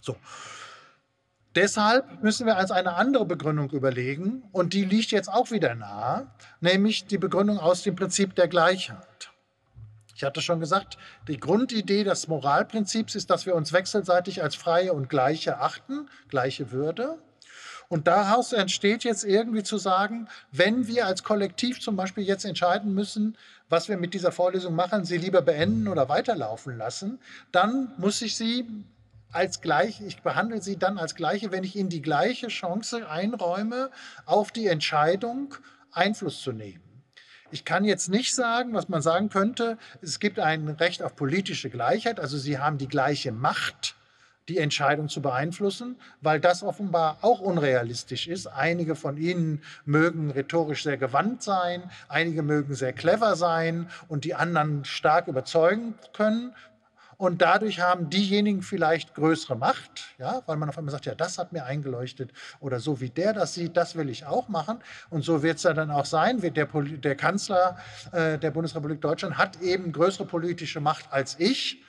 So. 0.00 0.16
Deshalb 1.54 2.22
müssen 2.22 2.46
wir 2.46 2.56
als 2.56 2.72
eine 2.72 2.94
andere 2.94 3.26
Begründung 3.26 3.70
überlegen, 3.70 4.42
und 4.50 4.72
die 4.72 4.84
liegt 4.84 5.12
jetzt 5.12 5.28
auch 5.28 5.52
wieder 5.52 5.74
nahe, 5.74 6.28
nämlich 6.60 7.06
die 7.06 7.18
Begründung 7.18 7.58
aus 7.58 7.82
dem 7.82 7.94
Prinzip 7.94 8.34
der 8.34 8.48
Gleichheit. 8.48 9.30
Ich 10.14 10.22
hatte 10.22 10.40
schon 10.40 10.60
gesagt, 10.60 10.96
die 11.28 11.38
Grundidee 11.38 12.04
des 12.04 12.28
Moralprinzips 12.28 13.14
ist, 13.14 13.30
dass 13.30 13.46
wir 13.46 13.54
uns 13.54 13.72
wechselseitig 13.72 14.42
als 14.42 14.54
Freie 14.54 14.92
und 14.92 15.08
Gleiche 15.08 15.58
achten, 15.58 16.08
gleiche 16.28 16.70
Würde. 16.70 17.18
Und 17.88 18.06
daraus 18.06 18.52
entsteht 18.52 19.04
jetzt 19.04 19.24
irgendwie 19.24 19.62
zu 19.62 19.76
sagen, 19.76 20.28
wenn 20.50 20.86
wir 20.86 21.06
als 21.06 21.22
Kollektiv 21.22 21.80
zum 21.80 21.96
Beispiel 21.96 22.24
jetzt 22.24 22.44
entscheiden 22.44 22.94
müssen, 22.94 23.36
was 23.68 23.88
wir 23.88 23.96
mit 23.96 24.14
dieser 24.14 24.32
Vorlesung 24.32 24.74
machen, 24.74 25.04
sie 25.04 25.18
lieber 25.18 25.42
beenden 25.42 25.88
oder 25.88 26.08
weiterlaufen 26.08 26.78
lassen, 26.78 27.18
dann 27.52 27.92
muss 27.98 28.22
ich 28.22 28.36
sie 28.36 28.66
als 29.32 29.60
gleich, 29.60 30.00
ich 30.00 30.22
behandle 30.22 30.62
sie 30.62 30.76
dann 30.76 30.96
als 30.96 31.14
gleiche, 31.14 31.50
wenn 31.50 31.64
ich 31.64 31.74
ihnen 31.74 31.88
die 31.88 32.02
gleiche 32.02 32.48
Chance 32.48 33.08
einräume, 33.10 33.90
auf 34.26 34.52
die 34.52 34.68
Entscheidung 34.68 35.54
Einfluss 35.90 36.40
zu 36.40 36.52
nehmen. 36.52 36.93
Ich 37.54 37.64
kann 37.64 37.84
jetzt 37.84 38.08
nicht 38.08 38.34
sagen, 38.34 38.74
was 38.74 38.88
man 38.88 39.00
sagen 39.00 39.28
könnte, 39.28 39.78
es 40.02 40.18
gibt 40.18 40.40
ein 40.40 40.68
Recht 40.70 41.04
auf 41.04 41.14
politische 41.14 41.70
Gleichheit, 41.70 42.18
also 42.18 42.36
sie 42.36 42.58
haben 42.58 42.78
die 42.78 42.88
gleiche 42.88 43.30
Macht 43.30 43.94
die 44.48 44.58
Entscheidung 44.58 45.08
zu 45.08 45.22
beeinflussen, 45.22 45.94
weil 46.20 46.40
das 46.40 46.64
offenbar 46.64 47.18
auch 47.22 47.38
unrealistisch 47.38 48.26
ist. 48.26 48.48
Einige 48.48 48.96
von 48.96 49.16
ihnen 49.16 49.62
mögen 49.84 50.32
rhetorisch 50.32 50.82
sehr 50.82 50.96
gewandt 50.96 51.44
sein, 51.44 51.84
einige 52.08 52.42
mögen 52.42 52.74
sehr 52.74 52.92
clever 52.92 53.36
sein 53.36 53.88
und 54.08 54.24
die 54.24 54.34
anderen 54.34 54.84
stark 54.84 55.28
überzeugen 55.28 55.94
können. 56.12 56.56
Und 57.16 57.42
dadurch 57.42 57.80
haben 57.80 58.10
diejenigen 58.10 58.62
vielleicht 58.62 59.14
größere 59.14 59.56
Macht, 59.56 60.14
ja, 60.18 60.42
weil 60.46 60.56
man 60.56 60.68
auf 60.68 60.78
einmal 60.78 60.92
sagt, 60.92 61.06
ja, 61.06 61.14
das 61.14 61.38
hat 61.38 61.52
mir 61.52 61.64
eingeleuchtet 61.64 62.32
oder 62.60 62.80
so 62.80 63.00
wie 63.00 63.10
der 63.10 63.32
das 63.32 63.54
sieht, 63.54 63.76
das 63.76 63.96
will 63.96 64.08
ich 64.08 64.26
auch 64.26 64.48
machen. 64.48 64.78
Und 65.10 65.24
so 65.24 65.42
wird 65.42 65.58
es 65.58 65.62
ja 65.62 65.72
dann 65.72 65.90
auch 65.90 66.06
sein. 66.06 66.40
Der, 66.40 66.66
der 66.66 67.16
Kanzler 67.16 67.78
äh, 68.12 68.38
der 68.38 68.50
Bundesrepublik 68.50 69.00
Deutschland 69.00 69.38
hat 69.38 69.60
eben 69.60 69.92
größere 69.92 70.26
politische 70.26 70.80
Macht 70.80 71.12
als 71.12 71.38
ich 71.38 71.82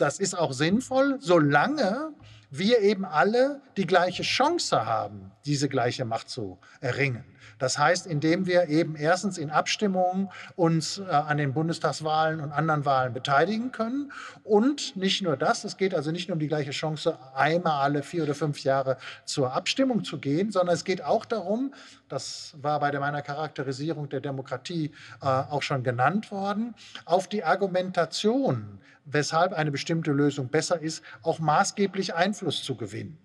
das 0.00 0.18
ist 0.18 0.36
auch 0.36 0.52
sinnvoll, 0.52 1.18
solange 1.20 2.14
wir 2.50 2.80
eben 2.80 3.04
alle 3.04 3.60
die 3.76 3.86
gleiche 3.86 4.22
Chance 4.22 4.84
haben, 4.84 5.30
diese 5.46 5.68
gleiche 5.68 6.04
Macht 6.04 6.28
zu 6.28 6.58
erringen. 6.80 7.24
Das 7.58 7.78
heißt, 7.78 8.06
indem 8.06 8.46
wir 8.46 8.68
eben 8.68 8.96
erstens 8.96 9.38
in 9.38 9.50
Abstimmungen 9.50 10.30
uns 10.56 10.98
äh, 10.98 11.04
an 11.04 11.36
den 11.36 11.52
Bundestagswahlen 11.52 12.40
und 12.40 12.52
anderen 12.52 12.84
Wahlen 12.86 13.12
beteiligen 13.12 13.70
können. 13.70 14.12
Und 14.42 14.96
nicht 14.96 15.22
nur 15.22 15.36
das, 15.36 15.64
es 15.64 15.76
geht 15.76 15.94
also 15.94 16.10
nicht 16.10 16.28
nur 16.28 16.34
um 16.34 16.40
die 16.40 16.48
gleiche 16.48 16.70
Chance, 16.70 17.18
einmal 17.34 17.82
alle 17.82 18.02
vier 18.02 18.22
oder 18.22 18.34
fünf 18.34 18.64
Jahre 18.64 18.96
zur 19.26 19.52
Abstimmung 19.52 20.04
zu 20.04 20.18
gehen, 20.18 20.50
sondern 20.50 20.74
es 20.74 20.84
geht 20.84 21.04
auch 21.04 21.26
darum, 21.26 21.74
das 22.08 22.54
war 22.60 22.80
bei 22.80 22.98
meiner 22.98 23.22
Charakterisierung 23.22 24.08
der 24.08 24.20
Demokratie 24.20 24.92
äh, 25.22 25.26
auch 25.26 25.62
schon 25.62 25.84
genannt 25.84 26.30
worden, 26.30 26.74
auf 27.04 27.28
die 27.28 27.44
Argumentation, 27.44 28.79
weshalb 29.12 29.52
eine 29.52 29.70
bestimmte 29.70 30.12
Lösung 30.12 30.48
besser 30.48 30.80
ist, 30.80 31.02
auch 31.22 31.38
maßgeblich 31.38 32.14
Einfluss 32.14 32.62
zu 32.62 32.76
gewinnen. 32.76 33.18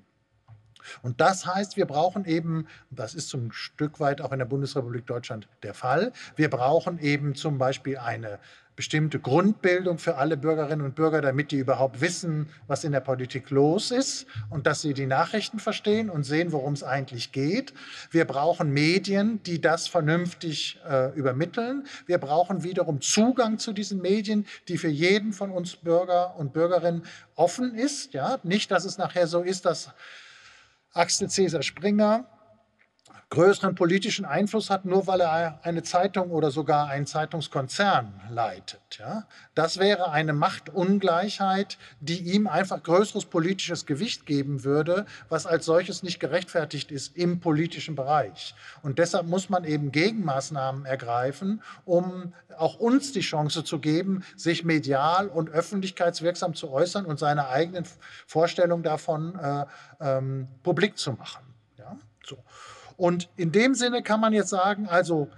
Und 1.02 1.20
das 1.22 1.46
heißt, 1.46 1.78
wir 1.78 1.86
brauchen 1.86 2.26
eben, 2.26 2.68
das 2.92 3.16
ist 3.16 3.30
zum 3.30 3.52
Stück 3.52 4.00
weit 4.00 4.22
auch 4.22 4.32
in 4.32 4.40
der 4.40 4.46
Bundesrepublik 4.46 5.06
Deutschland 5.06 5.48
der 5.64 5.74
Fall, 5.74 6.12
wir 6.36 6.50
brauchen 6.50 7.00
eben 7.00 7.36
zum 7.36 7.58
Beispiel 7.58 7.98
eine 7.98 8.40
bestimmte 8.76 9.20
Grundbildung 9.20 9.98
für 9.98 10.16
alle 10.18 10.38
Bürgerinnen 10.38 10.86
und 10.86 10.96
Bürger, 10.96 11.22
damit 11.22 11.52
die 11.52 11.58
überhaupt 11.58 12.02
wissen, 12.02 12.50
was 12.68 12.84
in 12.84 12.92
der 12.92 13.00
Politik 13.00 13.50
los 13.50 13.92
ist 13.92 14.26
und 14.50 14.68
dass 14.68 14.82
sie 14.82 14.94
die 14.94 15.06
Nachrichten 15.06 15.60
verstehen 15.60 16.10
und 16.10 16.24
sehen, 16.24 16.52
worum 16.52 16.74
es 16.74 16.84
eigentlich 16.84 17.32
geht. 17.32 17.74
Wir 18.12 18.26
brauchen 18.26 18.72
Medien, 18.72 19.42
die 19.44 19.62
das 19.62 19.88
vernünftig 19.88 20.80
äh, 20.90 21.14
übermitteln. 21.16 21.86
Wir 22.06 22.18
brauchen 22.18 22.64
wiederum 22.64 23.02
Zugang 23.02 23.60
zu 23.60 23.72
diesen 23.72 24.02
Medien, 24.02 24.46
die 24.68 24.78
für 24.78 24.90
jeden 24.90 25.32
von 25.32 25.52
uns 25.52 25.76
Bürger 25.78 26.36
und 26.38 26.54
Bürgerinnen 26.54 27.04
offen 27.36 27.76
ist. 27.76 28.14
Ja? 28.14 28.40
Nicht, 28.44 28.72
dass 28.72 28.86
es 28.86 28.98
nachher 28.98 29.28
so 29.28 29.42
ist, 29.42 29.66
dass 29.66 29.90
Axel 30.94 31.30
Cäsar 31.30 31.62
Springer 31.62 32.26
größeren 33.30 33.76
politischen 33.76 34.26
Einfluss 34.26 34.70
hat, 34.70 34.86
nur 34.86 35.08
weil 35.08 35.22
er 35.22 35.60
eine 35.64 35.84
Zeitung 35.84 36.30
oder 36.30 36.52
sogar 36.52 36.88
einen 36.88 37.06
Zeitungskonzern 37.06 38.22
leitet. 38.30 39.00
Ja? 39.00 39.26
Das 39.56 39.80
wäre 39.80 40.12
eine 40.12 40.34
Machtungleichheit, 40.34 41.78
die 42.00 42.20
ihm 42.20 42.48
einfach 42.48 42.84
größeres 42.84 43.26
politisches 43.26 43.86
Gewicht 43.86 44.26
geben 44.26 44.64
würde, 44.64 45.06
was 45.28 45.46
als 45.46 45.66
solches 45.66 46.04
nicht 46.04 46.20
gerechtfertigt 46.20 46.92
ist 46.92 47.18
im 47.18 47.40
politischen 47.40 47.96
Bereich. 47.96 48.56
Und 48.84 49.00
deshalb 49.00 49.26
muss 49.26 49.50
man 49.50 49.64
eben 49.64 49.92
Gegenmaßnahmen 49.92 50.86
ergreifen, 50.86 51.62
um 51.84 52.34
auch 52.58 52.80
uns 52.80 53.12
die 53.12 53.22
Chance 53.22 53.64
zu 53.64 53.80
geben, 53.80 54.24
sich 54.36 54.64
medial 54.64 55.28
und 55.28 55.50
öffentlichkeitswirksam 55.50 56.54
zu 56.54 56.72
äußern 56.72 57.06
und 57.06 57.20
seine 57.20 57.50
eigenen 57.50 57.86
Vorstellungen 58.28 58.84
davon 58.84 59.38
äh, 59.40 59.66
ähm, 60.00 60.48
publik 60.64 60.98
zu 60.98 61.14
machen. 61.14 61.44
Ja? 61.78 61.98
So. 62.24 62.38
Und 62.98 63.30
in 63.36 63.52
dem 63.52 63.76
Sinne 63.76 64.02
kann 64.04 64.20
man 64.20 64.34
jetzt 64.34 64.50
sagen, 64.50 64.88
also 64.88 65.30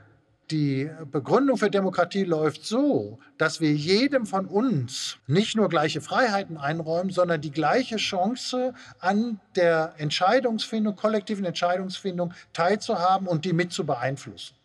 die 0.51 0.89
Begründung 1.11 1.57
für 1.57 1.69
Demokratie 1.69 2.23
läuft 2.23 2.65
so, 2.65 3.19
dass 3.37 3.59
wir 3.59 3.73
jedem 3.73 4.25
von 4.25 4.45
uns 4.45 5.17
nicht 5.27 5.57
nur 5.57 5.67
gleiche 5.67 5.99
Freiheiten 5.99 6.57
einräumen, 6.57 7.11
sondern 7.11 7.41
die 7.41 7.51
gleiche 7.51 7.97
Chance 7.97 8.73
an 8.99 9.41
der 9.55 9.95
Entscheidungsfindung, 9.97 10.95
kollektiven 10.95 11.43
Entscheidungsfindung 11.43 12.33
teilzuhaben 12.53 13.27
und 13.27 13.43
die 13.43 13.53
mit 13.53 13.73
zu 13.73 13.85
beeinflussen. 13.85 14.55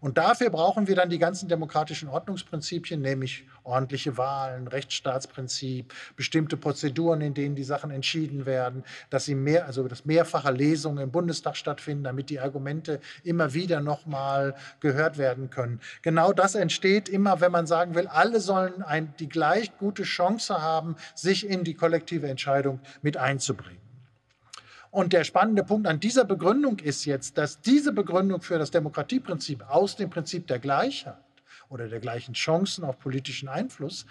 Und 0.00 0.18
dafür 0.18 0.50
brauchen 0.50 0.86
wir 0.86 0.94
dann 0.94 1.10
die 1.10 1.18
ganzen 1.18 1.48
demokratischen 1.48 2.08
Ordnungsprinzipien, 2.08 3.00
nämlich 3.00 3.44
ordentliche 3.64 4.16
Wahlen, 4.16 4.68
Rechtsstaatsprinzip, 4.68 5.92
bestimmte 6.16 6.56
Prozeduren, 6.56 7.20
in 7.20 7.34
denen 7.34 7.56
die 7.56 7.64
Sachen 7.64 7.90
entschieden 7.90 8.46
werden, 8.46 8.84
dass 9.10 9.24
sie 9.24 9.34
mehr, 9.34 9.66
also 9.66 9.88
dass 9.88 10.04
mehrfache 10.04 10.52
Lesungen 10.52 11.02
im 11.02 11.10
Bundestag 11.10 11.56
stattfinden, 11.56 12.04
damit 12.04 12.30
die 12.30 12.40
Argumente 12.40 13.00
immer 13.24 13.54
wieder 13.54 13.80
nochmal 13.80 14.54
gehört 14.80 15.18
werden 15.18 15.50
können. 15.50 15.80
Genau 16.02 16.32
das 16.32 16.54
entsteht 16.54 17.08
immer, 17.08 17.40
wenn 17.40 17.52
man 17.52 17.66
sagen 17.66 17.94
will, 17.94 18.06
alle 18.06 18.40
sollen 18.40 18.82
ein, 18.82 19.14
die 19.18 19.28
gleich 19.28 19.76
gute 19.78 20.04
Chance 20.04 20.62
haben, 20.62 20.96
sich 21.14 21.48
in 21.48 21.64
die 21.64 21.74
kollektive 21.74 22.28
Entscheidung 22.28 22.80
mit 23.02 23.16
einzubringen. 23.16 23.85
Und 24.96 25.12
der 25.12 25.24
spannende 25.24 25.62
Punkt 25.62 25.86
an 25.86 26.00
dieser 26.00 26.24
Begründung 26.24 26.78
ist 26.78 27.04
jetzt, 27.04 27.36
dass 27.36 27.60
diese 27.60 27.92
Begründung 27.92 28.40
für 28.40 28.58
das 28.58 28.70
Demokratieprinzip 28.70 29.62
aus 29.68 29.94
dem 29.94 30.08
Prinzip 30.08 30.46
der 30.46 30.58
Gleichheit 30.58 31.18
oder 31.68 31.86
der 31.86 32.00
gleichen 32.00 32.32
Chancen 32.32 32.82
auf 32.82 32.98
politischen 32.98 33.50
Einfluss 33.50 34.06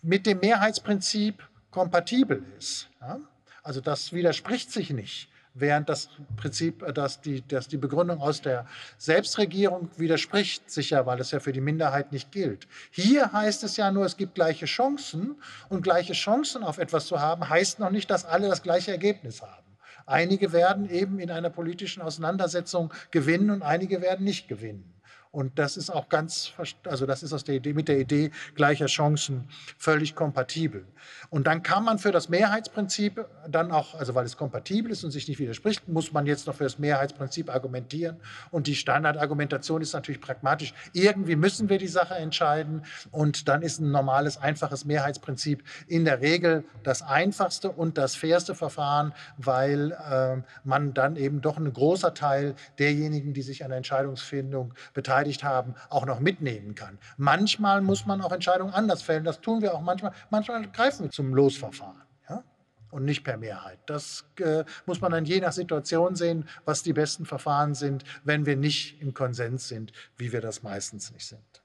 mit 0.00 0.24
dem 0.24 0.38
Mehrheitsprinzip 0.38 1.46
kompatibel 1.70 2.42
ist. 2.56 2.88
Ja? 3.02 3.20
Also 3.62 3.82
das 3.82 4.14
widerspricht 4.14 4.72
sich 4.72 4.88
nicht, 4.88 5.28
während 5.52 5.90
das 5.90 6.08
Prinzip, 6.38 6.84
äh, 6.84 6.94
dass 6.94 7.20
die, 7.20 7.46
dass 7.46 7.68
die 7.68 7.76
Begründung 7.76 8.22
aus 8.22 8.40
der 8.40 8.64
Selbstregierung 8.96 9.90
widerspricht 9.98 10.70
sich 10.70 10.88
ja, 10.88 11.04
weil 11.04 11.20
es 11.20 11.32
ja 11.32 11.40
für 11.40 11.52
die 11.52 11.60
Minderheit 11.60 12.12
nicht 12.12 12.32
gilt. 12.32 12.66
Hier 12.90 13.30
heißt 13.30 13.62
es 13.62 13.76
ja 13.76 13.90
nur, 13.90 14.06
es 14.06 14.16
gibt 14.16 14.36
gleiche 14.36 14.64
Chancen 14.64 15.36
und 15.68 15.82
gleiche 15.82 16.14
Chancen 16.14 16.64
auf 16.64 16.78
etwas 16.78 17.04
zu 17.04 17.20
haben, 17.20 17.46
heißt 17.46 17.78
noch 17.78 17.90
nicht, 17.90 18.08
dass 18.08 18.24
alle 18.24 18.48
das 18.48 18.62
gleiche 18.62 18.90
Ergebnis 18.90 19.42
haben. 19.42 19.69
Einige 20.10 20.52
werden 20.52 20.90
eben 20.90 21.20
in 21.20 21.30
einer 21.30 21.50
politischen 21.50 22.02
Auseinandersetzung 22.02 22.92
gewinnen 23.12 23.50
und 23.50 23.62
einige 23.62 24.00
werden 24.02 24.24
nicht 24.24 24.48
gewinnen. 24.48 24.92
Und 25.32 25.60
das 25.60 25.76
ist 25.76 25.90
auch 25.90 26.08
ganz, 26.08 26.52
also 26.84 27.06
das 27.06 27.22
ist 27.22 27.32
aus 27.32 27.44
der 27.44 27.54
Idee, 27.54 27.72
mit 27.72 27.86
der 27.86 28.00
Idee 28.00 28.32
gleicher 28.56 28.86
Chancen 28.86 29.48
völlig 29.78 30.16
kompatibel. 30.16 30.84
Und 31.28 31.46
dann 31.46 31.62
kann 31.62 31.84
man 31.84 32.00
für 32.00 32.10
das 32.10 32.28
Mehrheitsprinzip 32.28 33.24
dann 33.48 33.70
auch, 33.70 33.94
also 33.94 34.16
weil 34.16 34.26
es 34.26 34.36
kompatibel 34.36 34.90
ist 34.90 35.04
und 35.04 35.12
sich 35.12 35.28
nicht 35.28 35.38
widerspricht, 35.38 35.88
muss 35.88 36.12
man 36.12 36.26
jetzt 36.26 36.48
noch 36.48 36.56
für 36.56 36.64
das 36.64 36.80
Mehrheitsprinzip 36.80 37.48
argumentieren. 37.48 38.16
Und 38.50 38.66
die 38.66 38.74
Standardargumentation 38.74 39.82
ist 39.82 39.92
natürlich 39.92 40.20
pragmatisch. 40.20 40.74
Irgendwie 40.94 41.36
müssen 41.36 41.68
wir 41.68 41.78
die 41.78 41.86
Sache 41.86 42.14
entscheiden. 42.16 42.82
Und 43.12 43.46
dann 43.46 43.62
ist 43.62 43.78
ein 43.78 43.92
normales, 43.92 44.36
einfaches 44.36 44.84
Mehrheitsprinzip 44.84 45.62
in 45.86 46.04
der 46.04 46.20
Regel 46.20 46.64
das 46.82 47.02
einfachste 47.02 47.70
und 47.70 47.98
das 47.98 48.16
fairste 48.16 48.56
Verfahren, 48.56 49.12
weil 49.36 49.92
äh, 49.92 50.42
man 50.64 50.92
dann 50.92 51.14
eben 51.14 51.40
doch 51.40 51.56
ein 51.56 51.72
großer 51.72 52.14
Teil 52.14 52.56
derjenigen, 52.80 53.32
die 53.32 53.42
sich 53.42 53.62
an 53.62 53.70
der 53.70 53.76
Entscheidungsfindung 53.76 54.74
beteiligen, 54.92 55.19
beteiligt 55.20 55.44
haben, 55.44 55.74
auch 55.90 56.06
noch 56.06 56.20
mitnehmen 56.20 56.74
kann. 56.74 56.98
Manchmal 57.16 57.82
muss 57.82 58.06
man 58.06 58.20
auch 58.20 58.32
Entscheidungen 58.32 58.72
anders 58.72 59.02
fällen. 59.02 59.24
Das 59.24 59.40
tun 59.40 59.60
wir 59.62 59.74
auch 59.74 59.82
manchmal. 59.82 60.12
Manchmal 60.30 60.66
greifen 60.70 61.04
wir 61.04 61.10
zum 61.10 61.34
Losverfahren. 61.34 62.02
Ja? 62.28 62.42
Und 62.90 63.04
nicht 63.04 63.22
per 63.22 63.36
Mehrheit. 63.36 63.78
Das 63.86 64.24
äh, 64.38 64.64
muss 64.86 65.00
man 65.00 65.12
dann 65.12 65.24
je 65.24 65.40
nach 65.40 65.52
Situation 65.52 66.16
sehen, 66.16 66.48
was 66.64 66.82
die 66.82 66.92
besten 66.92 67.26
Verfahren 67.26 67.74
sind, 67.74 68.04
wenn 68.24 68.46
wir 68.46 68.56
nicht 68.56 69.00
im 69.00 69.12
Konsens 69.14 69.68
sind, 69.68 69.92
wie 70.16 70.32
wir 70.32 70.40
das 70.40 70.62
meistens 70.62 71.12
nicht 71.12 71.26
sind. 71.26 71.62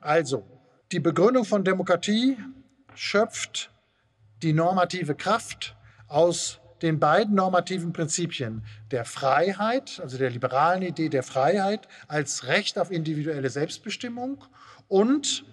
Also, 0.00 0.44
die 0.90 1.00
Begründung 1.00 1.44
von 1.44 1.64
Demokratie 1.64 2.36
schöpft 2.94 3.70
die 4.42 4.52
normative 4.52 5.14
Kraft 5.14 5.76
aus 6.08 6.61
den 6.82 6.98
beiden 6.98 7.34
normativen 7.34 7.92
Prinzipien 7.92 8.64
der 8.90 9.04
Freiheit, 9.04 10.00
also 10.02 10.18
der 10.18 10.30
liberalen 10.30 10.82
Idee 10.82 11.08
der 11.08 11.22
Freiheit 11.22 11.88
als 12.08 12.46
Recht 12.46 12.78
auf 12.78 12.90
individuelle 12.90 13.50
Selbstbestimmung 13.50 14.44
und 14.88 15.44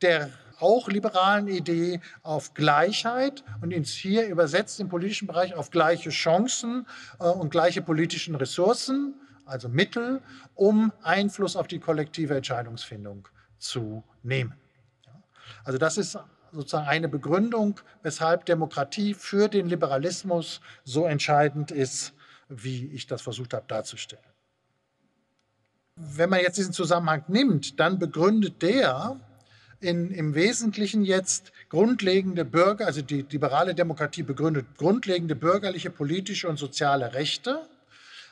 der 0.00 0.30
auch 0.60 0.88
liberalen 0.88 1.48
Idee 1.48 2.00
auf 2.22 2.54
Gleichheit 2.54 3.44
und 3.60 3.72
ins 3.72 3.92
hier 3.92 4.28
übersetzt 4.28 4.78
im 4.80 4.88
politischen 4.88 5.26
Bereich 5.26 5.54
auf 5.54 5.70
gleiche 5.70 6.10
Chancen 6.10 6.86
äh, 7.18 7.24
und 7.24 7.50
gleiche 7.50 7.82
politischen 7.82 8.34
Ressourcen, 8.34 9.14
also 9.46 9.68
Mittel, 9.68 10.20
um 10.54 10.92
Einfluss 11.02 11.56
auf 11.56 11.66
die 11.66 11.80
kollektive 11.80 12.36
Entscheidungsfindung 12.36 13.26
zu 13.58 14.04
nehmen. 14.22 14.54
Also 15.64 15.78
das 15.78 15.96
ist 15.96 16.18
sozusagen 16.52 16.88
eine 16.88 17.08
Begründung, 17.08 17.80
weshalb 18.02 18.46
Demokratie 18.46 19.14
für 19.14 19.48
den 19.48 19.68
Liberalismus 19.68 20.60
so 20.84 21.06
entscheidend 21.06 21.70
ist, 21.70 22.12
wie 22.48 22.86
ich 22.92 23.06
das 23.06 23.22
versucht 23.22 23.54
habe 23.54 23.64
darzustellen. 23.68 24.24
Wenn 25.96 26.30
man 26.30 26.40
jetzt 26.40 26.56
diesen 26.56 26.72
Zusammenhang 26.72 27.24
nimmt, 27.28 27.78
dann 27.78 27.98
begründet 27.98 28.62
der 28.62 29.20
in, 29.80 30.10
im 30.10 30.34
Wesentlichen 30.34 31.04
jetzt 31.04 31.52
grundlegende 31.68 32.44
Bürger, 32.44 32.86
also 32.86 33.02
die 33.02 33.22
liberale 33.30 33.74
Demokratie 33.74 34.22
begründet 34.22 34.66
grundlegende 34.76 35.34
bürgerliche, 35.34 35.90
politische 35.90 36.48
und 36.48 36.58
soziale 36.58 37.14
Rechte 37.14 37.68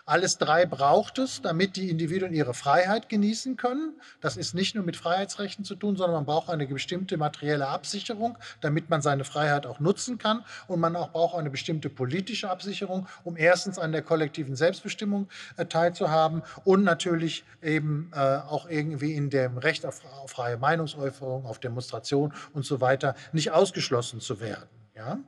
alles 0.09 0.39
drei 0.39 0.65
braucht 0.65 1.19
es, 1.19 1.43
damit 1.43 1.77
die 1.77 1.91
Individuen 1.91 2.33
ihre 2.33 2.55
Freiheit 2.55 3.09
genießen 3.09 3.57
können. 3.57 4.01
Das 4.21 4.37
ist 4.37 4.55
nicht 4.55 4.75
nur 4.75 4.85
mit 4.85 4.97
Freiheitsrechten 4.97 5.65
zu 5.65 5.75
tun, 5.75 5.97
sondern 5.97 6.17
man 6.17 6.25
braucht 6.25 6.49
eine 6.49 6.67
bestimmte 6.67 7.17
materielle 7.17 7.69
Absicherung, 7.69 8.39
damit 8.61 8.89
man 8.89 9.03
seine 9.03 9.25
Freiheit 9.25 9.67
auch 9.67 9.81
nutzen 9.81 10.19
kann. 10.19 10.45
Und 10.67 10.81
man 10.81 10.97
auch 10.97 11.13
braucht 11.13 11.39
eine 11.39 11.51
bestimmte 11.51 11.91
politische 11.91 12.51
Absicherung, 12.51 13.07
um 13.25 13.37
erstens 13.37 13.79
an 13.79 13.93
der 13.93 14.03
kollektiven 14.03 14.57
Selbstbestimmung 14.57 15.29
äh, 15.57 15.67
teilzuhaben 15.67 16.43
und 16.65 16.85
natürlich 16.85 17.45
eben 17.63 18.11
äh, 18.15 18.19
auch 18.19 18.69
irgendwie 18.69 19.15
in 19.15 19.31
dem 19.31 19.59
Recht 19.59 19.85
auf, 19.85 20.03
auf 20.23 20.31
freie 20.31 20.57
Meinungsäußerung, 20.57 21.45
auf 21.45 21.59
Demonstration 21.59 22.33
und 22.55 22.65
so 22.65 22.81
weiter 22.81 23.15
nicht 23.33 23.51
ausgeschlossen 23.51 24.21
zu 24.21 24.41
werden. 24.41 24.69
Ja? 24.95 25.19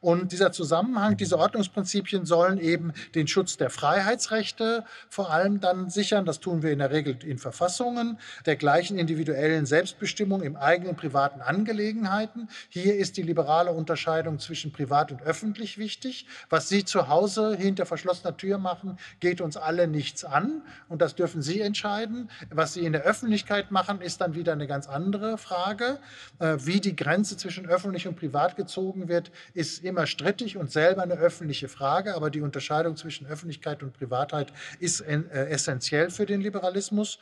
Und 0.00 0.32
dieser 0.32 0.52
Zusammenhang, 0.52 1.16
diese 1.16 1.38
Ordnungsprinzipien 1.38 2.26
sollen 2.26 2.58
eben 2.58 2.92
den 3.14 3.26
Schutz 3.26 3.56
der 3.56 3.70
Freiheitsrechte 3.70 4.84
vor 5.08 5.30
allem 5.30 5.60
dann 5.60 5.90
sichern. 5.90 6.24
Das 6.24 6.40
tun 6.40 6.62
wir 6.62 6.72
in 6.72 6.78
der 6.78 6.90
Regel 6.90 7.18
in 7.24 7.38
Verfassungen, 7.38 8.18
der 8.46 8.56
gleichen 8.56 8.98
individuellen 8.98 9.66
Selbstbestimmung 9.66 10.42
im 10.42 10.56
eigenen 10.56 10.96
privaten 10.96 11.40
Angelegenheiten. 11.40 12.48
Hier 12.68 12.96
ist 12.96 13.16
die 13.16 13.22
liberale 13.22 13.72
Unterscheidung 13.72 14.38
zwischen 14.38 14.72
privat 14.72 15.10
und 15.12 15.22
öffentlich 15.22 15.78
wichtig. 15.78 16.26
Was 16.50 16.68
Sie 16.68 16.84
zu 16.84 17.08
Hause 17.08 17.56
hinter 17.56 17.86
verschlossener 17.86 18.36
Tür 18.36 18.58
machen, 18.58 18.98
geht 19.20 19.40
uns 19.40 19.56
alle 19.56 19.88
nichts 19.88 20.24
an. 20.24 20.62
Und 20.88 21.02
das 21.02 21.14
dürfen 21.14 21.42
Sie 21.42 21.60
entscheiden. 21.60 22.30
Was 22.50 22.74
Sie 22.74 22.84
in 22.84 22.92
der 22.92 23.02
Öffentlichkeit 23.02 23.70
machen, 23.70 24.00
ist 24.00 24.20
dann 24.20 24.34
wieder 24.34 24.52
eine 24.52 24.66
ganz 24.66 24.88
andere 24.88 25.38
Frage. 25.38 25.98
Äh, 26.38 26.56
wie 26.60 26.80
die 26.80 26.96
Grenze 26.96 27.36
zwischen 27.36 27.66
öffentlich 27.66 28.06
und 28.06 28.16
privat 28.16 28.56
gezogen 28.56 29.08
wird, 29.08 29.30
ist 29.54 29.84
immer 29.88 30.06
strittig 30.06 30.56
und 30.56 30.70
selber 30.70 31.02
eine 31.02 31.14
öffentliche 31.14 31.68
Frage, 31.68 32.14
aber 32.14 32.30
die 32.30 32.40
Unterscheidung 32.40 32.96
zwischen 32.96 33.26
Öffentlichkeit 33.26 33.82
und 33.82 33.92
Privatheit 33.92 34.52
ist 34.78 35.00
äh, 35.00 35.22
essentiell 35.48 36.10
für 36.10 36.26
den 36.26 36.40
Liberalismus. 36.40 37.18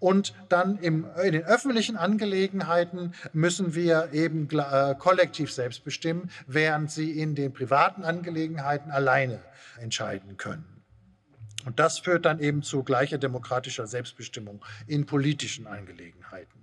Und 0.00 0.34
dann 0.48 0.78
im, 0.78 1.06
in 1.22 1.32
den 1.32 1.44
öffentlichen 1.44 1.96
Angelegenheiten 1.96 3.14
müssen 3.32 3.74
wir 3.74 4.10
eben 4.12 4.48
äh, 4.50 4.94
kollektiv 4.98 5.52
selbst 5.52 5.84
bestimmen, 5.84 6.30
während 6.46 6.90
sie 6.90 7.18
in 7.18 7.34
den 7.34 7.52
privaten 7.52 8.04
Angelegenheiten 8.04 8.90
alleine 8.90 9.40
entscheiden 9.80 10.36
können. 10.36 10.64
Und 11.64 11.78
das 11.78 11.98
führt 11.98 12.24
dann 12.24 12.40
eben 12.40 12.62
zu 12.62 12.82
gleicher 12.82 13.18
demokratischer 13.18 13.86
Selbstbestimmung 13.86 14.64
in 14.86 15.06
politischen 15.06 15.66
Angelegenheiten. 15.66 16.57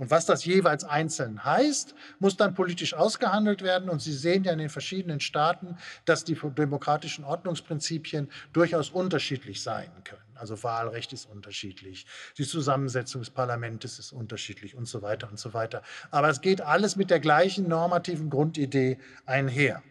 Und 0.00 0.10
was 0.10 0.24
das 0.24 0.46
jeweils 0.46 0.82
einzeln 0.82 1.44
heißt, 1.44 1.94
muss 2.20 2.34
dann 2.34 2.54
politisch 2.54 2.94
ausgehandelt 2.94 3.60
werden. 3.60 3.90
Und 3.90 4.00
Sie 4.00 4.14
sehen 4.14 4.44
ja 4.44 4.52
in 4.52 4.58
den 4.58 4.70
verschiedenen 4.70 5.20
Staaten, 5.20 5.76
dass 6.06 6.24
die 6.24 6.38
demokratischen 6.56 7.22
Ordnungsprinzipien 7.22 8.30
durchaus 8.54 8.88
unterschiedlich 8.88 9.62
sein 9.62 9.90
können. 10.04 10.22
Also 10.34 10.62
Wahlrecht 10.62 11.12
ist 11.12 11.26
unterschiedlich, 11.26 12.06
die 12.38 12.46
Zusammensetzung 12.46 13.20
des 13.20 13.28
Parlaments 13.28 13.98
ist 13.98 14.12
unterschiedlich 14.12 14.74
und 14.74 14.88
so 14.88 15.02
weiter 15.02 15.28
und 15.28 15.38
so 15.38 15.52
weiter. 15.52 15.82
Aber 16.10 16.30
es 16.30 16.40
geht 16.40 16.62
alles 16.62 16.96
mit 16.96 17.10
der 17.10 17.20
gleichen 17.20 17.68
normativen 17.68 18.30
Grundidee 18.30 18.96
einher. 19.26 19.82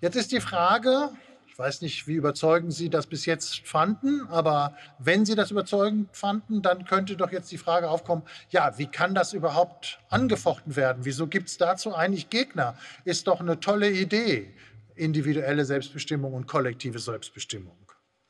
Jetzt 0.00 0.16
ist 0.16 0.32
die 0.32 0.40
Frage, 0.40 1.10
ich 1.56 1.58
weiß 1.58 1.80
nicht, 1.80 2.06
wie 2.06 2.16
überzeugend 2.16 2.74
Sie 2.74 2.90
das 2.90 3.06
bis 3.06 3.24
jetzt 3.24 3.66
fanden, 3.66 4.26
aber 4.28 4.76
wenn 4.98 5.24
Sie 5.24 5.34
das 5.34 5.50
überzeugend 5.50 6.14
fanden, 6.14 6.60
dann 6.60 6.84
könnte 6.84 7.16
doch 7.16 7.32
jetzt 7.32 7.50
die 7.50 7.56
Frage 7.56 7.88
aufkommen, 7.88 8.24
ja, 8.50 8.76
wie 8.76 8.88
kann 8.88 9.14
das 9.14 9.32
überhaupt 9.32 9.98
angefochten 10.10 10.76
werden? 10.76 11.06
Wieso 11.06 11.28
gibt 11.28 11.48
es 11.48 11.56
dazu 11.56 11.94
eigentlich 11.94 12.28
Gegner? 12.28 12.76
Ist 13.06 13.26
doch 13.26 13.40
eine 13.40 13.58
tolle 13.58 13.90
Idee, 13.90 14.52
individuelle 14.96 15.64
Selbstbestimmung 15.64 16.34
und 16.34 16.46
kollektive 16.46 16.98
Selbstbestimmung. 16.98 17.78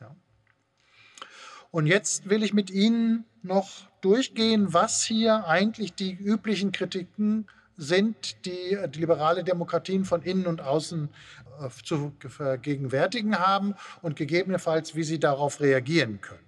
Ja. 0.01 0.15
Und 1.73 1.87
jetzt 1.87 2.31
will 2.31 2.45
ich 2.45 2.55
mit 2.55 2.71
Ihnen 2.71 3.25
noch 3.43 3.89
durchgehen, 4.03 4.73
was 4.73 5.03
hier 5.03 5.49
eigentlich 5.49 5.95
die 5.95 6.13
üblichen 6.13 6.71
Kritiken 6.71 7.49
sind, 7.77 8.45
die, 8.47 8.79
die 8.89 9.01
liberale 9.01 9.45
Demokratien 9.45 10.05
von 10.05 10.23
innen 10.23 10.47
und 10.47 10.61
außen 10.61 11.09
äh, 11.61 11.69
zu 11.85 12.13
vergegenwärtigen 12.27 13.39
haben 13.39 13.75
und 14.03 14.17
gegebenenfalls, 14.17 14.95
wie 14.95 15.05
sie 15.05 15.19
darauf 15.19 15.61
reagieren 15.61 16.21
können. 16.21 16.41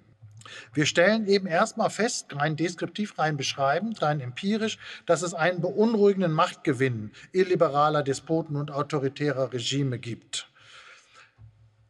Wir 0.72 0.86
stellen 0.86 1.26
eben 1.26 1.46
erstmal 1.46 1.90
fest, 1.90 2.34
rein 2.34 2.56
deskriptiv, 2.56 3.18
rein 3.18 3.36
beschreibend, 3.36 4.00
rein 4.02 4.20
empirisch, 4.20 4.78
dass 5.06 5.22
es 5.22 5.34
einen 5.34 5.60
beunruhigenden 5.60 6.32
Machtgewinn 6.32 7.12
illiberaler 7.32 8.02
Despoten 8.02 8.56
und 8.56 8.70
autoritärer 8.70 9.52
Regime 9.52 9.98
gibt. 9.98 10.50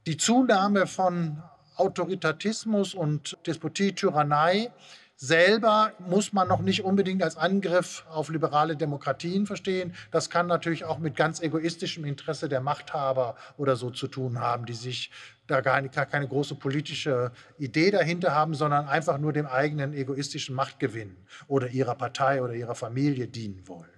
Die 0.06 0.16
Zunahme 0.16 0.86
von 0.86 1.42
Autoritatismus 1.76 2.94
und 2.94 3.38
Despotie, 3.46 3.94
Tyrannei 3.94 4.72
selber 5.20 5.92
muss 5.98 6.32
man 6.32 6.46
noch 6.46 6.60
nicht 6.60 6.84
unbedingt 6.84 7.24
als 7.24 7.36
Angriff 7.36 8.04
auf 8.08 8.28
liberale 8.28 8.76
Demokratien 8.76 9.46
verstehen. 9.46 9.92
Das 10.12 10.30
kann 10.30 10.46
natürlich 10.46 10.84
auch 10.84 10.98
mit 10.98 11.16
ganz 11.16 11.40
egoistischem 11.40 12.04
Interesse 12.04 12.48
der 12.48 12.60
Machthaber 12.60 13.34
oder 13.56 13.74
so 13.74 13.90
zu 13.90 14.06
tun 14.06 14.38
haben, 14.38 14.64
die 14.64 14.74
sich 14.74 15.10
da 15.48 15.60
gar, 15.60 15.82
keine 15.82 16.28
große 16.28 16.54
politische 16.54 17.32
Idee 17.58 17.90
dahinter 17.90 18.32
haben, 18.32 18.54
sondern 18.54 18.86
einfach 18.86 19.18
nur 19.18 19.32
dem 19.32 19.46
eigenen 19.46 19.92
egoistischen 19.92 20.54
Machtgewinn 20.54 21.16
oder 21.48 21.68
ihrer 21.68 21.96
Partei 21.96 22.40
oder 22.40 22.54
ihrer 22.54 22.76
Familie 22.76 23.26
dienen 23.26 23.66
wollen. 23.66 23.90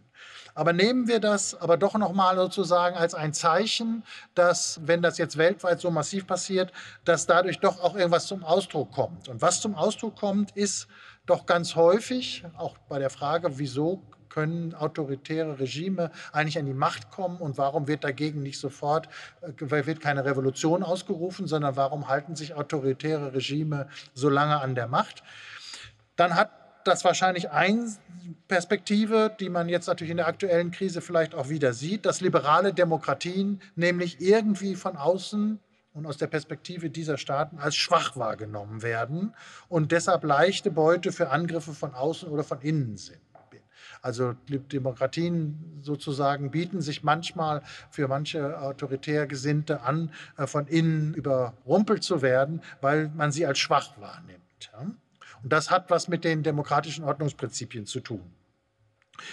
Aber 0.55 0.73
nehmen 0.73 1.07
wir 1.07 1.21
das 1.21 1.55
aber 1.61 1.77
doch 1.77 1.95
nochmal 1.95 2.37
sozusagen 2.37 2.97
als 2.97 3.15
ein 3.15 3.33
Zeichen, 3.33 4.05
dass, 4.35 4.81
wenn 4.85 5.03
das 5.03 5.19
jetzt 5.19 5.37
weltweit 5.37 5.81
so 5.81 5.91
massiv 5.91 6.27
passiert, 6.27 6.73
dass 7.05 7.27
dadurch 7.27 7.61
doch 7.61 7.83
auch 7.83 7.95
irgendwas 7.95 8.27
zum 8.27 8.43
Ausdruck 8.43 8.91
kommt. 8.93 9.29
Und 9.29 9.43
was 9.43 9.61
zum 9.61 9.75
Ausdruck 9.75 10.17
kommt, 10.17 10.57
ist 10.57 10.89
doch 11.31 11.47
ganz 11.47 11.77
häufig, 11.77 12.45
auch 12.57 12.77
bei 12.89 12.99
der 12.99 13.11
Frage, 13.11 13.59
wieso 13.59 14.03
können 14.29 14.75
autoritäre 14.75 15.59
Regime 15.59 16.11
eigentlich 16.33 16.59
an 16.59 16.67
die 16.67 16.75
Macht 16.75 17.11
kommen 17.11 17.39
und 17.39 17.59
warum 17.59 17.89
wird 17.89 18.05
dagegen 18.05 18.43
nicht 18.43 18.59
sofort, 18.59 19.09
äh, 19.41 19.87
wird 19.87 20.01
keine 20.01 20.25
Revolution 20.25 20.83
ausgerufen, 20.83 21.47
sondern 21.47 21.77
warum 21.77 22.09
halten 22.09 22.37
sich 22.37 22.55
autoritäre 22.55 23.35
Regime 23.35 23.89
so 24.15 24.29
lange 24.29 24.61
an 24.61 24.75
der 24.75 24.87
Macht? 24.87 25.23
Dann 26.17 26.35
hat 26.35 26.51
das 26.85 27.05
wahrscheinlich 27.05 27.51
eine 27.51 27.93
Perspektive, 28.49 29.35
die 29.39 29.51
man 29.51 29.69
jetzt 29.69 29.87
natürlich 29.87 30.11
in 30.11 30.17
der 30.17 30.29
aktuellen 30.29 30.71
Krise 30.71 31.01
vielleicht 31.01 31.35
auch 31.35 31.49
wieder 31.49 31.73
sieht, 31.73 32.07
dass 32.07 32.21
liberale 32.21 32.73
Demokratien 32.73 33.61
nämlich 33.75 34.21
irgendwie 34.21 34.77
von 34.77 34.97
außen 34.97 35.61
und 35.93 36.07
aus 36.07 36.17
der 36.17 36.29
Perspektive 36.29 36.91
dieser 36.91 37.19
Staaten 37.19 37.59
als 37.59 37.77
schwach 37.77 38.17
wahrgenommen 38.17 38.83
werden 38.83 39.35
und 39.69 39.93
deshalb 39.93 40.25
leichte 40.25 40.71
Beute 40.71 41.13
für 41.13 41.31
Angriffe 41.31 41.73
von 41.73 41.95
außen 41.95 42.29
oder 42.29 42.45
von 42.45 42.61
innen 42.61 42.97
sind. 42.97 43.21
Also 44.03 44.35
Demokratien 44.49 45.81
sozusagen 45.83 46.51
bieten 46.51 46.81
sich 46.81 47.03
manchmal 47.03 47.63
für 47.91 48.09
manche 48.09 48.59
autoritär 48.61 49.27
Gesinnte 49.27 49.83
an, 49.83 50.11
äh, 50.37 50.47
von 50.47 50.67
innen 50.67 51.15
überrumpelt 51.15 52.03
zu 52.03 52.23
werden, 52.23 52.63
weil 52.81 53.11
man 53.15 53.31
sie 53.33 53.45
als 53.45 53.59
schwach 53.59 54.01
wahrnimmt. 54.01 54.71
Und 55.43 55.53
das 55.53 55.71
hat 55.71 55.91
was 55.91 56.09
mit 56.09 56.25
den 56.25 56.43
demokratischen 56.43 57.05
Ordnungsprinzipien 57.05 57.87
zu 57.87 58.01
tun. 58.01 58.33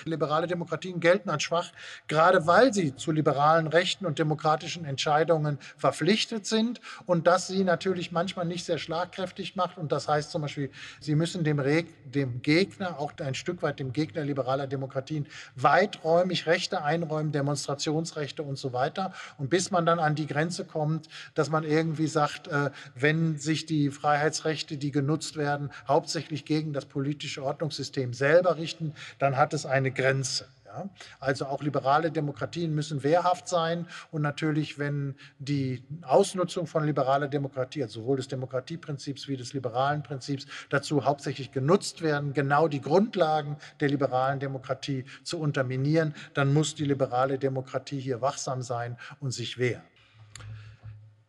Liberale 0.05 0.47
Demokratien 0.47 0.99
gelten 0.99 1.29
als 1.29 1.43
schwach, 1.43 1.71
gerade 2.07 2.47
weil 2.47 2.73
sie 2.73 2.95
zu 2.95 3.11
liberalen 3.11 3.67
Rechten 3.67 4.05
und 4.05 4.19
demokratischen 4.19 4.85
Entscheidungen 4.85 5.57
verpflichtet 5.77 6.45
sind 6.45 6.81
und 7.05 7.27
das 7.27 7.47
sie 7.47 7.63
natürlich 7.63 8.11
manchmal 8.11 8.45
nicht 8.45 8.65
sehr 8.65 8.77
schlagkräftig 8.77 9.55
macht. 9.55 9.77
Und 9.77 9.91
das 9.91 10.07
heißt 10.07 10.31
zum 10.31 10.41
Beispiel, 10.41 10.69
sie 10.99 11.15
müssen 11.15 11.43
dem, 11.43 11.59
Re 11.59 11.85
dem 12.05 12.41
Gegner, 12.41 12.99
auch 12.99 13.13
ein 13.19 13.35
Stück 13.35 13.61
weit 13.61 13.79
dem 13.79 13.93
Gegner 13.93 14.23
liberaler 14.23 14.67
Demokratien, 14.67 15.27
weiträumig 15.55 16.47
Rechte 16.47 16.83
einräumen, 16.83 17.31
Demonstrationsrechte 17.31 18.43
und 18.43 18.57
so 18.57 18.73
weiter. 18.73 19.13
Und 19.37 19.49
bis 19.49 19.71
man 19.71 19.85
dann 19.85 19.99
an 19.99 20.15
die 20.15 20.27
Grenze 20.27 20.65
kommt, 20.65 21.07
dass 21.35 21.49
man 21.49 21.63
irgendwie 21.63 22.07
sagt, 22.07 22.47
äh, 22.47 22.71
wenn 22.95 23.37
sich 23.37 23.65
die 23.65 23.91
Freiheitsrechte, 23.91 24.77
die 24.77 24.91
genutzt 24.91 25.37
werden, 25.37 25.69
hauptsächlich 25.87 26.45
gegen 26.45 26.73
das 26.73 26.85
politische 26.85 27.43
Ordnungssystem 27.43 28.13
selber 28.13 28.57
richten, 28.57 28.93
dann 29.19 29.37
hat 29.37 29.53
es 29.53 29.65
ein 29.65 29.76
eine 29.77 29.91
Grenze. 29.91 30.47
Ja? 30.65 30.89
Also 31.19 31.45
auch 31.45 31.61
liberale 31.61 32.11
Demokratien 32.11 32.73
müssen 32.73 33.03
wehrhaft 33.03 33.47
sein 33.47 33.87
und 34.11 34.21
natürlich, 34.21 34.77
wenn 34.77 35.15
die 35.39 35.83
Ausnutzung 36.03 36.67
von 36.67 36.85
liberaler 36.85 37.27
Demokratie, 37.27 37.83
also 37.83 38.01
sowohl 38.01 38.17
des 38.17 38.27
Demokratieprinzips 38.27 39.27
wie 39.27 39.37
des 39.37 39.53
liberalen 39.53 40.03
Prinzips, 40.03 40.45
dazu 40.69 41.05
hauptsächlich 41.05 41.51
genutzt 41.51 42.01
werden, 42.01 42.33
genau 42.33 42.67
die 42.67 42.81
Grundlagen 42.81 43.57
der 43.79 43.89
liberalen 43.89 44.39
Demokratie 44.39 45.05
zu 45.23 45.39
unterminieren, 45.39 46.13
dann 46.33 46.53
muss 46.53 46.75
die 46.75 46.85
liberale 46.85 47.39
Demokratie 47.39 47.99
hier 47.99 48.21
wachsam 48.21 48.61
sein 48.61 48.97
und 49.19 49.31
sich 49.31 49.57
wehren. 49.57 49.83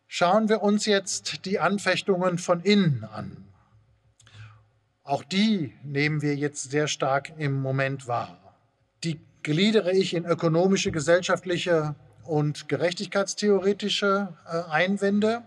Schauen 0.07 0.49
wir 0.49 0.63
uns 0.63 0.85
jetzt 0.85 1.45
die 1.45 1.59
Anfechtungen 1.59 2.39
von 2.39 2.61
innen 2.61 3.03
an. 3.03 3.48
Auch 5.09 5.23
die 5.23 5.73
nehmen 5.83 6.21
wir 6.21 6.35
jetzt 6.35 6.69
sehr 6.69 6.87
stark 6.87 7.33
im 7.39 7.59
Moment 7.59 8.07
wahr. 8.07 8.37
Die 9.03 9.19
gliedere 9.41 9.91
ich 9.91 10.13
in 10.13 10.23
ökonomische, 10.23 10.91
gesellschaftliche 10.91 11.95
und 12.25 12.69
gerechtigkeitstheoretische 12.69 14.35
äh, 14.45 14.69
Einwände. 14.69 15.41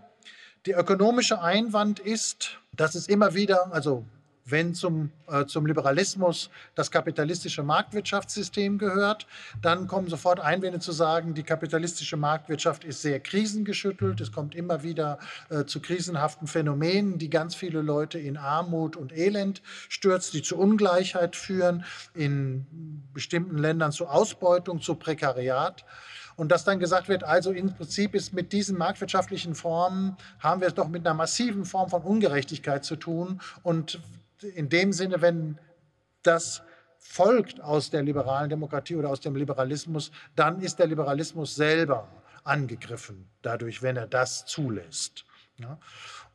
Der 0.65 0.77
ökonomische 0.77 1.41
Einwand 1.41 2.01
ist, 2.01 2.59
dass 2.73 2.93
es 2.93 3.07
immer 3.07 3.35
wieder, 3.35 3.71
also 3.73 4.05
wenn 4.45 4.73
zum, 4.73 5.11
äh, 5.27 5.45
zum 5.45 5.65
Liberalismus 5.65 6.49
das 6.75 6.91
kapitalistische 6.91 7.63
Marktwirtschaftssystem 7.63 8.77
gehört, 8.77 9.25
dann 9.61 9.87
kommen 9.87 10.09
sofort 10.09 10.39
Einwände 10.39 10.79
zu 10.79 10.91
sagen, 10.91 11.33
die 11.33 11.43
kapitalistische 11.43 12.17
Marktwirtschaft 12.17 12.83
ist 12.83 13.01
sehr 13.01 13.19
krisengeschüttelt. 13.19 14.19
Es 14.21 14.31
kommt 14.31 14.55
immer 14.55 14.83
wieder 14.83 15.19
äh, 15.49 15.65
zu 15.65 15.79
krisenhaften 15.81 16.47
Phänomenen, 16.47 17.17
die 17.17 17.29
ganz 17.29 17.55
viele 17.55 17.81
Leute 17.81 18.19
in 18.19 18.37
Armut 18.37 18.95
und 18.95 19.15
Elend 19.15 19.61
stürzt, 19.89 20.33
die 20.33 20.41
zu 20.41 20.57
Ungleichheit 20.57 21.35
führen, 21.35 21.85
in 22.13 22.65
bestimmten 23.13 23.57
Ländern 23.57 23.91
zu 23.91 24.07
Ausbeutung, 24.07 24.81
zu 24.81 24.95
Prekariat. 24.95 25.85
Und 26.35 26.51
dass 26.51 26.63
dann 26.63 26.79
gesagt 26.79 27.09
wird, 27.09 27.23
also 27.23 27.51
im 27.51 27.73
Prinzip 27.73 28.15
ist 28.15 28.33
mit 28.33 28.53
diesen 28.53 28.77
marktwirtschaftlichen 28.77 29.55
Formen, 29.55 30.17
haben 30.39 30.61
wir 30.61 30.67
es 30.67 30.73
doch 30.73 30.87
mit 30.87 31.05
einer 31.05 31.13
massiven 31.13 31.63
Form 31.63 31.89
von 31.89 32.01
Ungerechtigkeit 32.01 32.83
zu 32.83 32.95
tun. 32.95 33.39
Und 33.61 33.99
in 34.43 34.69
dem 34.69 34.93
Sinne, 34.93 35.21
wenn 35.21 35.57
das 36.21 36.61
folgt 36.99 37.61
aus 37.61 37.89
der 37.89 38.03
liberalen 38.03 38.49
Demokratie 38.49 38.95
oder 38.95 39.09
aus 39.09 39.19
dem 39.19 39.35
Liberalismus, 39.35 40.11
dann 40.35 40.61
ist 40.61 40.79
der 40.79 40.87
Liberalismus 40.87 41.55
selber 41.55 42.07
angegriffen, 42.43 43.29
dadurch, 43.41 43.81
wenn 43.81 43.97
er 43.97 44.07
das 44.07 44.45
zulässt. 44.45 45.25
Ja. 45.57 45.77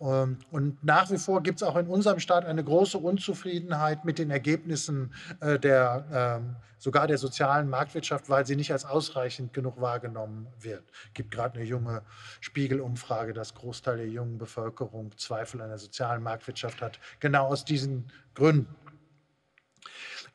Ähm, 0.01 0.39
und 0.51 0.83
nach 0.85 1.11
wie 1.11 1.19
vor 1.19 1.43
gibt 1.43 1.61
es 1.61 1.63
auch 1.63 1.77
in 1.77 1.87
unserem 1.87 2.21
Staat 2.21 2.45
eine 2.45 2.63
große 2.63 2.99
Unzufriedenheit 2.99 4.05
mit 4.05 4.19
den 4.19 4.31
Ergebnissen 4.31 5.13
äh, 5.41 5.59
der, 5.59 6.41
ähm, 6.41 6.57
sogar 6.79 7.07
der 7.07 7.19
sozialen 7.19 7.69
Marktwirtschaft, 7.69 8.29
weil 8.31 8.47
sie 8.47 8.57
nicht 8.57 8.73
als 8.73 8.85
ausreichend 8.85 9.53
genug 9.53 9.81
wahrgenommen 9.81 10.47
wird. 10.61 10.85
Es 11.09 11.15
gibt 11.15 11.31
gerade 11.33 11.57
eine 11.57 11.65
junge 11.65 12.03
Spiegelumfrage, 12.41 13.33
dass 13.33 13.55
Großteil 13.55 13.97
der 13.97 14.09
jungen 14.09 14.39
Bevölkerung 14.39 15.17
Zweifel 15.17 15.61
an 15.61 15.69
der 15.69 15.79
sozialen 15.79 16.23
Marktwirtschaft 16.23 16.81
hat, 16.81 17.01
genau 17.19 17.47
aus 17.47 17.65
diesen 17.65 18.11
Gründen. 18.35 18.75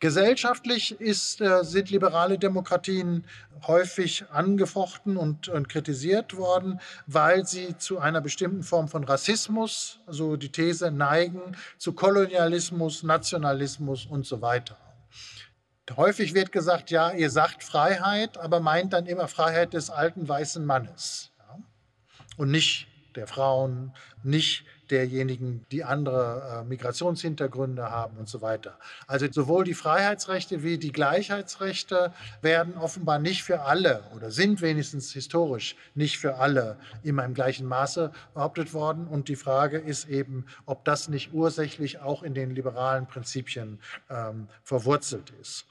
Gesellschaftlich 0.03 0.99
ist, 0.99 1.39
äh, 1.39 1.63
sind 1.63 1.89
liberale 1.89 2.37
Demokratien 2.37 3.23
häufig 3.65 4.25
angefochten 4.33 5.15
und, 5.15 5.47
und, 5.47 5.69
kritisiert 5.69 6.35
worden, 6.35 6.81
weil 7.07 7.47
sie 7.47 7.77
zu 7.77 7.99
einer 7.99 8.19
bestimmten 8.19 8.63
Form 8.63 8.89
von 8.89 9.05
Rassismus, 9.05 10.01
also 10.05 10.35
die 10.35 10.51
These 10.51 10.91
neigen, 10.91 11.55
zu 11.77 11.93
Kolonialismus, 11.93 13.03
Nationalismus 13.03 14.05
und 14.05 14.25
so 14.25 14.41
weiter. 14.41 14.75
Häufig 15.95 16.33
wird 16.33 16.51
gesagt, 16.51 16.91
ja, 16.91 17.11
ihr 17.11 17.29
sagt 17.29 17.63
Freiheit, 17.63 18.37
aber 18.37 18.59
meint 18.59 18.91
dann 18.91 19.05
immer 19.05 19.29
Freiheit 19.29 19.71
des 19.71 19.89
alten 19.89 20.27
weißen 20.27 20.65
Mannes 20.65 21.31
ja? 21.39 21.59
und 22.35 22.51
nicht 22.51 22.87
der 23.15 23.27
Frauen, 23.27 23.93
nicht 24.21 24.65
derjenigen, 24.93 25.65
die 25.71 25.83
andere 25.83 26.61
äh, 26.61 26.69
Migrationshintergründe 26.69 27.89
haben 27.89 28.17
und 28.17 28.29
so 28.29 28.41
weiter. 28.41 28.77
Also 29.07 29.25
sowohl 29.29 29.63
die 29.63 29.73
Freiheitsrechte 29.73 30.61
wie 30.63 30.77
die 30.77 30.91
Gleichheitsrechte 30.91 32.13
werden 32.41 32.77
offenbar 32.77 33.17
nicht 33.17 33.43
für 33.43 33.61
alle 33.61 34.03
oder 34.15 34.29
sind 34.29 34.61
wenigstens 34.61 35.11
historisch 35.11 35.75
nicht 35.95 36.19
für 36.19 36.35
alle 36.35 36.77
immer 37.01 37.25
im 37.25 37.33
gleichen 37.33 37.67
Maße 37.67 38.11
behauptet 38.35 38.73
worden. 38.73 39.07
Und 39.07 39.29
die 39.29 39.35
Frage 39.35 39.79
ist 39.79 40.07
eben, 40.07 40.45
ob 40.65 40.85
das 40.85 41.09
nicht 41.09 41.33
ursächlich 41.33 41.99
auch 41.99 42.21
in 42.21 42.35
den 42.35 42.51
liberalen 42.51 43.07
Prinzipien 43.07 43.79
ähm, 44.09 44.47
verwurzelt 44.63 45.33
ist. 45.41 45.65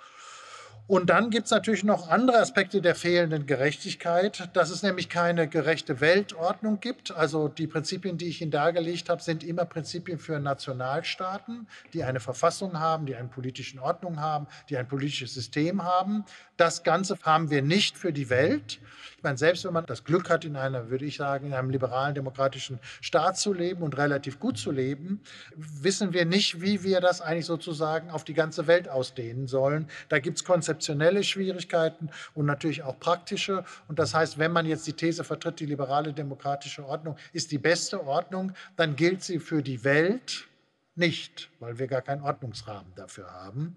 Und 0.89 1.11
dann 1.11 1.31
gibt 1.31 1.47
es 1.47 1.53
natürlich 1.53 1.85
noch 1.85 2.09
andere 2.09 2.39
Aspekte 2.39 2.83
der 2.83 2.95
fehlenden 2.95 3.47
Gerechtigkeit, 3.47 4.51
dass 4.53 4.69
es 4.71 4.83
nämlich 4.83 5.09
keine 5.09 5.49
gerechte 5.49 6.01
Weltordnung 6.01 6.81
gibt. 6.81 7.13
Also 7.13 7.49
die 7.49 7.69
Prinzipien, 7.69 8.19
die 8.19 8.27
ich 8.27 8.43
Ihnen 8.43 8.51
dargelegt 8.51 9.09
habe, 9.09 9.23
sind 9.23 9.45
immer 9.45 9.65
Prinzipien 9.65 10.19
für 10.19 10.41
Nationalstaaten, 10.41 11.69
die 11.93 12.03
eine 12.03 12.21
Verfassung 12.21 12.81
haben, 12.81 13.07
die 13.07 13.15
eine 13.15 13.29
politische 13.29 13.81
Ordnung 13.81 14.21
haben, 14.21 14.49
die 14.69 14.77
ein 14.77 14.89
politisches 14.89 15.35
System 15.35 15.85
haben. 15.85 16.25
Das 16.57 16.83
Ganze 16.83 17.17
haben 17.23 17.51
wir 17.51 17.63
nicht 17.63 17.97
für 17.97 18.13
die 18.13 18.29
Welt. 18.29 18.81
Ich 19.23 19.25
meine, 19.25 19.39
selbst 19.39 19.65
wenn 19.65 19.73
man 19.73 19.87
das 19.87 20.03
Glück 20.03 20.29
hat, 20.31 20.45
in 20.45 20.57
einer, 20.57 20.91
würde 20.91 21.05
ich 21.05 21.17
sagen, 21.17 21.47
in 21.47 21.55
einem 21.55 21.71
liberalen, 21.71 22.13
demokratischen 22.13 22.81
Staat 23.01 23.39
zu 23.39 23.53
leben 23.53 23.85
und 23.85 23.97
relativ 23.97 24.41
gut 24.41 24.59
zu 24.59 24.73
leben, 24.73 25.21
wissen 25.55 26.13
wir 26.13 26.25
nicht, 26.25 26.61
wie 26.61 26.83
wir 26.83 27.01
das 27.01 27.21
eigentlich 27.21 27.47
sozusagen 27.47 28.11
auf 28.11 28.25
die 28.25 28.35
ganze 28.35 28.67
Welt 28.67 28.89
ausdehnen 28.89 29.47
sollen. 29.47 29.87
Da 30.09 30.19
gibt 30.19 30.39
es 30.39 30.45
konzeptionelle 30.45 31.23
Schwierigkeiten 31.23 32.11
und 32.35 32.47
natürlich 32.47 32.83
auch 32.83 32.99
praktische. 32.99 33.65
Und 33.87 34.01
das 34.01 34.13
heißt, 34.13 34.39
wenn 34.39 34.51
man 34.51 34.67
jetzt 34.67 34.89
die 34.89 34.95
These 34.95 35.23
vertritt, 35.23 35.61
die 35.61 35.67
liberale 35.67 36.13
demokratische 36.13 36.85
Ordnung 36.85 37.17
ist 37.33 37.53
die 37.53 37.59
beste 37.59 38.05
Ordnung, 38.05 38.55
dann 38.75 38.97
gilt 38.97 39.23
sie 39.23 39.39
für 39.39 39.63
die 39.63 39.85
Welt 39.85 40.49
nicht, 40.97 41.49
weil 41.61 41.79
wir 41.79 41.87
gar 41.87 42.03
keinen 42.03 42.23
Ordnungsrahmen 42.23 42.93
dafür 42.97 43.31
haben. 43.31 43.77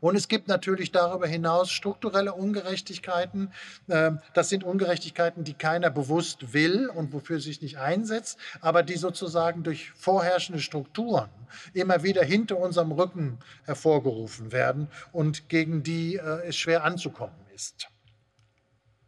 Und 0.00 0.16
es 0.16 0.28
gibt 0.28 0.48
natürlich 0.48 0.92
darüber 0.92 1.26
hinaus 1.26 1.70
strukturelle 1.70 2.32
Ungerechtigkeiten. 2.32 3.52
Ähm, 3.88 4.20
das 4.34 4.48
sind 4.48 4.64
Ungerechtigkeiten, 4.64 5.44
die 5.44 5.54
keiner 5.54 5.90
bewusst 5.90 6.52
will 6.52 6.88
und 6.88 7.12
wofür 7.12 7.40
sich 7.40 7.62
nicht 7.62 7.78
einsetzt, 7.78 8.38
aber 8.60 8.82
die 8.82 8.96
sozusagen 8.96 9.62
durch 9.62 9.90
vorherrschende 9.92 10.60
Strukturen 10.60 11.28
immer 11.72 12.02
wieder 12.02 12.24
hinter 12.24 12.58
unserem 12.58 12.92
Rücken 12.92 13.38
hervorgerufen 13.64 14.52
werden 14.52 14.88
und 15.12 15.48
gegen 15.48 15.82
die 15.82 16.16
äh, 16.16 16.46
es 16.46 16.56
schwer 16.56 16.84
anzukommen 16.84 17.34
ist. 17.54 17.88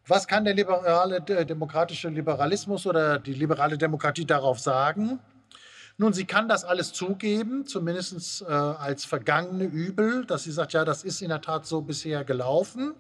Was 0.09 0.27
kann 0.27 0.45
der 0.47 0.55
liberale, 0.55 1.21
der 1.21 1.45
demokratische 1.45 2.09
Liberalismus 2.09 2.87
oder 2.87 3.19
die 3.19 3.35
liberale 3.35 3.77
Demokratie 3.77 4.25
darauf 4.25 4.59
sagen? 4.59 5.21
Nun, 6.01 6.13
sie 6.13 6.25
kann 6.25 6.49
das 6.49 6.65
alles 6.65 6.93
zugeben, 6.93 7.67
zumindest 7.67 8.43
äh, 8.43 8.45
als 8.47 9.05
vergangene 9.05 9.65
Übel, 9.65 10.25
dass 10.25 10.45
sie 10.45 10.53
sagt, 10.53 10.73
ja, 10.73 10.85
das 10.85 11.03
ist 11.03 11.21
in 11.23 11.29
der 11.29 11.41
Tat 11.41 11.67
so 11.67 11.81
bisher 11.81 12.25
gelaufen. 12.25 12.95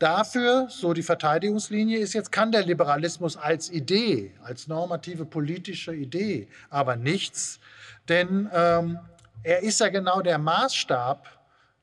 Dafür, 0.00 0.66
so 0.70 0.92
die 0.92 1.04
Verteidigungslinie 1.04 1.98
ist 1.98 2.14
jetzt, 2.14 2.32
kann 2.32 2.50
der 2.50 2.66
Liberalismus 2.66 3.36
als 3.36 3.70
Idee, 3.70 4.34
als 4.42 4.66
normative 4.66 5.24
politische 5.24 5.94
Idee, 5.94 6.48
aber 6.68 6.96
nichts, 6.96 7.60
denn 8.08 8.50
ähm, 8.52 8.98
er 9.44 9.62
ist 9.62 9.78
ja 9.78 9.90
genau 9.90 10.20
der 10.20 10.38
Maßstab 10.38 11.28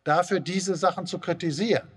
dafür, 0.04 0.42
diese 0.42 0.76
Sachen 0.76 1.06
zu 1.06 1.20
kritisieren. 1.20 1.88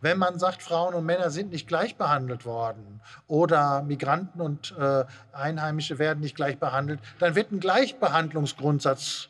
Wenn 0.00 0.18
man 0.18 0.38
sagt, 0.38 0.62
Frauen 0.62 0.94
und 0.94 1.04
Männer 1.04 1.30
sind 1.30 1.50
nicht 1.50 1.68
gleich 1.68 1.96
behandelt 1.96 2.44
worden 2.44 3.00
oder 3.26 3.82
Migranten 3.82 4.40
und 4.40 4.74
äh, 4.78 5.04
Einheimische 5.32 5.98
werden 5.98 6.20
nicht 6.20 6.36
gleich 6.36 6.58
behandelt, 6.58 7.00
dann 7.18 7.34
wird 7.34 7.52
ein 7.52 7.60
Gleichbehandlungsgrundsatz 7.60 9.28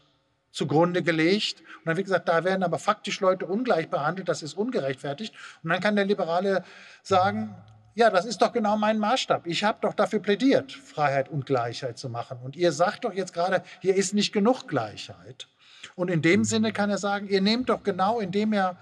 zugrunde 0.52 1.02
gelegt. 1.02 1.60
Und 1.60 1.86
dann 1.86 1.96
wird 1.96 2.06
gesagt, 2.06 2.28
da 2.28 2.44
werden 2.44 2.62
aber 2.62 2.78
faktisch 2.78 3.20
Leute 3.20 3.46
ungleich 3.46 3.88
behandelt, 3.88 4.28
das 4.28 4.42
ist 4.42 4.54
ungerechtfertigt. 4.54 5.34
Und 5.62 5.70
dann 5.70 5.80
kann 5.80 5.96
der 5.96 6.04
Liberale 6.04 6.64
sagen, 7.02 7.54
ja, 7.94 8.10
das 8.10 8.24
ist 8.24 8.40
doch 8.40 8.52
genau 8.52 8.76
mein 8.76 8.98
Maßstab. 8.98 9.46
Ich 9.46 9.64
habe 9.64 9.78
doch 9.80 9.94
dafür 9.94 10.20
plädiert, 10.20 10.72
Freiheit 10.72 11.28
und 11.28 11.46
Gleichheit 11.46 11.98
zu 11.98 12.08
machen. 12.08 12.38
Und 12.42 12.56
ihr 12.56 12.72
sagt 12.72 13.04
doch 13.04 13.12
jetzt 13.12 13.32
gerade, 13.32 13.62
hier 13.80 13.96
ist 13.96 14.14
nicht 14.14 14.32
genug 14.32 14.68
Gleichheit. 14.68 15.48
Und 15.96 16.08
in 16.10 16.22
dem 16.22 16.44
Sinne 16.44 16.72
kann 16.72 16.90
er 16.90 16.98
sagen, 16.98 17.28
ihr 17.28 17.40
nehmt 17.40 17.68
doch 17.68 17.82
genau, 17.82 18.20
indem 18.20 18.52
er 18.52 18.76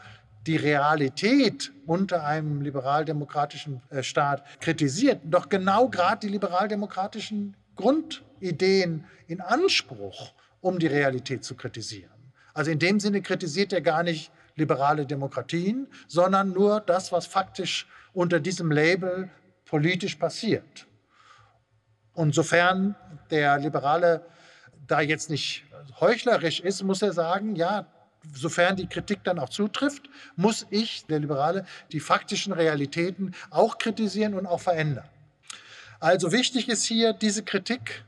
die 0.48 0.56
Realität 0.56 1.72
unter 1.86 2.24
einem 2.24 2.62
liberaldemokratischen 2.62 3.82
äh, 3.90 4.02
Staat 4.02 4.42
kritisiert, 4.60 5.20
doch 5.24 5.48
genau 5.50 5.88
gerade 5.88 6.26
die 6.26 6.32
liberaldemokratischen 6.32 7.54
Grundideen 7.76 9.04
in 9.26 9.40
Anspruch 9.42 10.32
um 10.60 10.78
die 10.78 10.86
Realität 10.86 11.44
zu 11.44 11.54
kritisieren. 11.54 12.10
Also 12.54 12.70
in 12.70 12.78
dem 12.78 12.98
Sinne 12.98 13.22
kritisiert 13.22 13.72
er 13.72 13.82
gar 13.82 14.02
nicht 14.02 14.32
liberale 14.56 15.06
Demokratien, 15.06 15.86
sondern 16.08 16.52
nur 16.52 16.80
das, 16.80 17.12
was 17.12 17.26
faktisch 17.26 17.86
unter 18.12 18.40
diesem 18.40 18.72
Label 18.72 19.30
politisch 19.66 20.16
passiert. 20.16 20.86
Und 22.14 22.34
sofern 22.34 22.96
der 23.30 23.58
Liberale 23.58 24.26
da 24.86 25.00
jetzt 25.00 25.30
nicht 25.30 25.64
heuchlerisch 26.00 26.58
ist, 26.60 26.82
muss 26.82 27.02
er 27.02 27.12
sagen, 27.12 27.54
ja, 27.54 27.86
sofern 28.34 28.76
die 28.76 28.86
Kritik 28.86 29.24
dann 29.24 29.38
auch 29.38 29.48
zutrifft, 29.48 30.08
muss 30.36 30.66
ich, 30.70 31.06
der 31.06 31.20
Liberale, 31.20 31.66
die 31.92 32.00
faktischen 32.00 32.52
Realitäten 32.52 33.34
auch 33.50 33.78
kritisieren 33.78 34.34
und 34.34 34.46
auch 34.46 34.60
verändern. 34.60 35.08
Also 36.00 36.32
wichtig 36.32 36.68
ist 36.68 36.84
hier, 36.84 37.12
diese 37.12 37.42
Kritik 37.42 38.04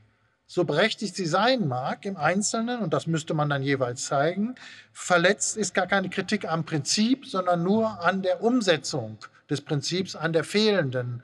so 0.51 0.65
berechtigt 0.65 1.15
sie 1.15 1.27
sein 1.27 1.65
mag 1.69 2.03
im 2.03 2.17
Einzelnen, 2.17 2.81
und 2.81 2.93
das 2.93 3.07
müsste 3.07 3.33
man 3.33 3.49
dann 3.49 3.63
jeweils 3.63 4.03
zeigen, 4.03 4.55
verletzt 4.91 5.55
ist 5.55 5.73
gar 5.73 5.87
keine 5.87 6.09
Kritik 6.09 6.43
am 6.43 6.65
Prinzip, 6.65 7.25
sondern 7.25 7.63
nur 7.63 8.01
an 8.01 8.21
der 8.21 8.43
Umsetzung 8.43 9.17
des 9.49 9.61
Prinzips, 9.61 10.13
an 10.13 10.33
der 10.33 10.43
fehlenden 10.43 11.23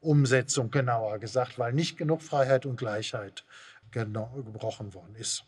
Umsetzung 0.00 0.70
genauer 0.70 1.18
gesagt, 1.18 1.58
weil 1.58 1.74
nicht 1.74 1.98
genug 1.98 2.22
Freiheit 2.22 2.64
und 2.64 2.78
Gleichheit 2.78 3.44
gebrochen 3.90 4.94
worden 4.94 5.16
ist. 5.16 5.44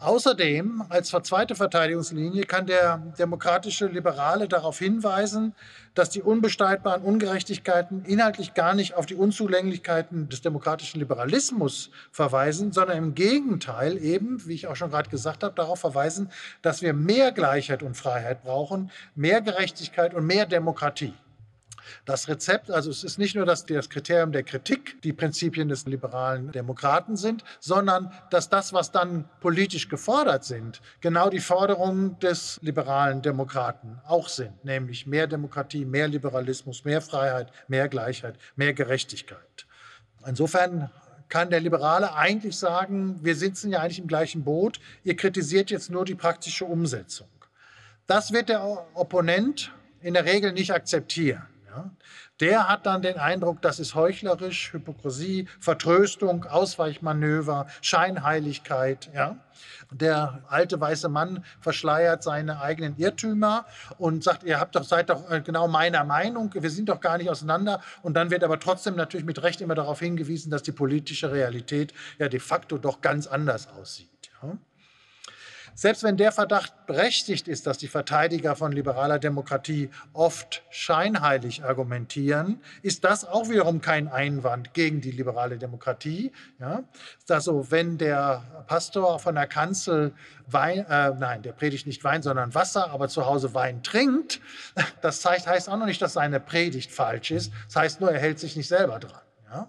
Außerdem, 0.00 0.84
als 0.88 1.08
zweite 1.08 1.54
Verteidigungslinie, 1.54 2.44
kann 2.44 2.66
der 2.66 2.98
demokratische 3.18 3.86
Liberale 3.86 4.48
darauf 4.48 4.78
hinweisen, 4.78 5.54
dass 5.94 6.10
die 6.10 6.20
unbestreitbaren 6.20 7.02
Ungerechtigkeiten 7.02 8.04
inhaltlich 8.04 8.54
gar 8.54 8.74
nicht 8.74 8.94
auf 8.94 9.06
die 9.06 9.14
Unzulänglichkeiten 9.14 10.28
des 10.28 10.42
demokratischen 10.42 10.98
Liberalismus 10.98 11.90
verweisen, 12.10 12.72
sondern 12.72 12.98
im 12.98 13.14
Gegenteil 13.14 13.96
eben, 13.96 14.44
wie 14.46 14.54
ich 14.54 14.66
auch 14.66 14.76
schon 14.76 14.90
gerade 14.90 15.08
gesagt 15.08 15.44
habe, 15.44 15.54
darauf 15.54 15.78
verweisen, 15.78 16.28
dass 16.60 16.82
wir 16.82 16.92
mehr 16.92 17.30
Gleichheit 17.30 17.82
und 17.82 17.96
Freiheit 17.96 18.42
brauchen, 18.42 18.90
mehr 19.14 19.40
Gerechtigkeit 19.40 20.12
und 20.12 20.26
mehr 20.26 20.46
Demokratie. 20.46 21.14
Das 22.04 22.28
Rezept, 22.28 22.70
also 22.70 22.90
es 22.90 23.02
ist 23.02 23.18
nicht 23.18 23.34
nur 23.34 23.46
dass 23.46 23.64
das 23.64 23.88
Kriterium 23.88 24.30
der 24.30 24.42
Kritik 24.42 25.00
die 25.02 25.14
Prinzipien 25.14 25.70
des 25.70 25.86
liberalen 25.86 26.52
Demokraten 26.52 27.16
sind, 27.16 27.44
sondern 27.60 28.12
dass 28.30 28.50
das, 28.50 28.74
was 28.74 28.92
dann 28.92 29.24
politisch 29.40 29.88
gefordert 29.88 30.44
sind, 30.44 30.82
genau 31.00 31.30
die 31.30 31.40
Forderungen 31.40 32.18
des 32.18 32.58
liberalen 32.60 33.22
Demokraten 33.22 34.00
auch 34.06 34.28
sind, 34.28 34.66
nämlich 34.66 35.06
mehr 35.06 35.26
Demokratie, 35.26 35.86
mehr 35.86 36.06
Liberalismus, 36.06 36.84
mehr 36.84 37.00
Freiheit, 37.00 37.50
mehr 37.68 37.88
Gleichheit, 37.88 38.38
mehr 38.54 38.74
Gerechtigkeit. 38.74 39.66
Insofern 40.26 40.90
kann 41.30 41.48
der 41.48 41.60
Liberale 41.60 42.14
eigentlich 42.14 42.58
sagen, 42.58 43.18
wir 43.22 43.34
sitzen 43.34 43.70
ja 43.70 43.80
eigentlich 43.80 43.98
im 43.98 44.08
gleichen 44.08 44.44
Boot, 44.44 44.78
ihr 45.04 45.16
kritisiert 45.16 45.70
jetzt 45.70 45.90
nur 45.90 46.04
die 46.04 46.14
praktische 46.14 46.66
Umsetzung. 46.66 47.28
Das 48.06 48.30
wird 48.32 48.50
der 48.50 48.86
Opponent 48.92 49.72
in 50.02 50.12
der 50.12 50.26
Regel 50.26 50.52
nicht 50.52 50.72
akzeptieren. 50.74 51.46
Ja? 51.74 51.90
Der 52.40 52.68
hat 52.68 52.86
dann 52.86 53.02
den 53.02 53.18
Eindruck, 53.18 53.62
das 53.62 53.78
ist 53.80 53.94
heuchlerisch, 53.94 54.72
Hypokrisie, 54.72 55.48
Vertröstung, 55.60 56.44
Ausweichmanöver, 56.44 57.66
Scheinheiligkeit. 57.80 59.10
Ja? 59.14 59.36
Der 59.90 60.42
alte 60.48 60.80
weiße 60.80 61.08
Mann 61.08 61.44
verschleiert 61.60 62.22
seine 62.22 62.60
eigenen 62.60 62.96
Irrtümer 62.96 63.66
und 63.98 64.24
sagt, 64.24 64.44
ihr 64.44 64.60
habt 64.60 64.74
doch, 64.74 64.84
seid 64.84 65.10
doch 65.10 65.30
äh, 65.30 65.40
genau 65.40 65.68
meiner 65.68 66.04
Meinung, 66.04 66.52
wir 66.54 66.70
sind 66.70 66.88
doch 66.88 67.00
gar 67.00 67.18
nicht 67.18 67.30
auseinander. 67.30 67.80
Und 68.02 68.14
dann 68.14 68.30
wird 68.30 68.44
aber 68.44 68.58
trotzdem 68.58 68.96
natürlich 68.96 69.26
mit 69.26 69.42
Recht 69.42 69.60
immer 69.60 69.74
darauf 69.74 70.00
hingewiesen, 70.00 70.50
dass 70.50 70.62
die 70.62 70.72
politische 70.72 71.32
Realität 71.32 71.92
ja 72.18 72.28
de 72.28 72.40
facto 72.40 72.78
doch 72.78 73.00
ganz 73.00 73.26
anders 73.26 73.68
aussieht. 73.68 74.30
Ja? 74.42 74.56
Selbst 75.74 76.04
wenn 76.04 76.16
der 76.16 76.30
Verdacht 76.30 76.86
berechtigt 76.86 77.48
ist, 77.48 77.66
dass 77.66 77.78
die 77.78 77.88
Verteidiger 77.88 78.54
von 78.54 78.70
liberaler 78.70 79.18
Demokratie 79.18 79.90
oft 80.12 80.62
scheinheilig 80.70 81.64
argumentieren, 81.64 82.60
ist 82.82 83.02
das 83.02 83.24
auch 83.24 83.48
wiederum 83.48 83.80
kein 83.80 84.06
Einwand 84.06 84.72
gegen 84.72 85.00
die 85.00 85.10
liberale 85.10 85.58
Demokratie. 85.58 86.30
Ja? 86.60 86.84
Also 87.28 87.70
wenn 87.70 87.98
der 87.98 88.64
Pastor 88.68 89.18
von 89.18 89.34
der 89.34 89.46
Kanzel 89.46 90.12
Wein, 90.46 90.86
äh, 90.88 91.10
nein, 91.18 91.42
der 91.42 91.52
predigt 91.52 91.86
nicht 91.86 92.04
Wein, 92.04 92.22
sondern 92.22 92.54
Wasser, 92.54 92.90
aber 92.90 93.08
zu 93.08 93.26
Hause 93.26 93.54
Wein 93.54 93.82
trinkt, 93.82 94.40
das 95.00 95.20
zeigt, 95.22 95.46
heißt 95.46 95.68
auch 95.68 95.76
noch 95.76 95.86
nicht, 95.86 96.02
dass 96.02 96.12
seine 96.12 96.38
Predigt 96.38 96.92
falsch 96.92 97.30
ist. 97.30 97.52
Das 97.66 97.76
heißt 97.76 98.00
nur, 98.00 98.12
er 98.12 98.20
hält 98.20 98.38
sich 98.38 98.54
nicht 98.54 98.68
selber 98.68 99.00
dran. 99.00 99.22
Ja? 99.50 99.68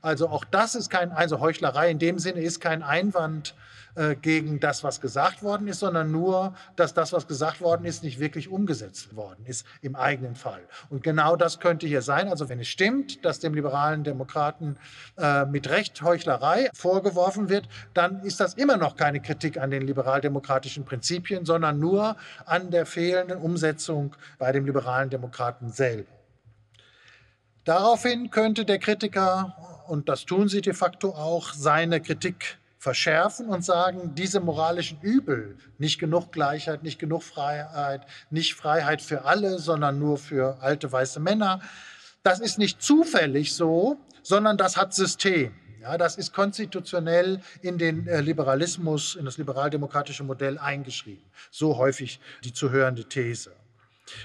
Also 0.00 0.28
auch 0.28 0.44
das 0.44 0.74
ist 0.74 0.88
kein, 0.88 1.12
also 1.12 1.40
Heuchlerei 1.40 1.90
in 1.90 1.98
dem 1.98 2.18
Sinne 2.18 2.40
ist 2.40 2.60
kein 2.60 2.82
Einwand 2.82 3.54
äh, 3.94 4.16
gegen 4.16 4.58
das, 4.60 4.84
was 4.84 5.00
gesagt 5.00 5.42
worden 5.42 5.68
ist, 5.68 5.80
sondern 5.80 6.10
nur, 6.10 6.54
dass 6.76 6.94
das, 6.94 7.12
was 7.12 7.26
gesagt 7.26 7.60
worden 7.60 7.84
ist, 7.84 8.02
nicht 8.02 8.20
wirklich 8.20 8.48
umgesetzt 8.48 9.14
worden 9.16 9.44
ist 9.46 9.66
im 9.82 9.96
eigenen 9.96 10.34
Fall. 10.34 10.62
Und 10.88 11.02
genau 11.02 11.36
das 11.36 11.60
könnte 11.60 11.86
hier 11.86 12.02
sein. 12.02 12.28
Also 12.28 12.48
wenn 12.48 12.60
es 12.60 12.68
stimmt, 12.68 13.24
dass 13.24 13.38
dem 13.38 13.54
liberalen 13.54 14.04
Demokraten 14.04 14.76
äh, 15.18 15.44
mit 15.44 15.68
Recht 15.68 16.00
Heuchlerei 16.02 16.70
vorgeworfen 16.74 17.48
wird, 17.48 17.68
dann 17.92 18.22
ist 18.22 18.40
das 18.40 18.54
immer 18.54 18.76
noch 18.76 18.96
keine 18.96 19.20
Kritik 19.20 19.58
an 19.58 19.70
den 19.70 19.82
liberaldemokratischen 19.82 20.84
Prinzipien, 20.84 21.44
sondern 21.44 21.78
nur 21.78 22.16
an 22.46 22.70
der 22.70 22.86
fehlenden 22.86 23.38
Umsetzung 23.38 24.16
bei 24.38 24.52
dem 24.52 24.64
liberalen 24.64 25.10
Demokraten 25.10 25.70
selber. 25.70 26.10
Daraufhin 27.64 28.30
könnte 28.30 28.64
der 28.64 28.78
Kritiker, 28.78 29.84
und 29.86 30.08
das 30.08 30.24
tun 30.24 30.48
sie 30.48 30.62
de 30.62 30.72
facto 30.72 31.10
auch, 31.10 31.52
seine 31.52 32.00
Kritik 32.00 32.58
verschärfen 32.82 33.48
und 33.48 33.64
sagen, 33.64 34.16
diese 34.16 34.40
moralischen 34.40 35.00
Übel, 35.02 35.56
nicht 35.78 36.00
genug 36.00 36.32
Gleichheit, 36.32 36.82
nicht 36.82 36.98
genug 36.98 37.22
Freiheit, 37.22 38.04
nicht 38.28 38.54
Freiheit 38.54 39.00
für 39.00 39.24
alle, 39.24 39.60
sondern 39.60 40.00
nur 40.00 40.18
für 40.18 40.60
alte 40.60 40.90
weiße 40.90 41.20
Männer, 41.20 41.60
das 42.24 42.40
ist 42.40 42.58
nicht 42.58 42.82
zufällig 42.82 43.54
so, 43.54 43.98
sondern 44.24 44.56
das 44.56 44.76
hat 44.76 44.94
System. 44.94 45.54
Ja, 45.80 45.96
das 45.96 46.16
ist 46.16 46.32
konstitutionell 46.32 47.40
in 47.60 47.78
den 47.78 48.08
äh, 48.08 48.20
Liberalismus, 48.20 49.14
in 49.14 49.26
das 49.26 49.38
liberaldemokratische 49.38 50.24
Modell 50.24 50.58
eingeschrieben. 50.58 51.22
So 51.52 51.76
häufig 51.76 52.18
die 52.42 52.52
zu 52.52 52.70
hörende 52.70 53.04
These. 53.04 53.52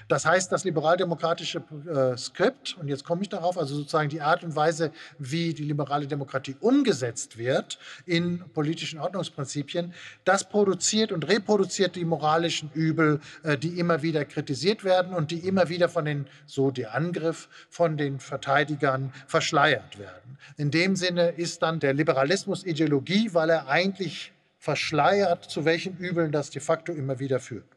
Das 0.08 0.26
heißt, 0.26 0.52
das 0.52 0.64
liberaldemokratische 0.64 1.64
äh, 1.88 2.18
Skript, 2.18 2.78
und 2.80 2.88
jetzt 2.88 3.04
komme 3.04 3.22
ich 3.22 3.30
darauf, 3.30 3.58
also 3.58 3.76
sozusagen 3.76 4.10
die 4.10 4.22
Art 4.22 4.44
und 4.44 4.56
Weise, 4.56 4.92
wie 5.20 5.54
die 5.54 5.64
liberale 5.64 6.08
Demokratie 6.08 6.56
umgesetzt 6.60 7.38
wird 7.38 7.78
in 8.06 8.44
politischen 8.54 9.00
Ordnungsprinzipien, 9.00 9.94
das 10.24 10.50
produziert 10.50 11.12
und 11.12 11.28
reproduziert 11.28 11.96
die 11.96 12.06
moralischen 12.06 12.72
Übel, 12.74 13.20
äh, 13.44 13.58
die 13.58 13.80
immer 13.80 14.02
wieder 14.02 14.26
kritisiert 14.26 14.84
werden 14.84 15.14
und 15.14 15.32
die 15.32 15.40
immer 15.40 15.70
wieder 15.70 15.90
von 15.90 16.06
den, 16.06 16.28
so 16.46 16.72
der 16.72 16.96
Angriff, 16.96 17.48
von 17.70 17.98
den 17.98 18.20
Verteidigern 18.20 19.14
verschleiert 19.28 20.00
werden. 20.00 20.38
In 20.58 20.72
dem 20.72 20.96
Sinne 20.96 21.30
ist 21.30 21.62
dann 21.62 21.80
der 21.80 21.94
Liberalismus 21.94 22.66
Ideologie, 22.66 23.34
weil 23.34 23.50
er 23.50 23.68
eigentlich 23.68 24.34
verschleiert, 24.60 25.46
zu 25.46 25.66
welchen 25.66 25.98
Übeln 25.98 26.32
das 26.32 26.50
de 26.50 26.62
facto 26.62 26.92
immer 26.92 27.20
wieder 27.20 27.40
führt. 27.40 27.77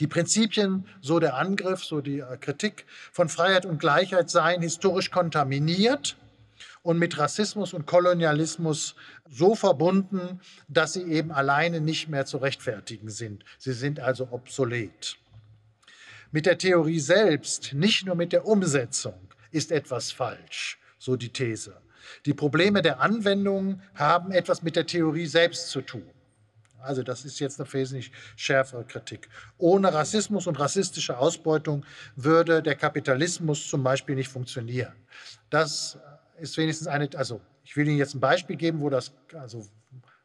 Die 0.00 0.06
Prinzipien, 0.06 0.86
so 1.00 1.18
der 1.18 1.36
Angriff, 1.36 1.84
so 1.84 2.00
die 2.00 2.20
äh, 2.20 2.36
Kritik 2.36 2.86
von 3.12 3.28
Freiheit 3.28 3.66
und 3.66 3.78
Gleichheit 3.80 4.30
seien 4.30 4.62
historisch 4.62 5.10
kontaminiert 5.10 6.16
und 6.82 6.98
mit 6.98 7.18
Rassismus 7.18 7.74
und 7.74 7.86
Kolonialismus 7.86 8.94
so 9.28 9.54
verbunden, 9.54 10.40
dass 10.68 10.92
sie 10.92 11.02
eben 11.02 11.32
alleine 11.32 11.80
nicht 11.80 12.08
mehr 12.08 12.26
zu 12.26 12.38
rechtfertigen 12.38 13.10
sind. 13.10 13.44
Sie 13.58 13.72
sind 13.72 14.00
also 14.00 14.28
obsolet. 14.30 15.18
Mit 16.30 16.46
der 16.46 16.58
Theorie 16.58 17.00
selbst, 17.00 17.72
nicht 17.72 18.06
nur 18.06 18.14
mit 18.14 18.32
der 18.32 18.46
Umsetzung, 18.46 19.18
ist 19.50 19.72
etwas 19.72 20.12
falsch, 20.12 20.78
so 20.98 21.16
die 21.16 21.30
These. 21.30 21.80
Die 22.26 22.34
Probleme 22.34 22.82
der 22.82 23.00
Anwendung 23.00 23.80
haben 23.94 24.30
etwas 24.30 24.62
mit 24.62 24.76
der 24.76 24.86
Theorie 24.86 25.26
selbst 25.26 25.70
zu 25.70 25.80
tun. 25.80 26.08
Also 26.80 27.02
das 27.02 27.24
ist 27.24 27.38
jetzt 27.40 27.60
eine 27.60 27.72
wesentlich 27.72 28.12
schärfere 28.36 28.84
Kritik. 28.84 29.28
Ohne 29.58 29.92
Rassismus 29.92 30.46
und 30.46 30.58
rassistische 30.58 31.18
Ausbeutung 31.18 31.84
würde 32.16 32.62
der 32.62 32.76
Kapitalismus 32.76 33.68
zum 33.68 33.82
Beispiel 33.82 34.14
nicht 34.14 34.28
funktionieren. 34.28 34.92
Das 35.50 35.98
ist 36.38 36.56
wenigstens 36.56 36.88
eine, 36.88 37.08
also 37.16 37.40
ich 37.64 37.76
will 37.76 37.86
Ihnen 37.86 37.98
jetzt 37.98 38.14
ein 38.14 38.20
Beispiel 38.20 38.56
geben, 38.56 38.80
wo 38.80 38.90
das, 38.90 39.12
also 39.34 39.66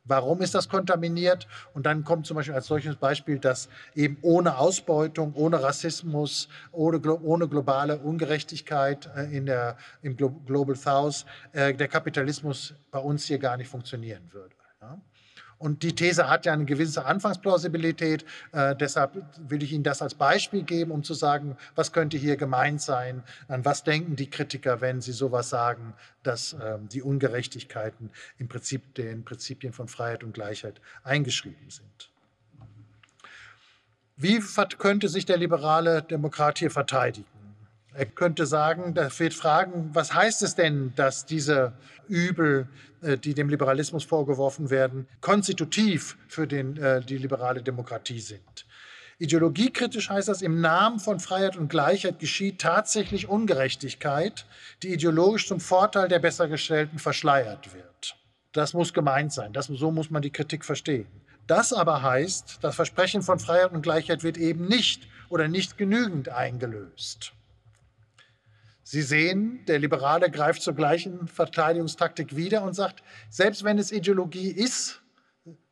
warum 0.06 0.42
ist 0.42 0.56
das 0.56 0.70
kontaminiert? 0.70 1.48
Und 1.74 1.86
dann 1.86 2.04
kommt 2.04 2.26
zum 2.26 2.36
Beispiel 2.36 2.56
als 2.56 2.68
solches 2.68 2.96
Beispiel, 2.96 3.40
dass 3.40 3.70
eben 3.96 4.18
ohne 4.22 4.58
Ausbeutung, 4.58 5.34
ohne 5.36 5.62
Rassismus, 5.62 6.50
ohne, 6.72 7.02
ohne 7.22 7.48
globale 7.48 8.00
Ungerechtigkeit 8.00 9.10
äh, 9.16 9.36
in 9.36 9.46
der, 9.46 9.78
im 10.02 10.16
Global 10.16 10.76
South 10.76 11.26
äh, 11.52 11.74
der 11.74 11.88
Kapitalismus 11.88 12.74
bei 12.92 13.00
uns 13.00 13.26
hier 13.26 13.40
gar 13.40 13.58
nicht 13.58 13.70
funktionieren 13.70 14.32
würde. 14.32 14.56
Ja? 14.82 15.02
Und 15.58 15.84
die 15.84 15.94
These 15.94 16.30
hat 16.30 16.46
ja 16.46 16.54
eine 16.54 16.66
gewisse 16.66 17.06
Anfangsplausibilität. 17.06 18.26
Äh, 18.52 18.76
deshalb 18.76 19.24
will 19.50 19.64
ich 19.64 19.72
Ihnen 19.72 19.84
das 19.84 20.02
als 20.02 20.16
Beispiel 20.16 20.64
geben, 20.64 20.92
um 20.92 21.04
zu 21.04 21.14
sagen, 21.14 21.58
was 21.76 21.92
könnte 21.92 22.18
hier 22.18 22.38
gemeint 22.38 22.82
sein? 22.82 23.24
An 23.48 23.64
was 23.66 23.84
denken 23.84 24.16
die 24.16 24.30
Kritiker, 24.30 24.82
wenn 24.82 25.02
sie 25.02 25.12
sowas 25.12 25.50
sagen, 25.50 25.94
dass 26.24 26.54
äh, 26.54 26.78
die 26.92 27.02
Ungerechtigkeiten 27.02 28.10
im 28.38 28.48
Prinzip 28.48 28.96
den 28.96 29.24
Prinzipien 29.24 29.74
von 29.74 29.88
Freiheit 29.88 30.24
und 30.24 30.34
Gleichheit 30.34 30.82
eingeschrieben 31.04 31.70
sind? 31.70 32.10
Wie 34.16 34.40
könnte 34.78 35.10
sich 35.10 35.26
der 35.26 35.38
liberale 35.38 36.04
Demokrat 36.04 36.60
hier 36.60 36.72
verteidigen? 36.72 37.33
Er 37.96 38.06
könnte 38.06 38.46
sagen, 38.46 38.94
da 38.94 39.08
wird 39.20 39.34
fragen, 39.34 39.90
was 39.94 40.14
heißt 40.14 40.42
es 40.42 40.56
denn, 40.56 40.94
dass 40.96 41.26
diese 41.26 41.74
Übel, 42.08 42.68
äh, 43.02 43.18
die 43.18 43.34
dem 43.34 43.50
Liberalismus 43.50 44.04
vorgeworfen 44.04 44.70
werden, 44.70 45.08
konstitutiv 45.22 46.18
für 46.28 46.48
den, 46.48 46.78
äh, 46.78 47.02
die 47.02 47.18
liberale 47.18 47.62
Demokratie 47.62 48.20
sind? 48.20 48.66
Ideologiekritisch 49.20 50.10
heißt 50.10 50.28
das, 50.28 50.42
im 50.42 50.60
Namen 50.60 51.00
von 51.00 51.20
Freiheit 51.20 51.56
und 51.56 51.70
Gleichheit 51.70 52.20
geschieht 52.20 52.60
tatsächlich 52.60 53.30
Ungerechtigkeit, 53.30 54.46
die 54.82 54.92
ideologisch 54.94 55.48
zum 55.48 55.60
Vorteil 55.60 56.08
der 56.08 56.20
Bessergestellten 56.20 57.00
verschleiert 57.00 57.74
wird. 57.74 58.18
Das 58.54 58.74
muss 58.74 58.94
gemeint 58.94 59.32
sein, 59.32 59.54
das, 59.54 59.68
so 59.68 59.92
muss 59.92 60.10
man 60.10 60.22
die 60.22 60.32
Kritik 60.32 60.66
verstehen. 60.66 61.08
Das 61.48 61.74
aber 61.74 62.02
heißt, 62.02 62.60
das 62.62 62.76
Versprechen 62.76 63.22
von 63.22 63.40
Freiheit 63.40 63.72
und 63.72 63.82
Gleichheit 63.82 64.24
wird 64.24 64.38
eben 64.38 64.66
nicht 64.66 65.08
oder 65.30 65.48
nicht 65.48 65.78
genügend 65.78 66.30
eingelöst. 66.30 67.34
Sie 68.94 69.02
sehen, 69.02 69.66
der 69.66 69.80
Liberale 69.80 70.30
greift 70.30 70.62
zur 70.62 70.76
gleichen 70.76 71.28
Verteidigungstaktik 71.28 72.36
wieder 72.36 72.62
und 72.62 72.76
sagt, 72.76 73.02
selbst 73.28 73.64
wenn 73.64 73.80
es 73.80 73.92
Ideologie 73.92 74.50
ist, 74.52 75.02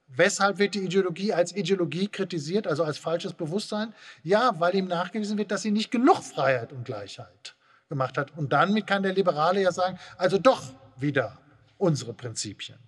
weshalb 0.08 0.58
wird 0.58 0.74
die 0.74 0.80
Ideologie 0.80 1.32
als 1.32 1.56
Ideologie 1.56 2.08
kritisiert, 2.08 2.66
also 2.66 2.84
als 2.84 2.98
falsches 2.98 3.34
Bewusstsein? 3.34 3.94
Ja, 4.24 4.56
weil 4.58 4.74
ihm 4.74 4.88
nachgewiesen 4.88 5.38
wird, 5.38 5.52
dass 5.52 5.62
sie 5.62 5.70
nicht 5.70 5.92
genug 5.92 6.24
Freiheit 6.24 6.74
und 6.74 6.84
Gleichheit 6.84 7.56
gemacht 7.90 8.18
hat. 8.18 8.36
Und 8.36 8.54
dann 8.54 8.84
kann 8.88 9.04
der 9.04 9.14
Liberale 9.14 9.62
ja 9.62 9.72
sagen, 9.72 10.00
also 10.18 10.40
doch 10.40 10.64
wieder 10.98 11.38
unsere 11.78 12.16
Prinzipien. 12.16 12.80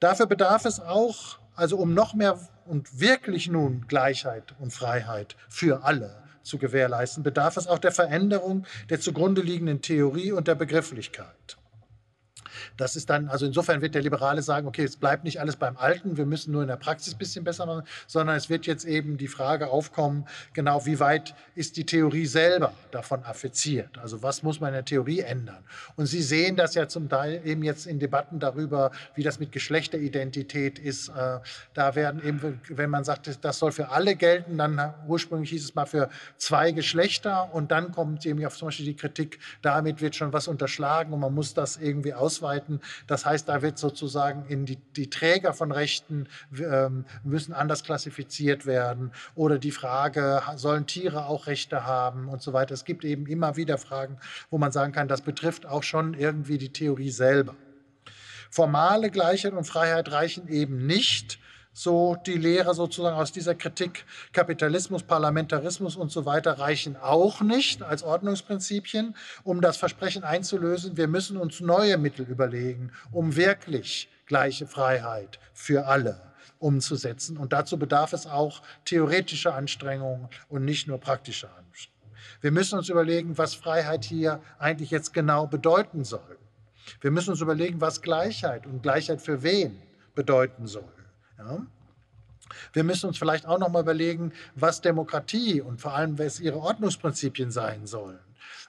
Dafür 0.00 0.26
bedarf 0.26 0.64
es 0.64 0.80
auch, 0.80 1.38
also 1.54 1.76
um 1.76 1.94
noch 1.94 2.14
mehr 2.14 2.40
und 2.66 2.98
wirklich 2.98 3.46
nun 3.46 3.86
Gleichheit 3.86 4.56
und 4.58 4.72
Freiheit 4.72 5.36
für 5.48 5.84
alle, 5.84 6.24
zu 6.42 6.58
gewährleisten, 6.58 7.22
bedarf 7.22 7.56
es 7.56 7.66
auch 7.66 7.78
der 7.78 7.92
Veränderung 7.92 8.66
der 8.88 9.00
zugrunde 9.00 9.42
liegenden 9.42 9.82
Theorie 9.82 10.32
und 10.32 10.48
der 10.48 10.54
Begrifflichkeit. 10.54 11.59
Das 12.76 12.96
ist 12.96 13.10
dann, 13.10 13.28
also 13.28 13.46
insofern 13.46 13.80
wird 13.80 13.94
der 13.94 14.02
Liberale 14.02 14.42
sagen, 14.42 14.66
okay, 14.66 14.84
es 14.84 14.96
bleibt 14.96 15.24
nicht 15.24 15.40
alles 15.40 15.56
beim 15.56 15.76
Alten, 15.76 16.16
wir 16.16 16.26
müssen 16.26 16.52
nur 16.52 16.62
in 16.62 16.68
der 16.68 16.76
Praxis 16.76 17.14
ein 17.14 17.18
bisschen 17.18 17.44
besser 17.44 17.66
machen, 17.66 17.82
sondern 18.06 18.36
es 18.36 18.50
wird 18.50 18.66
jetzt 18.66 18.84
eben 18.84 19.16
die 19.16 19.28
Frage 19.28 19.68
aufkommen, 19.68 20.26
genau 20.52 20.84
wie 20.86 21.00
weit 21.00 21.34
ist 21.54 21.76
die 21.76 21.84
Theorie 21.84 22.26
selber 22.26 22.72
davon 22.90 23.24
affiziert? 23.24 23.98
Also 23.98 24.22
was 24.22 24.42
muss 24.42 24.60
man 24.60 24.68
in 24.68 24.74
der 24.74 24.84
Theorie 24.84 25.20
ändern? 25.20 25.64
Und 25.96 26.06
Sie 26.06 26.22
sehen 26.22 26.56
das 26.56 26.74
ja 26.74 26.88
zum 26.88 27.08
Teil 27.08 27.40
eben 27.44 27.62
jetzt 27.62 27.86
in 27.86 27.98
Debatten 27.98 28.38
darüber, 28.38 28.90
wie 29.14 29.22
das 29.22 29.38
mit 29.38 29.52
Geschlechteridentität 29.52 30.78
ist. 30.78 31.08
Äh, 31.08 31.38
da 31.74 31.94
werden 31.94 32.22
eben, 32.24 32.60
wenn 32.68 32.90
man 32.90 33.04
sagt, 33.04 33.38
das 33.42 33.58
soll 33.58 33.72
für 33.72 33.90
alle 33.90 34.16
gelten, 34.16 34.58
dann 34.58 34.94
ursprünglich 35.06 35.50
hieß 35.50 35.64
es 35.64 35.74
mal 35.74 35.86
für 35.86 36.08
zwei 36.36 36.72
Geschlechter 36.72 37.52
und 37.52 37.70
dann 37.70 37.92
kommt 37.92 38.24
eben 38.26 38.44
auf 38.44 38.56
zum 38.56 38.68
Beispiel 38.68 38.86
die 38.86 38.96
Kritik, 38.96 39.38
damit 39.62 40.00
wird 40.00 40.16
schon 40.16 40.32
was 40.32 40.48
unterschlagen 40.48 41.12
und 41.12 41.20
man 41.20 41.34
muss 41.34 41.54
das 41.54 41.76
irgendwie 41.76 42.14
ausweiten 42.14 42.49
arbeiten. 42.50 42.80
Das 43.06 43.24
heißt, 43.24 43.48
da 43.48 43.62
wird 43.62 43.78
sozusagen 43.78 44.44
in 44.48 44.66
die, 44.66 44.76
die 44.96 45.08
Träger 45.08 45.52
von 45.52 45.72
Rechten 45.72 46.28
ähm, 46.58 47.04
müssen 47.24 47.52
anders 47.52 47.84
klassifiziert 47.84 48.66
werden 48.66 49.12
oder 49.34 49.58
die 49.58 49.70
Frage, 49.70 50.42
sollen 50.56 50.86
Tiere 50.86 51.26
auch 51.26 51.46
Rechte 51.46 51.86
haben 51.86 52.28
und 52.28 52.42
so 52.42 52.52
weiter. 52.52 52.74
Es 52.74 52.84
gibt 52.84 53.04
eben 53.04 53.26
immer 53.26 53.56
wieder 53.56 53.78
Fragen, 53.78 54.18
wo 54.50 54.58
man 54.58 54.72
sagen 54.72 54.92
kann, 54.92 55.08
das 55.08 55.22
betrifft 55.22 55.66
auch 55.66 55.82
schon 55.82 56.14
irgendwie 56.14 56.58
die 56.58 56.72
Theorie 56.72 57.10
selber. 57.10 57.54
Formale 58.50 59.10
Gleichheit 59.10 59.52
und 59.52 59.64
Freiheit 59.64 60.10
reichen 60.10 60.48
eben 60.48 60.84
nicht, 60.86 61.38
so 61.72 62.16
die 62.26 62.36
Lehre 62.36 62.74
sozusagen 62.74 63.16
aus 63.16 63.32
dieser 63.32 63.54
Kritik, 63.54 64.04
Kapitalismus, 64.32 65.02
Parlamentarismus 65.02 65.96
und 65.96 66.10
so 66.10 66.26
weiter 66.26 66.58
reichen 66.58 66.96
auch 66.96 67.40
nicht 67.40 67.82
als 67.82 68.02
Ordnungsprinzipien, 68.02 69.14
um 69.44 69.60
das 69.60 69.76
Versprechen 69.76 70.24
einzulösen. 70.24 70.96
Wir 70.96 71.08
müssen 71.08 71.36
uns 71.36 71.60
neue 71.60 71.96
Mittel 71.96 72.26
überlegen, 72.26 72.92
um 73.12 73.36
wirklich 73.36 74.08
gleiche 74.26 74.66
Freiheit 74.66 75.38
für 75.52 75.86
alle 75.86 76.20
umzusetzen. 76.58 77.36
Und 77.36 77.52
dazu 77.52 77.78
bedarf 77.78 78.12
es 78.12 78.26
auch 78.26 78.62
theoretischer 78.84 79.54
Anstrengungen 79.54 80.28
und 80.48 80.64
nicht 80.64 80.86
nur 80.86 80.98
praktischer 80.98 81.48
Anstrengungen. 81.56 81.90
Wir 82.40 82.52
müssen 82.52 82.78
uns 82.78 82.88
überlegen, 82.88 83.38
was 83.38 83.54
Freiheit 83.54 84.04
hier 84.04 84.40
eigentlich 84.58 84.90
jetzt 84.90 85.12
genau 85.12 85.46
bedeuten 85.46 86.04
soll. 86.04 86.38
Wir 87.00 87.10
müssen 87.10 87.30
uns 87.30 87.40
überlegen, 87.40 87.80
was 87.80 88.02
Gleichheit 88.02 88.66
und 88.66 88.82
Gleichheit 88.82 89.20
für 89.20 89.42
wen 89.42 89.80
bedeuten 90.14 90.66
soll. 90.66 90.99
Ja? 91.40 91.66
Wir 92.72 92.84
müssen 92.84 93.06
uns 93.06 93.18
vielleicht 93.18 93.46
auch 93.46 93.58
noch 93.58 93.68
mal 93.68 93.82
überlegen, 93.82 94.32
was 94.54 94.80
Demokratie 94.80 95.60
und 95.60 95.80
vor 95.80 95.94
allem, 95.94 96.18
was 96.18 96.40
ihre 96.40 96.58
Ordnungsprinzipien 96.58 97.50
sein 97.50 97.86
sollen. 97.86 98.18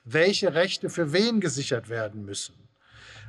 Welche 0.04 0.54
Rechte 0.54 0.90
für 0.90 1.14
wen 1.14 1.40
gesichert 1.40 1.90
werden 1.90 2.26
müssen. 2.26 2.56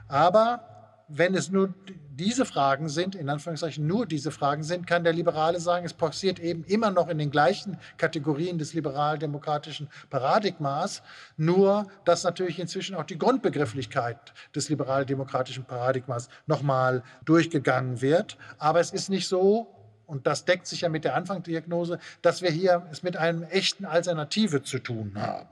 Aber 0.08 0.81
wenn 1.14 1.34
es 1.34 1.50
nur 1.50 1.74
diese 2.14 2.44
Fragen 2.44 2.88
sind, 2.88 3.14
in 3.14 3.28
Anführungszeichen 3.28 3.86
nur 3.86 4.06
diese 4.06 4.30
Fragen 4.30 4.62
sind, 4.62 4.86
kann 4.86 5.04
der 5.04 5.12
Liberale 5.12 5.60
sagen, 5.60 5.84
es 5.84 5.92
passiert 5.92 6.38
eben 6.38 6.64
immer 6.64 6.90
noch 6.90 7.08
in 7.08 7.18
den 7.18 7.30
gleichen 7.30 7.78
Kategorien 7.96 8.58
des 8.58 8.74
liberal-demokratischen 8.74 9.88
Paradigmas, 10.10 11.02
nur 11.36 11.86
dass 12.04 12.24
natürlich 12.24 12.58
inzwischen 12.58 12.94
auch 12.96 13.04
die 13.04 13.18
Grundbegrifflichkeit 13.18 14.34
des 14.54 14.68
liberal-demokratischen 14.68 15.64
Paradigmas 15.64 16.28
nochmal 16.46 17.02
durchgegangen 17.24 18.00
wird. 18.00 18.36
Aber 18.58 18.80
es 18.80 18.90
ist 18.90 19.08
nicht 19.08 19.28
so, 19.28 19.74
und 20.06 20.26
das 20.26 20.44
deckt 20.44 20.66
sich 20.66 20.82
ja 20.82 20.88
mit 20.88 21.04
der 21.04 21.14
Anfangsdiagnose, 21.14 21.98
dass 22.20 22.42
wir 22.42 22.50
hier 22.50 22.86
es 22.90 23.02
mit 23.02 23.16
einer 23.16 23.50
echten 23.52 23.84
Alternative 23.84 24.62
zu 24.62 24.78
tun 24.78 25.12
haben, 25.16 25.48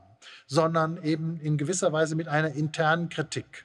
sondern 0.47 1.03
eben 1.03 1.41
in 1.41 1.57
gewisser 1.57 1.93
Weise 1.93 2.17
mit 2.17 2.29
einer 2.29 2.53
internen 2.53 3.09
Kritik. 3.09 3.65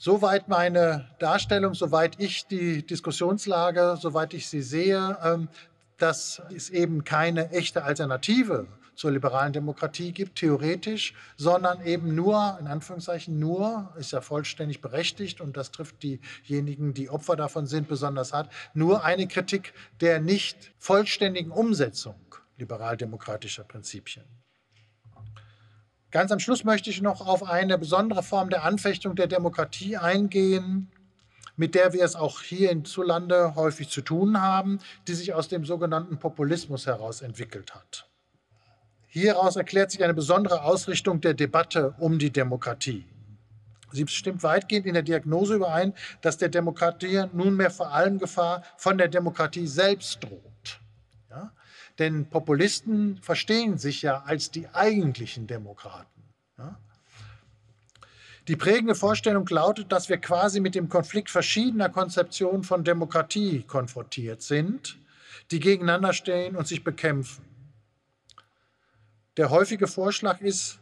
Soweit 0.00 0.46
meine 0.46 1.10
Darstellung, 1.18 1.74
soweit 1.74 2.20
ich 2.20 2.46
die 2.46 2.86
Diskussionslage, 2.86 3.98
soweit 4.00 4.32
ich 4.32 4.46
sie 4.46 4.62
sehe, 4.62 5.18
ähm, 5.24 5.48
dass 5.96 6.40
es 6.54 6.70
eben 6.70 7.02
keine 7.02 7.50
echte 7.50 7.82
Alternative 7.82 8.68
zur 8.94 9.10
liberalen 9.10 9.52
Demokratie 9.52 10.12
gibt, 10.12 10.38
theoretisch, 10.38 11.14
sondern 11.36 11.84
eben 11.84 12.14
nur, 12.14 12.58
in 12.60 12.68
Anführungszeichen 12.68 13.40
nur, 13.40 13.92
ist 13.98 14.12
ja 14.12 14.20
vollständig 14.20 14.80
berechtigt 14.80 15.40
und 15.40 15.56
das 15.56 15.72
trifft 15.72 15.96
diejenigen, 16.04 16.94
die 16.94 17.10
Opfer 17.10 17.34
davon 17.34 17.66
sind, 17.66 17.88
besonders 17.88 18.32
hart, 18.32 18.52
nur 18.74 19.04
eine 19.04 19.26
Kritik 19.26 19.74
der 20.00 20.20
nicht 20.20 20.72
vollständigen 20.78 21.50
Umsetzung 21.50 22.14
liberaldemokratischer 22.56 23.64
Prinzipien. 23.64 24.24
Ganz 26.10 26.32
am 26.32 26.40
Schluss 26.40 26.64
möchte 26.64 26.88
ich 26.88 27.02
noch 27.02 27.26
auf 27.26 27.42
eine 27.42 27.76
besondere 27.76 28.22
Form 28.22 28.48
der 28.48 28.64
Anfechtung 28.64 29.14
der 29.14 29.26
Demokratie 29.26 29.98
eingehen, 29.98 30.90
mit 31.56 31.74
der 31.74 31.92
wir 31.92 32.02
es 32.02 32.16
auch 32.16 32.40
hier 32.40 32.70
hierzulande 32.70 33.54
häufig 33.56 33.90
zu 33.90 34.00
tun 34.00 34.40
haben, 34.40 34.78
die 35.06 35.12
sich 35.12 35.34
aus 35.34 35.48
dem 35.48 35.66
sogenannten 35.66 36.18
Populismus 36.18 36.86
heraus 36.86 37.20
entwickelt 37.20 37.74
hat. 37.74 38.08
Hieraus 39.08 39.56
erklärt 39.56 39.90
sich 39.90 40.02
eine 40.02 40.14
besondere 40.14 40.62
Ausrichtung 40.62 41.20
der 41.20 41.34
Debatte 41.34 41.94
um 41.98 42.18
die 42.18 42.30
Demokratie. 42.30 43.04
Sie 43.92 44.06
stimmt 44.08 44.42
weitgehend 44.42 44.86
in 44.86 44.94
der 44.94 45.02
Diagnose 45.02 45.56
überein, 45.56 45.92
dass 46.22 46.38
der 46.38 46.48
Demokratie 46.48 47.24
nunmehr 47.32 47.70
vor 47.70 47.92
allem 47.92 48.18
Gefahr 48.18 48.62
von 48.76 48.96
der 48.96 49.08
Demokratie 49.08 49.66
selbst 49.66 50.22
droht. 50.22 50.47
Denn 51.98 52.26
Populisten 52.30 53.18
verstehen 53.22 53.78
sich 53.78 54.02
ja 54.02 54.22
als 54.22 54.50
die 54.50 54.68
eigentlichen 54.68 55.46
Demokraten. 55.46 56.22
Ja? 56.56 56.78
Die 58.46 58.56
prägende 58.56 58.94
Vorstellung 58.94 59.46
lautet, 59.48 59.92
dass 59.92 60.08
wir 60.08 60.16
quasi 60.18 60.60
mit 60.60 60.74
dem 60.74 60.88
Konflikt 60.88 61.28
verschiedener 61.28 61.90
Konzeptionen 61.90 62.62
von 62.62 62.82
Demokratie 62.82 63.62
konfrontiert 63.64 64.40
sind, 64.42 64.98
die 65.50 65.60
gegeneinander 65.60 66.14
stehen 66.14 66.56
und 66.56 66.66
sich 66.66 66.82
bekämpfen. 66.82 67.44
Der 69.36 69.50
häufige 69.50 69.86
Vorschlag 69.86 70.40
ist, 70.40 70.80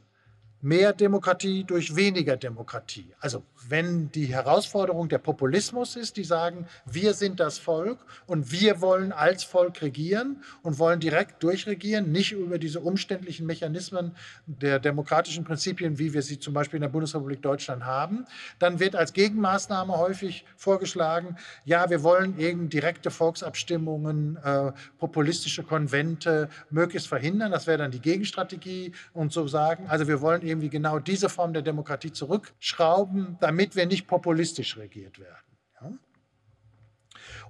mehr 0.60 0.92
Demokratie 0.92 1.64
durch 1.64 1.94
weniger 1.94 2.36
Demokratie. 2.36 3.08
Also 3.20 3.42
wenn 3.68 4.10
die 4.12 4.26
Herausforderung 4.26 5.08
der 5.08 5.18
Populismus 5.18 5.96
ist, 5.96 6.16
die 6.16 6.24
sagen, 6.24 6.66
wir 6.84 7.14
sind 7.14 7.40
das 7.40 7.58
Volk 7.58 7.98
und 8.26 8.52
wir 8.52 8.80
wollen 8.80 9.12
als 9.12 9.44
Volk 9.44 9.82
regieren 9.82 10.42
und 10.62 10.78
wollen 10.78 11.00
direkt 11.00 11.42
durchregieren, 11.42 12.12
nicht 12.12 12.32
über 12.32 12.58
diese 12.58 12.80
umständlichen 12.80 13.46
Mechanismen 13.46 14.12
der 14.46 14.78
demokratischen 14.78 15.44
Prinzipien, 15.44 15.98
wie 15.98 16.12
wir 16.12 16.22
sie 16.22 16.38
zum 16.38 16.54
Beispiel 16.54 16.78
in 16.78 16.82
der 16.82 16.88
Bundesrepublik 16.88 17.42
Deutschland 17.42 17.84
haben, 17.84 18.24
dann 18.58 18.80
wird 18.80 18.96
als 18.96 19.12
Gegenmaßnahme 19.12 19.96
häufig 19.96 20.44
vorgeschlagen, 20.56 21.36
ja, 21.64 21.90
wir 21.90 22.02
wollen 22.02 22.38
eben 22.38 22.68
direkte 22.68 23.10
Volksabstimmungen, 23.10 24.36
äh, 24.42 24.72
populistische 24.98 25.62
Konvente 25.62 26.48
möglichst 26.70 27.08
verhindern. 27.08 27.50
Das 27.52 27.66
wäre 27.66 27.78
dann 27.78 27.90
die 27.90 28.00
Gegenstrategie 28.00 28.92
und 29.12 29.32
so 29.32 29.46
sagen, 29.48 29.86
also 29.88 30.06
wir 30.06 30.20
wollen 30.20 30.42
eben 30.42 30.55
irgendwie 30.56 30.70
genau 30.70 30.98
diese 30.98 31.28
Form 31.28 31.52
der 31.52 31.62
Demokratie 31.62 32.12
zurückschrauben, 32.12 33.36
damit 33.40 33.76
wir 33.76 33.86
nicht 33.86 34.06
populistisch 34.06 34.76
regiert 34.76 35.18
werden. 35.18 35.58
Ja? 35.80 35.92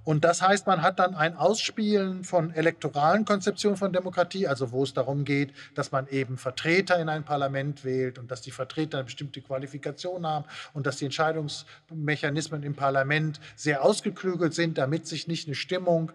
Und 0.03 0.23
das 0.23 0.41
heißt, 0.41 0.67
man 0.67 0.81
hat 0.81 0.99
dann 0.99 1.15
ein 1.15 1.35
Ausspielen 1.35 2.23
von 2.23 2.51
elektoralen 2.51 3.25
Konzeptionen 3.25 3.77
von 3.77 3.93
Demokratie, 3.93 4.47
also 4.47 4.71
wo 4.71 4.83
es 4.83 4.93
darum 4.93 5.25
geht, 5.25 5.53
dass 5.75 5.91
man 5.91 6.07
eben 6.07 6.37
Vertreter 6.37 6.99
in 6.99 7.09
ein 7.09 7.23
Parlament 7.23 7.83
wählt 7.83 8.19
und 8.19 8.31
dass 8.31 8.41
die 8.41 8.51
Vertreter 8.51 8.97
eine 8.97 9.05
bestimmte 9.05 9.41
Qualifikation 9.41 10.25
haben 10.25 10.45
und 10.73 10.85
dass 10.85 10.97
die 10.97 11.05
Entscheidungsmechanismen 11.05 12.63
im 12.63 12.75
Parlament 12.75 13.39
sehr 13.55 13.83
ausgeklügelt 13.83 14.53
sind, 14.53 14.77
damit 14.77 15.07
sich 15.07 15.27
nicht 15.27 15.47
eine 15.47 15.55
Stimmung 15.55 16.11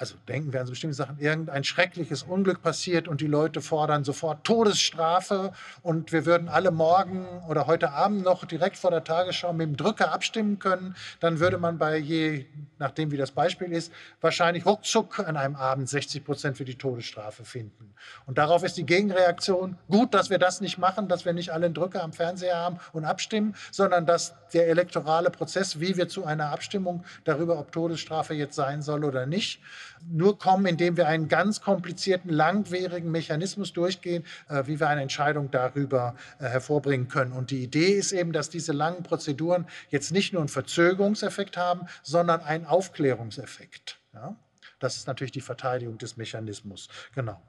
also 0.00 0.14
denken 0.28 0.52
wir 0.52 0.60
an 0.60 0.68
bestimmte 0.68 0.94
Sachen, 0.94 1.18
irgendein 1.18 1.64
schreckliches 1.64 2.22
Unglück 2.22 2.62
passiert 2.62 3.08
und 3.08 3.20
die 3.20 3.26
Leute 3.26 3.60
fordern 3.60 4.04
sofort 4.04 4.44
Todesstrafe 4.44 5.52
und 5.82 6.12
wir 6.12 6.24
würden 6.24 6.48
alle 6.48 6.70
morgen 6.70 7.26
oder 7.48 7.66
heute 7.66 7.90
Abend 7.90 8.22
noch 8.22 8.44
direkt 8.44 8.76
vor 8.76 8.92
der 8.92 9.02
Tagesschau 9.02 9.52
mit 9.52 9.66
dem 9.66 9.76
Drücker 9.76 10.12
abstimmen 10.12 10.60
können, 10.60 10.94
dann 11.18 11.40
würde 11.40 11.58
man 11.58 11.78
bei 11.78 11.98
je, 11.98 12.46
nachdem 12.78 13.10
wie 13.10 13.16
das 13.16 13.32
Beispiel 13.32 13.72
ist, 13.72 13.92
wahrscheinlich 14.20 14.64
ruckzuck 14.66 15.18
an 15.18 15.36
einem 15.36 15.56
Abend 15.56 15.88
60 15.88 16.24
Prozent 16.24 16.56
für 16.58 16.64
die 16.64 16.76
Todesstrafe 16.76 17.44
finden. 17.44 17.92
Und 18.26 18.38
darauf 18.38 18.62
ist 18.62 18.76
die 18.76 18.86
Gegenreaktion, 18.86 19.78
gut, 19.88 20.14
dass 20.14 20.30
wir 20.30 20.38
das 20.38 20.60
nicht 20.60 20.78
machen, 20.78 21.08
dass 21.08 21.24
wir 21.24 21.32
nicht 21.32 21.50
alle 21.50 21.66
einen 21.66 21.74
Drücker 21.74 22.04
am 22.04 22.12
Fernseher 22.12 22.56
haben 22.56 22.78
und 22.92 23.04
abstimmen, 23.04 23.56
sondern 23.72 24.06
dass 24.06 24.34
der 24.52 24.68
elektorale 24.68 25.30
Prozess, 25.30 25.80
wie 25.80 25.96
wir 25.96 26.08
zu 26.08 26.24
einer 26.24 26.52
Abstimmung 26.52 27.04
darüber, 27.24 27.58
ob 27.58 27.72
Todesstrafe 27.72 28.34
jetzt 28.34 28.54
sein 28.54 28.80
soll 28.80 29.04
oder 29.04 29.26
nicht, 29.26 29.60
nur 30.06 30.38
kommen, 30.38 30.66
indem 30.66 30.96
wir 30.96 31.08
einen 31.08 31.28
ganz 31.28 31.60
komplizierten, 31.60 32.30
langwierigen 32.30 33.10
Mechanismus 33.10 33.72
durchgehen, 33.72 34.24
äh, 34.48 34.64
wie 34.66 34.80
wir 34.80 34.88
eine 34.88 35.02
Entscheidung 35.02 35.50
darüber 35.50 36.14
äh, 36.38 36.44
hervorbringen 36.44 37.08
können. 37.08 37.32
Und 37.32 37.50
die 37.50 37.62
Idee 37.62 37.92
ist 37.92 38.12
eben, 38.12 38.32
dass 38.32 38.50
diese 38.50 38.72
langen 38.72 39.02
Prozeduren 39.02 39.66
jetzt 39.90 40.12
nicht 40.12 40.32
nur 40.32 40.42
einen 40.42 40.48
Verzögerungseffekt 40.48 41.56
haben, 41.56 41.86
sondern 42.02 42.40
einen 42.40 42.66
Aufklärungseffekt. 42.66 43.98
Ja? 44.14 44.36
Das 44.78 44.96
ist 44.96 45.06
natürlich 45.06 45.32
die 45.32 45.40
Verteidigung 45.40 45.98
des 45.98 46.16
Mechanismus. 46.16 46.88
Genau. 47.14 47.40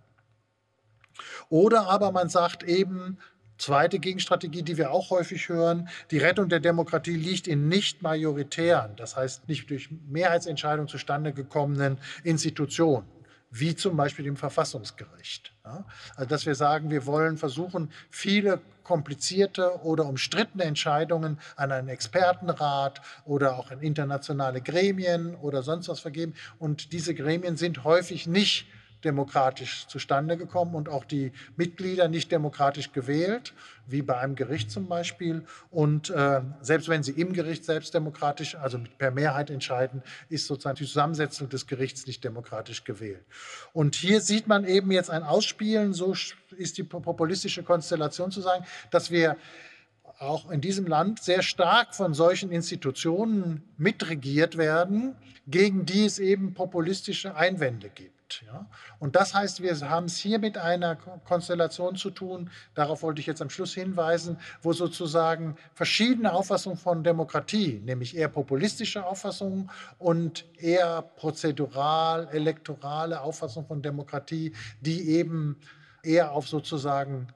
Oder 1.50 1.88
aber 1.88 2.12
man 2.12 2.30
sagt 2.30 2.64
eben, 2.64 3.18
Zweite 3.60 4.00
Gegenstrategie, 4.00 4.64
die 4.64 4.78
wir 4.78 4.92
auch 4.92 5.12
häufig 5.12 5.50
hören, 5.50 5.90
die 6.12 6.18
Rettung 6.18 6.50
der 6.50 6.60
Demokratie 6.60 7.16
liegt 7.16 7.48
in 7.48 7.68
nicht 7.68 8.02
majoritären, 8.02 8.96
das 8.96 9.16
heißt 9.16 9.48
nicht 9.48 9.70
durch 9.70 9.90
Mehrheitsentscheidungen 10.08 10.88
zustande 10.88 11.34
gekommenen 11.34 12.00
Institutionen 12.24 13.06
wie 13.52 13.76
zum 13.76 13.98
Beispiel 13.98 14.26
dem 14.26 14.38
Verfassungsgericht. 14.38 15.54
Also 16.16 16.30
dass 16.30 16.46
wir 16.46 16.56
sagen, 16.56 16.90
wir 16.92 17.06
wollen 17.06 17.38
versuchen, 17.38 17.92
viele 18.10 18.62
komplizierte 18.84 19.82
oder 19.84 20.06
umstrittene 20.06 20.64
Entscheidungen 20.64 21.40
an 21.56 21.72
einen 21.72 21.90
Expertenrat 21.90 23.02
oder 23.26 23.58
auch 23.58 23.72
an 23.72 23.82
internationale 23.82 24.62
Gremien 24.62 25.36
oder 25.36 25.64
sonst 25.64 25.90
was 25.90 26.00
vergeben. 26.00 26.34
Und 26.58 26.92
diese 26.94 27.14
Gremien 27.14 27.58
sind 27.58 27.84
häufig 27.84 28.28
nicht 28.28 28.68
demokratisch 29.04 29.88
zustande 29.88 30.38
gekommen 30.38 30.76
und 30.76 30.90
auch 30.90 31.06
die 31.06 31.32
Mitglieder 31.56 32.08
nicht 32.08 32.32
demokratisch 32.32 32.92
gewählt, 32.92 33.54
wie 33.88 34.02
bei 34.02 34.18
einem 34.18 34.36
Gericht 34.36 34.72
zum 34.72 34.88
Beispiel. 34.88 35.44
Und 35.72 36.10
äh, 36.10 36.42
selbst 36.62 36.90
wenn 36.90 37.04
sie 37.04 37.12
im 37.12 37.34
Gericht 37.34 37.66
selbst 37.66 37.94
demokratisch, 37.94 38.56
also 38.56 38.80
per 38.98 39.12
Mehrheit 39.12 39.50
entscheiden, 39.50 40.04
ist 40.30 40.48
sozusagen 40.48 40.76
die 40.76 40.86
Zusammensetzung 40.86 41.50
des 41.50 41.68
Gerichts 41.68 42.08
nicht 42.08 42.24
demokratisch 42.24 42.84
gewählt. 42.84 43.24
Und 43.74 43.96
hier 43.96 44.22
sieht 44.22 44.48
man 44.48 44.66
eben 44.66 44.92
jetzt 44.92 45.10
ein 45.10 45.24
Ausspielen, 45.24 45.94
so 45.94 46.14
ist 46.58 46.78
die 46.78 46.84
populistische 46.84 47.64
Konstellation 47.64 48.32
zu 48.32 48.42
sagen, 48.42 48.66
dass 48.92 49.12
wir 49.12 49.38
auch 50.20 50.52
in 50.52 50.60
diesem 50.60 50.86
Land 50.86 51.24
sehr 51.24 51.42
stark 51.42 51.96
von 51.96 52.14
solchen 52.14 52.52
Institutionen 52.52 53.64
mitregiert 53.78 54.58
werden, 54.58 55.16
gegen 55.48 55.86
die 55.86 56.06
es 56.06 56.20
eben 56.20 56.54
populistische 56.54 57.36
Einwände 57.36 57.90
gibt. 57.90 58.19
Ja? 58.46 58.68
Und 59.00 59.16
das 59.16 59.34
heißt, 59.34 59.62
wir 59.62 59.78
haben 59.90 60.06
es 60.06 60.18
hier 60.18 60.40
mit 60.40 60.58
einer 60.58 60.96
Konstellation 60.96 61.96
zu 61.96 62.10
tun, 62.10 62.50
darauf 62.74 63.04
wollte 63.04 63.22
ich 63.22 63.28
jetzt 63.28 63.42
am 63.42 63.50
Schluss 63.50 63.74
hinweisen, 63.74 64.38
wo 64.62 64.74
sozusagen 64.74 65.58
verschiedene 65.74 66.34
Auffassungen 66.34 66.78
von 66.78 67.04
Demokratie, 67.04 67.82
nämlich 67.84 68.16
eher 68.16 68.30
populistische 68.30 69.06
Auffassungen 69.06 69.70
und 69.98 70.46
eher 70.58 71.02
prozedural, 71.02 72.28
elektorale 72.32 73.22
Auffassungen 73.22 73.68
von 73.68 73.82
Demokratie, 73.82 74.54
die 74.82 75.10
eben 75.10 75.58
eher 76.04 76.32
auf 76.32 76.48
sozusagen 76.48 77.28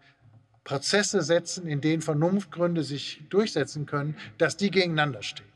Prozesse 0.64 1.22
setzen, 1.22 1.68
in 1.68 1.82
denen 1.82 2.02
Vernunftgründe 2.02 2.84
sich 2.84 3.22
durchsetzen 3.30 3.86
können, 3.86 4.16
dass 4.38 4.56
die 4.56 4.72
gegeneinander 4.72 5.22
stehen. 5.22 5.53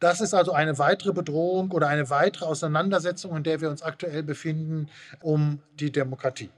Das 0.00 0.22
ist 0.22 0.32
also 0.32 0.52
eine 0.52 0.78
weitere 0.78 1.12
Bedrohung 1.12 1.70
oder 1.72 1.88
eine 1.88 2.08
weitere 2.08 2.46
Auseinandersetzung, 2.46 3.36
in 3.36 3.42
der 3.42 3.60
wir 3.60 3.68
uns 3.68 3.82
aktuell 3.82 4.22
befinden, 4.22 4.88
um 5.20 5.60
die 5.78 5.92
Demokratie. 5.92 6.50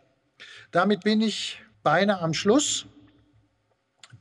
Damit 0.70 1.02
bin 1.02 1.20
ich 1.20 1.60
beinahe 1.82 2.20
am 2.20 2.34
Schluss. 2.34 2.86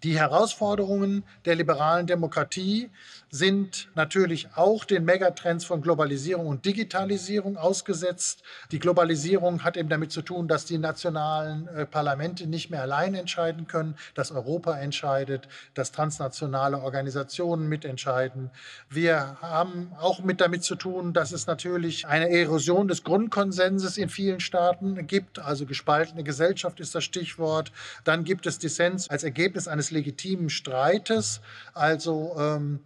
Die 0.03 0.17
Herausforderungen 0.17 1.23
der 1.45 1.55
liberalen 1.55 2.07
Demokratie 2.07 2.89
sind 3.33 3.87
natürlich 3.95 4.49
auch 4.55 4.83
den 4.83 5.05
Megatrends 5.05 5.63
von 5.63 5.81
Globalisierung 5.81 6.47
und 6.47 6.65
Digitalisierung 6.65 7.55
ausgesetzt. 7.55 8.43
Die 8.71 8.79
Globalisierung 8.79 9.63
hat 9.63 9.77
eben 9.77 9.87
damit 9.87 10.11
zu 10.11 10.21
tun, 10.21 10.49
dass 10.49 10.65
die 10.65 10.77
nationalen 10.77 11.69
äh, 11.69 11.85
Parlamente 11.85 12.45
nicht 12.45 12.69
mehr 12.69 12.81
allein 12.81 13.15
entscheiden 13.15 13.67
können, 13.67 13.95
dass 14.15 14.33
Europa 14.33 14.77
entscheidet, 14.77 15.47
dass 15.75 15.93
transnationale 15.93 16.79
Organisationen 16.81 17.69
mitentscheiden. 17.69 18.51
Wir 18.89 19.37
haben 19.41 19.93
auch 19.97 20.21
mit 20.21 20.41
damit 20.41 20.65
zu 20.65 20.75
tun, 20.75 21.13
dass 21.13 21.31
es 21.31 21.47
natürlich 21.47 22.07
eine 22.07 22.29
Erosion 22.29 22.89
des 22.89 23.05
Grundkonsenses 23.05 23.97
in 23.97 24.09
vielen 24.09 24.41
Staaten 24.41 25.07
gibt. 25.07 25.39
Also 25.39 25.65
gespaltene 25.65 26.25
Gesellschaft 26.25 26.81
ist 26.81 26.95
das 26.95 27.05
Stichwort. 27.05 27.71
Dann 28.03 28.25
gibt 28.25 28.45
es 28.45 28.59
Dissens 28.59 29.09
als 29.09 29.23
Ergebnis 29.23 29.69
eines 29.69 29.89
legitimen 29.89 30.49
Streites. 30.49 31.39
Also 31.73 32.35
ähm, 32.37 32.81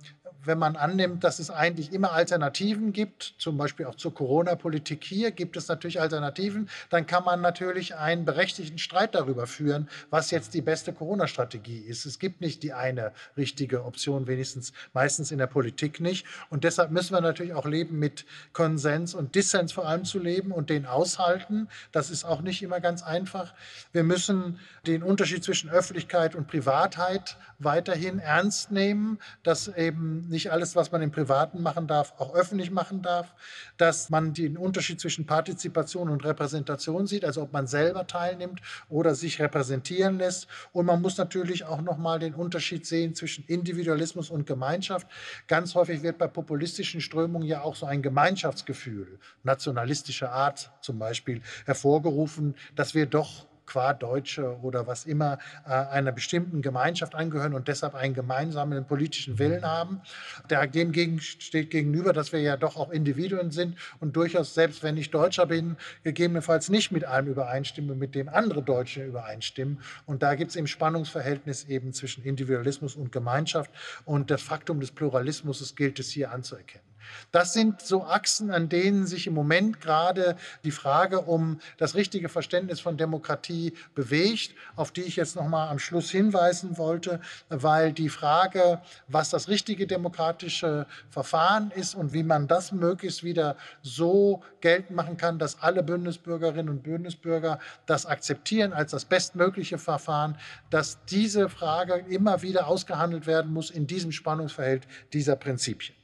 wenn 0.46 0.58
man 0.58 0.76
annimmt, 0.76 1.24
dass 1.24 1.40
es 1.40 1.50
eigentlich 1.50 1.94
immer 1.94 2.14
Alternativen 2.14 2.94
gibt, 2.94 3.36
zum 3.38 3.58
Beispiel 3.58 3.86
auch 3.86 3.96
zur 3.96 4.14
Corona-Politik 4.14 5.04
hier, 5.04 5.32
gibt 5.32 5.58
es 5.58 5.68
natürlich 5.68 6.00
Alternativen, 6.00 6.70
dann 6.90 7.06
kann 7.06 7.24
man 7.24 7.42
natürlich 7.42 7.96
einen 7.96 8.26
berechtigten 8.26 8.78
Streit 8.78 9.16
darüber 9.16 9.48
führen, 9.48 9.90
was 10.10 10.32
jetzt 10.32 10.54
die 10.54 10.62
beste 10.62 10.94
Corona-Strategie 10.94 11.80
ist. 11.80 12.06
Es 12.06 12.20
gibt 12.20 12.42
nicht 12.42 12.64
die 12.64 12.74
eine 12.74 13.12
richtige 13.38 13.86
Option, 13.86 14.28
wenigstens 14.28 14.74
meistens 14.94 15.32
in 15.32 15.38
der 15.38 15.48
Politik 15.48 16.00
nicht. 16.00 16.26
Und 16.50 16.64
deshalb 16.64 16.92
müssen 16.92 17.14
wir 17.14 17.22
natürlich 17.22 17.54
auch 17.54 17.66
leben 17.66 18.00
mit 18.00 18.26
Konsens 18.54 19.14
und 19.14 19.36
Dissens 19.36 19.72
vor 19.72 19.88
allem 19.88 20.06
zu 20.06 20.20
leben 20.20 20.52
und 20.52 20.70
den 20.70 20.86
aushalten. 20.86 21.68
Das 21.92 22.10
ist 22.10 22.26
auch 22.26 22.42
nicht 22.42 22.62
immer 22.64 22.80
ganz 22.80 23.04
einfach. 23.04 23.54
Wir 23.92 24.04
müssen 24.04 24.60
den 24.86 25.04
Unterschied 25.04 25.44
zwischen 25.44 25.70
Öffentlichkeit 25.70 26.36
und 26.36 26.48
Privatheit 26.48 27.38
weiterhin 27.60 28.20
ernst 28.20 28.72
nehmen, 28.72 29.20
dass 29.44 29.68
eben 29.68 30.28
nicht 30.36 30.52
alles, 30.52 30.76
was 30.76 30.92
man 30.92 31.02
im 31.02 31.12
Privaten 31.12 31.64
machen 31.64 31.88
darf, 31.88 32.14
auch 32.20 32.36
öffentlich 32.36 32.70
machen 32.70 33.02
darf, 33.02 33.34
dass 33.78 34.10
man 34.10 34.34
den 34.34 34.58
Unterschied 34.58 35.00
zwischen 35.00 35.26
Partizipation 35.26 36.10
und 36.10 36.24
Repräsentation 36.26 37.08
sieht, 37.08 37.24
also 37.26 37.42
ob 37.42 37.54
man 37.54 37.68
selber 37.68 38.06
teilnimmt 38.06 38.62
oder 38.90 39.16
sich 39.16 39.42
repräsentieren 39.42 40.20
lässt. 40.20 40.48
Und 40.74 40.86
man 40.86 41.02
muss 41.02 41.18
natürlich 41.18 41.64
auch 41.64 41.82
nochmal 41.82 42.20
den 42.20 42.36
Unterschied 42.36 42.86
sehen 42.86 43.16
zwischen 43.16 43.46
Individualismus 43.48 44.30
und 44.30 44.46
Gemeinschaft. 44.46 45.08
Ganz 45.48 45.74
häufig 45.74 46.04
wird 46.04 46.18
bei 46.18 46.28
populistischen 46.28 47.00
Strömungen 47.00 47.48
ja 47.48 47.62
auch 47.62 47.76
so 47.76 47.86
ein 47.86 48.02
Gemeinschaftsgefühl, 48.02 49.20
nationalistischer 49.44 50.32
Art 50.32 50.72
zum 50.82 51.00
Beispiel, 51.00 51.42
hervorgerufen, 51.66 52.56
dass 52.76 52.94
wir 52.94 53.06
doch 53.06 53.48
qua 53.66 53.94
Deutsche 53.94 54.60
oder 54.62 54.88
was 54.88 55.06
immer 55.06 55.40
äh, 55.66 55.72
einer 55.72 56.12
bestimmten 56.12 56.62
Gemeinschaft 56.62 57.16
angehören 57.16 57.54
und 57.54 57.68
deshalb 57.68 57.96
einen 57.96 58.14
gemeinsamen 58.14 58.86
politischen 58.86 59.40
Willen 59.40 59.62
mhm. 59.62 59.66
haben. 59.66 60.02
Dem 60.50 61.20
steht 61.20 61.72
gegenüber, 61.72 62.14
dass 62.14 62.32
wir 62.32 62.42
ja 62.42 62.58
doch 62.58 62.78
auch 62.78 62.92
Individuen 62.92 63.52
sind 63.52 63.78
und 64.00 64.16
durchaus, 64.16 64.54
selbst 64.54 64.84
wenn 64.84 64.98
ich 64.98 65.12
Deutscher 65.12 65.46
bin, 65.46 65.78
gegebenenfalls 66.04 66.70
nicht 66.70 66.92
mit 66.92 67.06
allem 67.06 67.28
übereinstimme, 67.28 67.96
mit 67.96 68.16
dem 68.16 68.30
andere 68.30 68.62
Deutsche 68.62 69.04
übereinstimmen. 69.04 69.80
Und 70.06 70.24
da 70.24 70.36
gibt 70.36 70.52
es 70.52 70.56
im 70.56 70.68
Spannungsverhältnis 70.68 71.66
eben 71.66 71.94
zwischen 71.94 72.24
Individualismus 72.24 72.96
und 72.96 73.12
Gemeinschaft. 73.12 73.72
Und 74.06 74.32
das 74.32 74.42
Faktum 74.42 74.80
des 74.80 74.92
Pluralismus 74.92 75.76
gilt 75.76 76.00
es 76.00 76.10
hier 76.10 76.32
anzuerkennen. 76.32 76.95
Das 77.32 77.54
sind 77.54 77.82
so 77.82 78.04
Achsen, 78.04 78.52
an 78.52 78.70
denen 78.70 79.08
sich 79.08 79.28
im 79.28 79.34
Moment 79.34 79.82
gerade 79.82 80.36
die 80.64 80.72
Frage 80.72 81.22
um 81.22 81.60
das 81.78 81.96
richtige 81.96 82.30
Verständnis 82.30 82.80
von 82.80 82.98
Demokratie 82.98 83.74
bewegt, 83.94 84.56
auf 84.76 84.92
die 84.92 85.02
ich 85.02 85.16
jetzt 85.16 85.36
noch 85.36 85.48
mal 85.48 85.70
am 85.70 85.80
Schluss 85.80 86.10
hinweisen 86.10 86.78
wollte, 86.78 87.20
weil 87.50 87.92
die 87.94 88.10
Frage, 88.10 88.82
was 89.08 89.30
das 89.30 89.48
richtige 89.48 89.88
demokratische 89.88 90.88
Verfahren 91.10 91.72
ist 91.72 91.96
und 91.96 92.14
wie 92.14 92.24
man 92.24 92.48
das 92.48 92.72
möglichst 92.72 93.24
wieder 93.24 93.58
so 93.82 94.44
geltend 94.62 94.96
machen 94.96 95.18
kann, 95.18 95.40
dass 95.40 95.62
alle 95.62 95.84
Bundesbürgerinnen 95.84 96.70
und 96.70 96.84
Bundesbürger 96.84 97.60
das 97.86 98.06
akzeptieren 98.06 98.74
als 98.74 98.92
das 98.92 99.06
bestmögliche 99.06 99.78
Verfahren, 99.78 100.38
dass 100.70 101.04
diese 101.06 101.50
Frage 101.50 102.06
immer 102.10 102.42
wieder 102.42 102.68
ausgehandelt 102.68 103.28
werden 103.28 103.52
muss 103.54 103.70
in 103.70 103.88
diesem 103.88 104.12
Spannungsverhältnis 104.12 104.92
dieser 105.14 105.36
Prinzipien. 105.36 105.96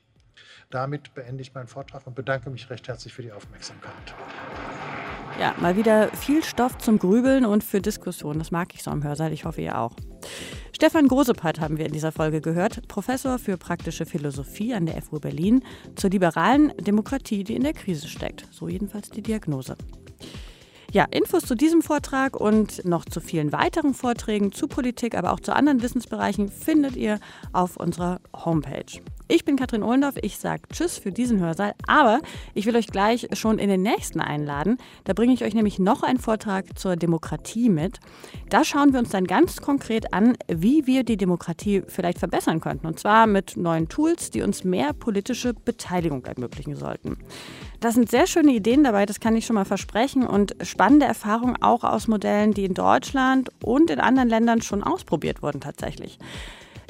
Damit 0.71 1.13
beende 1.13 1.41
ich 1.41 1.53
meinen 1.53 1.67
Vortrag 1.67 2.07
und 2.07 2.15
bedanke 2.15 2.49
mich 2.49 2.69
recht 2.69 2.87
herzlich 2.87 3.13
für 3.13 3.21
die 3.21 3.31
Aufmerksamkeit. 3.31 4.15
Ja, 5.39 5.53
mal 5.59 5.75
wieder 5.75 6.09
viel 6.09 6.43
Stoff 6.43 6.77
zum 6.77 6.97
Grübeln 6.97 7.45
und 7.45 7.63
für 7.63 7.81
Diskussionen. 7.81 8.39
Das 8.39 8.51
mag 8.51 8.73
ich 8.73 8.83
so 8.83 8.91
am 8.91 9.03
Hörsaal. 9.03 9.33
Ich 9.33 9.45
hoffe, 9.45 9.61
ihr 9.61 9.77
auch. 9.77 9.95
Stefan 10.73 11.07
Grosepart 11.07 11.59
haben 11.59 11.77
wir 11.77 11.85
in 11.85 11.91
dieser 11.91 12.11
Folge 12.11 12.41
gehört, 12.41 12.87
Professor 12.87 13.37
für 13.37 13.57
praktische 13.57 14.05
Philosophie 14.05 14.73
an 14.73 14.85
der 14.85 15.01
FU 15.01 15.19
Berlin 15.19 15.63
zur 15.95 16.09
liberalen 16.09 16.73
Demokratie, 16.77 17.43
die 17.43 17.55
in 17.55 17.63
der 17.63 17.73
Krise 17.73 18.07
steckt. 18.07 18.47
So 18.51 18.67
jedenfalls 18.67 19.09
die 19.09 19.21
Diagnose. 19.21 19.75
Ja, 20.91 21.05
Infos 21.09 21.43
zu 21.43 21.55
diesem 21.55 21.81
Vortrag 21.81 22.35
und 22.35 22.83
noch 22.83 23.05
zu 23.05 23.21
vielen 23.21 23.51
weiteren 23.53 23.93
Vorträgen 23.93 24.51
zu 24.51 24.67
Politik, 24.67 25.15
aber 25.15 25.31
auch 25.31 25.39
zu 25.39 25.55
anderen 25.55 25.81
Wissensbereichen 25.81 26.49
findet 26.49 26.95
ihr 26.95 27.19
auf 27.53 27.77
unserer 27.77 28.19
Homepage. 28.33 29.01
Ich 29.33 29.45
bin 29.45 29.55
Katrin 29.55 29.81
Ohlendorf, 29.81 30.15
ich 30.21 30.37
sage 30.39 30.63
Tschüss 30.73 30.97
für 30.97 31.13
diesen 31.13 31.39
Hörsaal, 31.39 31.73
aber 31.87 32.19
ich 32.53 32.65
will 32.65 32.75
euch 32.75 32.87
gleich 32.87 33.29
schon 33.31 33.59
in 33.59 33.69
den 33.69 33.81
nächsten 33.81 34.19
einladen. 34.19 34.77
Da 35.05 35.13
bringe 35.13 35.33
ich 35.33 35.45
euch 35.45 35.53
nämlich 35.53 35.79
noch 35.79 36.03
einen 36.03 36.19
Vortrag 36.19 36.77
zur 36.77 36.97
Demokratie 36.97 37.69
mit. 37.69 38.01
Da 38.49 38.65
schauen 38.65 38.91
wir 38.91 38.99
uns 38.99 39.11
dann 39.11 39.23
ganz 39.23 39.61
konkret 39.61 40.13
an, 40.13 40.35
wie 40.49 40.85
wir 40.85 41.05
die 41.05 41.15
Demokratie 41.15 41.81
vielleicht 41.87 42.19
verbessern 42.19 42.59
könnten. 42.59 42.85
Und 42.87 42.99
zwar 42.99 43.25
mit 43.25 43.55
neuen 43.55 43.87
Tools, 43.87 44.31
die 44.31 44.41
uns 44.41 44.65
mehr 44.65 44.91
politische 44.91 45.53
Beteiligung 45.53 46.25
ermöglichen 46.25 46.75
sollten. 46.75 47.15
Da 47.79 47.93
sind 47.93 48.11
sehr 48.11 48.27
schöne 48.27 48.51
Ideen 48.51 48.83
dabei, 48.83 49.05
das 49.05 49.21
kann 49.21 49.37
ich 49.37 49.45
schon 49.45 49.55
mal 49.55 49.63
versprechen, 49.63 50.27
und 50.27 50.57
spannende 50.61 51.05
Erfahrungen 51.05 51.55
auch 51.63 51.85
aus 51.85 52.09
Modellen, 52.09 52.53
die 52.53 52.65
in 52.65 52.73
Deutschland 52.73 53.49
und 53.63 53.91
in 53.91 54.01
anderen 54.01 54.27
Ländern 54.27 54.61
schon 54.61 54.83
ausprobiert 54.83 55.41
wurden 55.41 55.61
tatsächlich. 55.61 56.19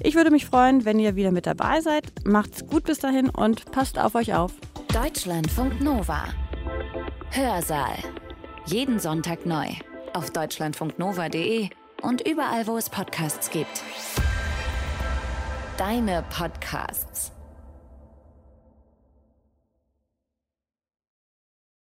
Ich 0.03 0.15
würde 0.15 0.31
mich 0.31 0.45
freuen, 0.45 0.83
wenn 0.85 0.99
ihr 0.99 1.15
wieder 1.15 1.31
mit 1.31 1.45
dabei 1.45 1.81
seid. 1.81 2.11
Macht's 2.25 2.65
gut 2.65 2.85
bis 2.85 2.99
dahin 2.99 3.29
und 3.29 3.71
passt 3.71 3.99
auf 3.99 4.15
euch 4.15 4.33
auf. 4.33 4.53
Deutschlandfunk 4.93 5.79
Nova. 5.79 6.25
Hörsaal. 7.29 7.97
Jeden 8.65 8.99
Sonntag 8.99 9.45
neu. 9.45 9.67
Auf 10.13 10.31
deutschlandfunknova.de 10.31 11.69
und 12.01 12.27
überall, 12.27 12.67
wo 12.67 12.77
es 12.77 12.89
Podcasts 12.89 13.49
gibt. 13.51 13.83
Deine 15.77 16.23
Podcasts. 16.35 17.31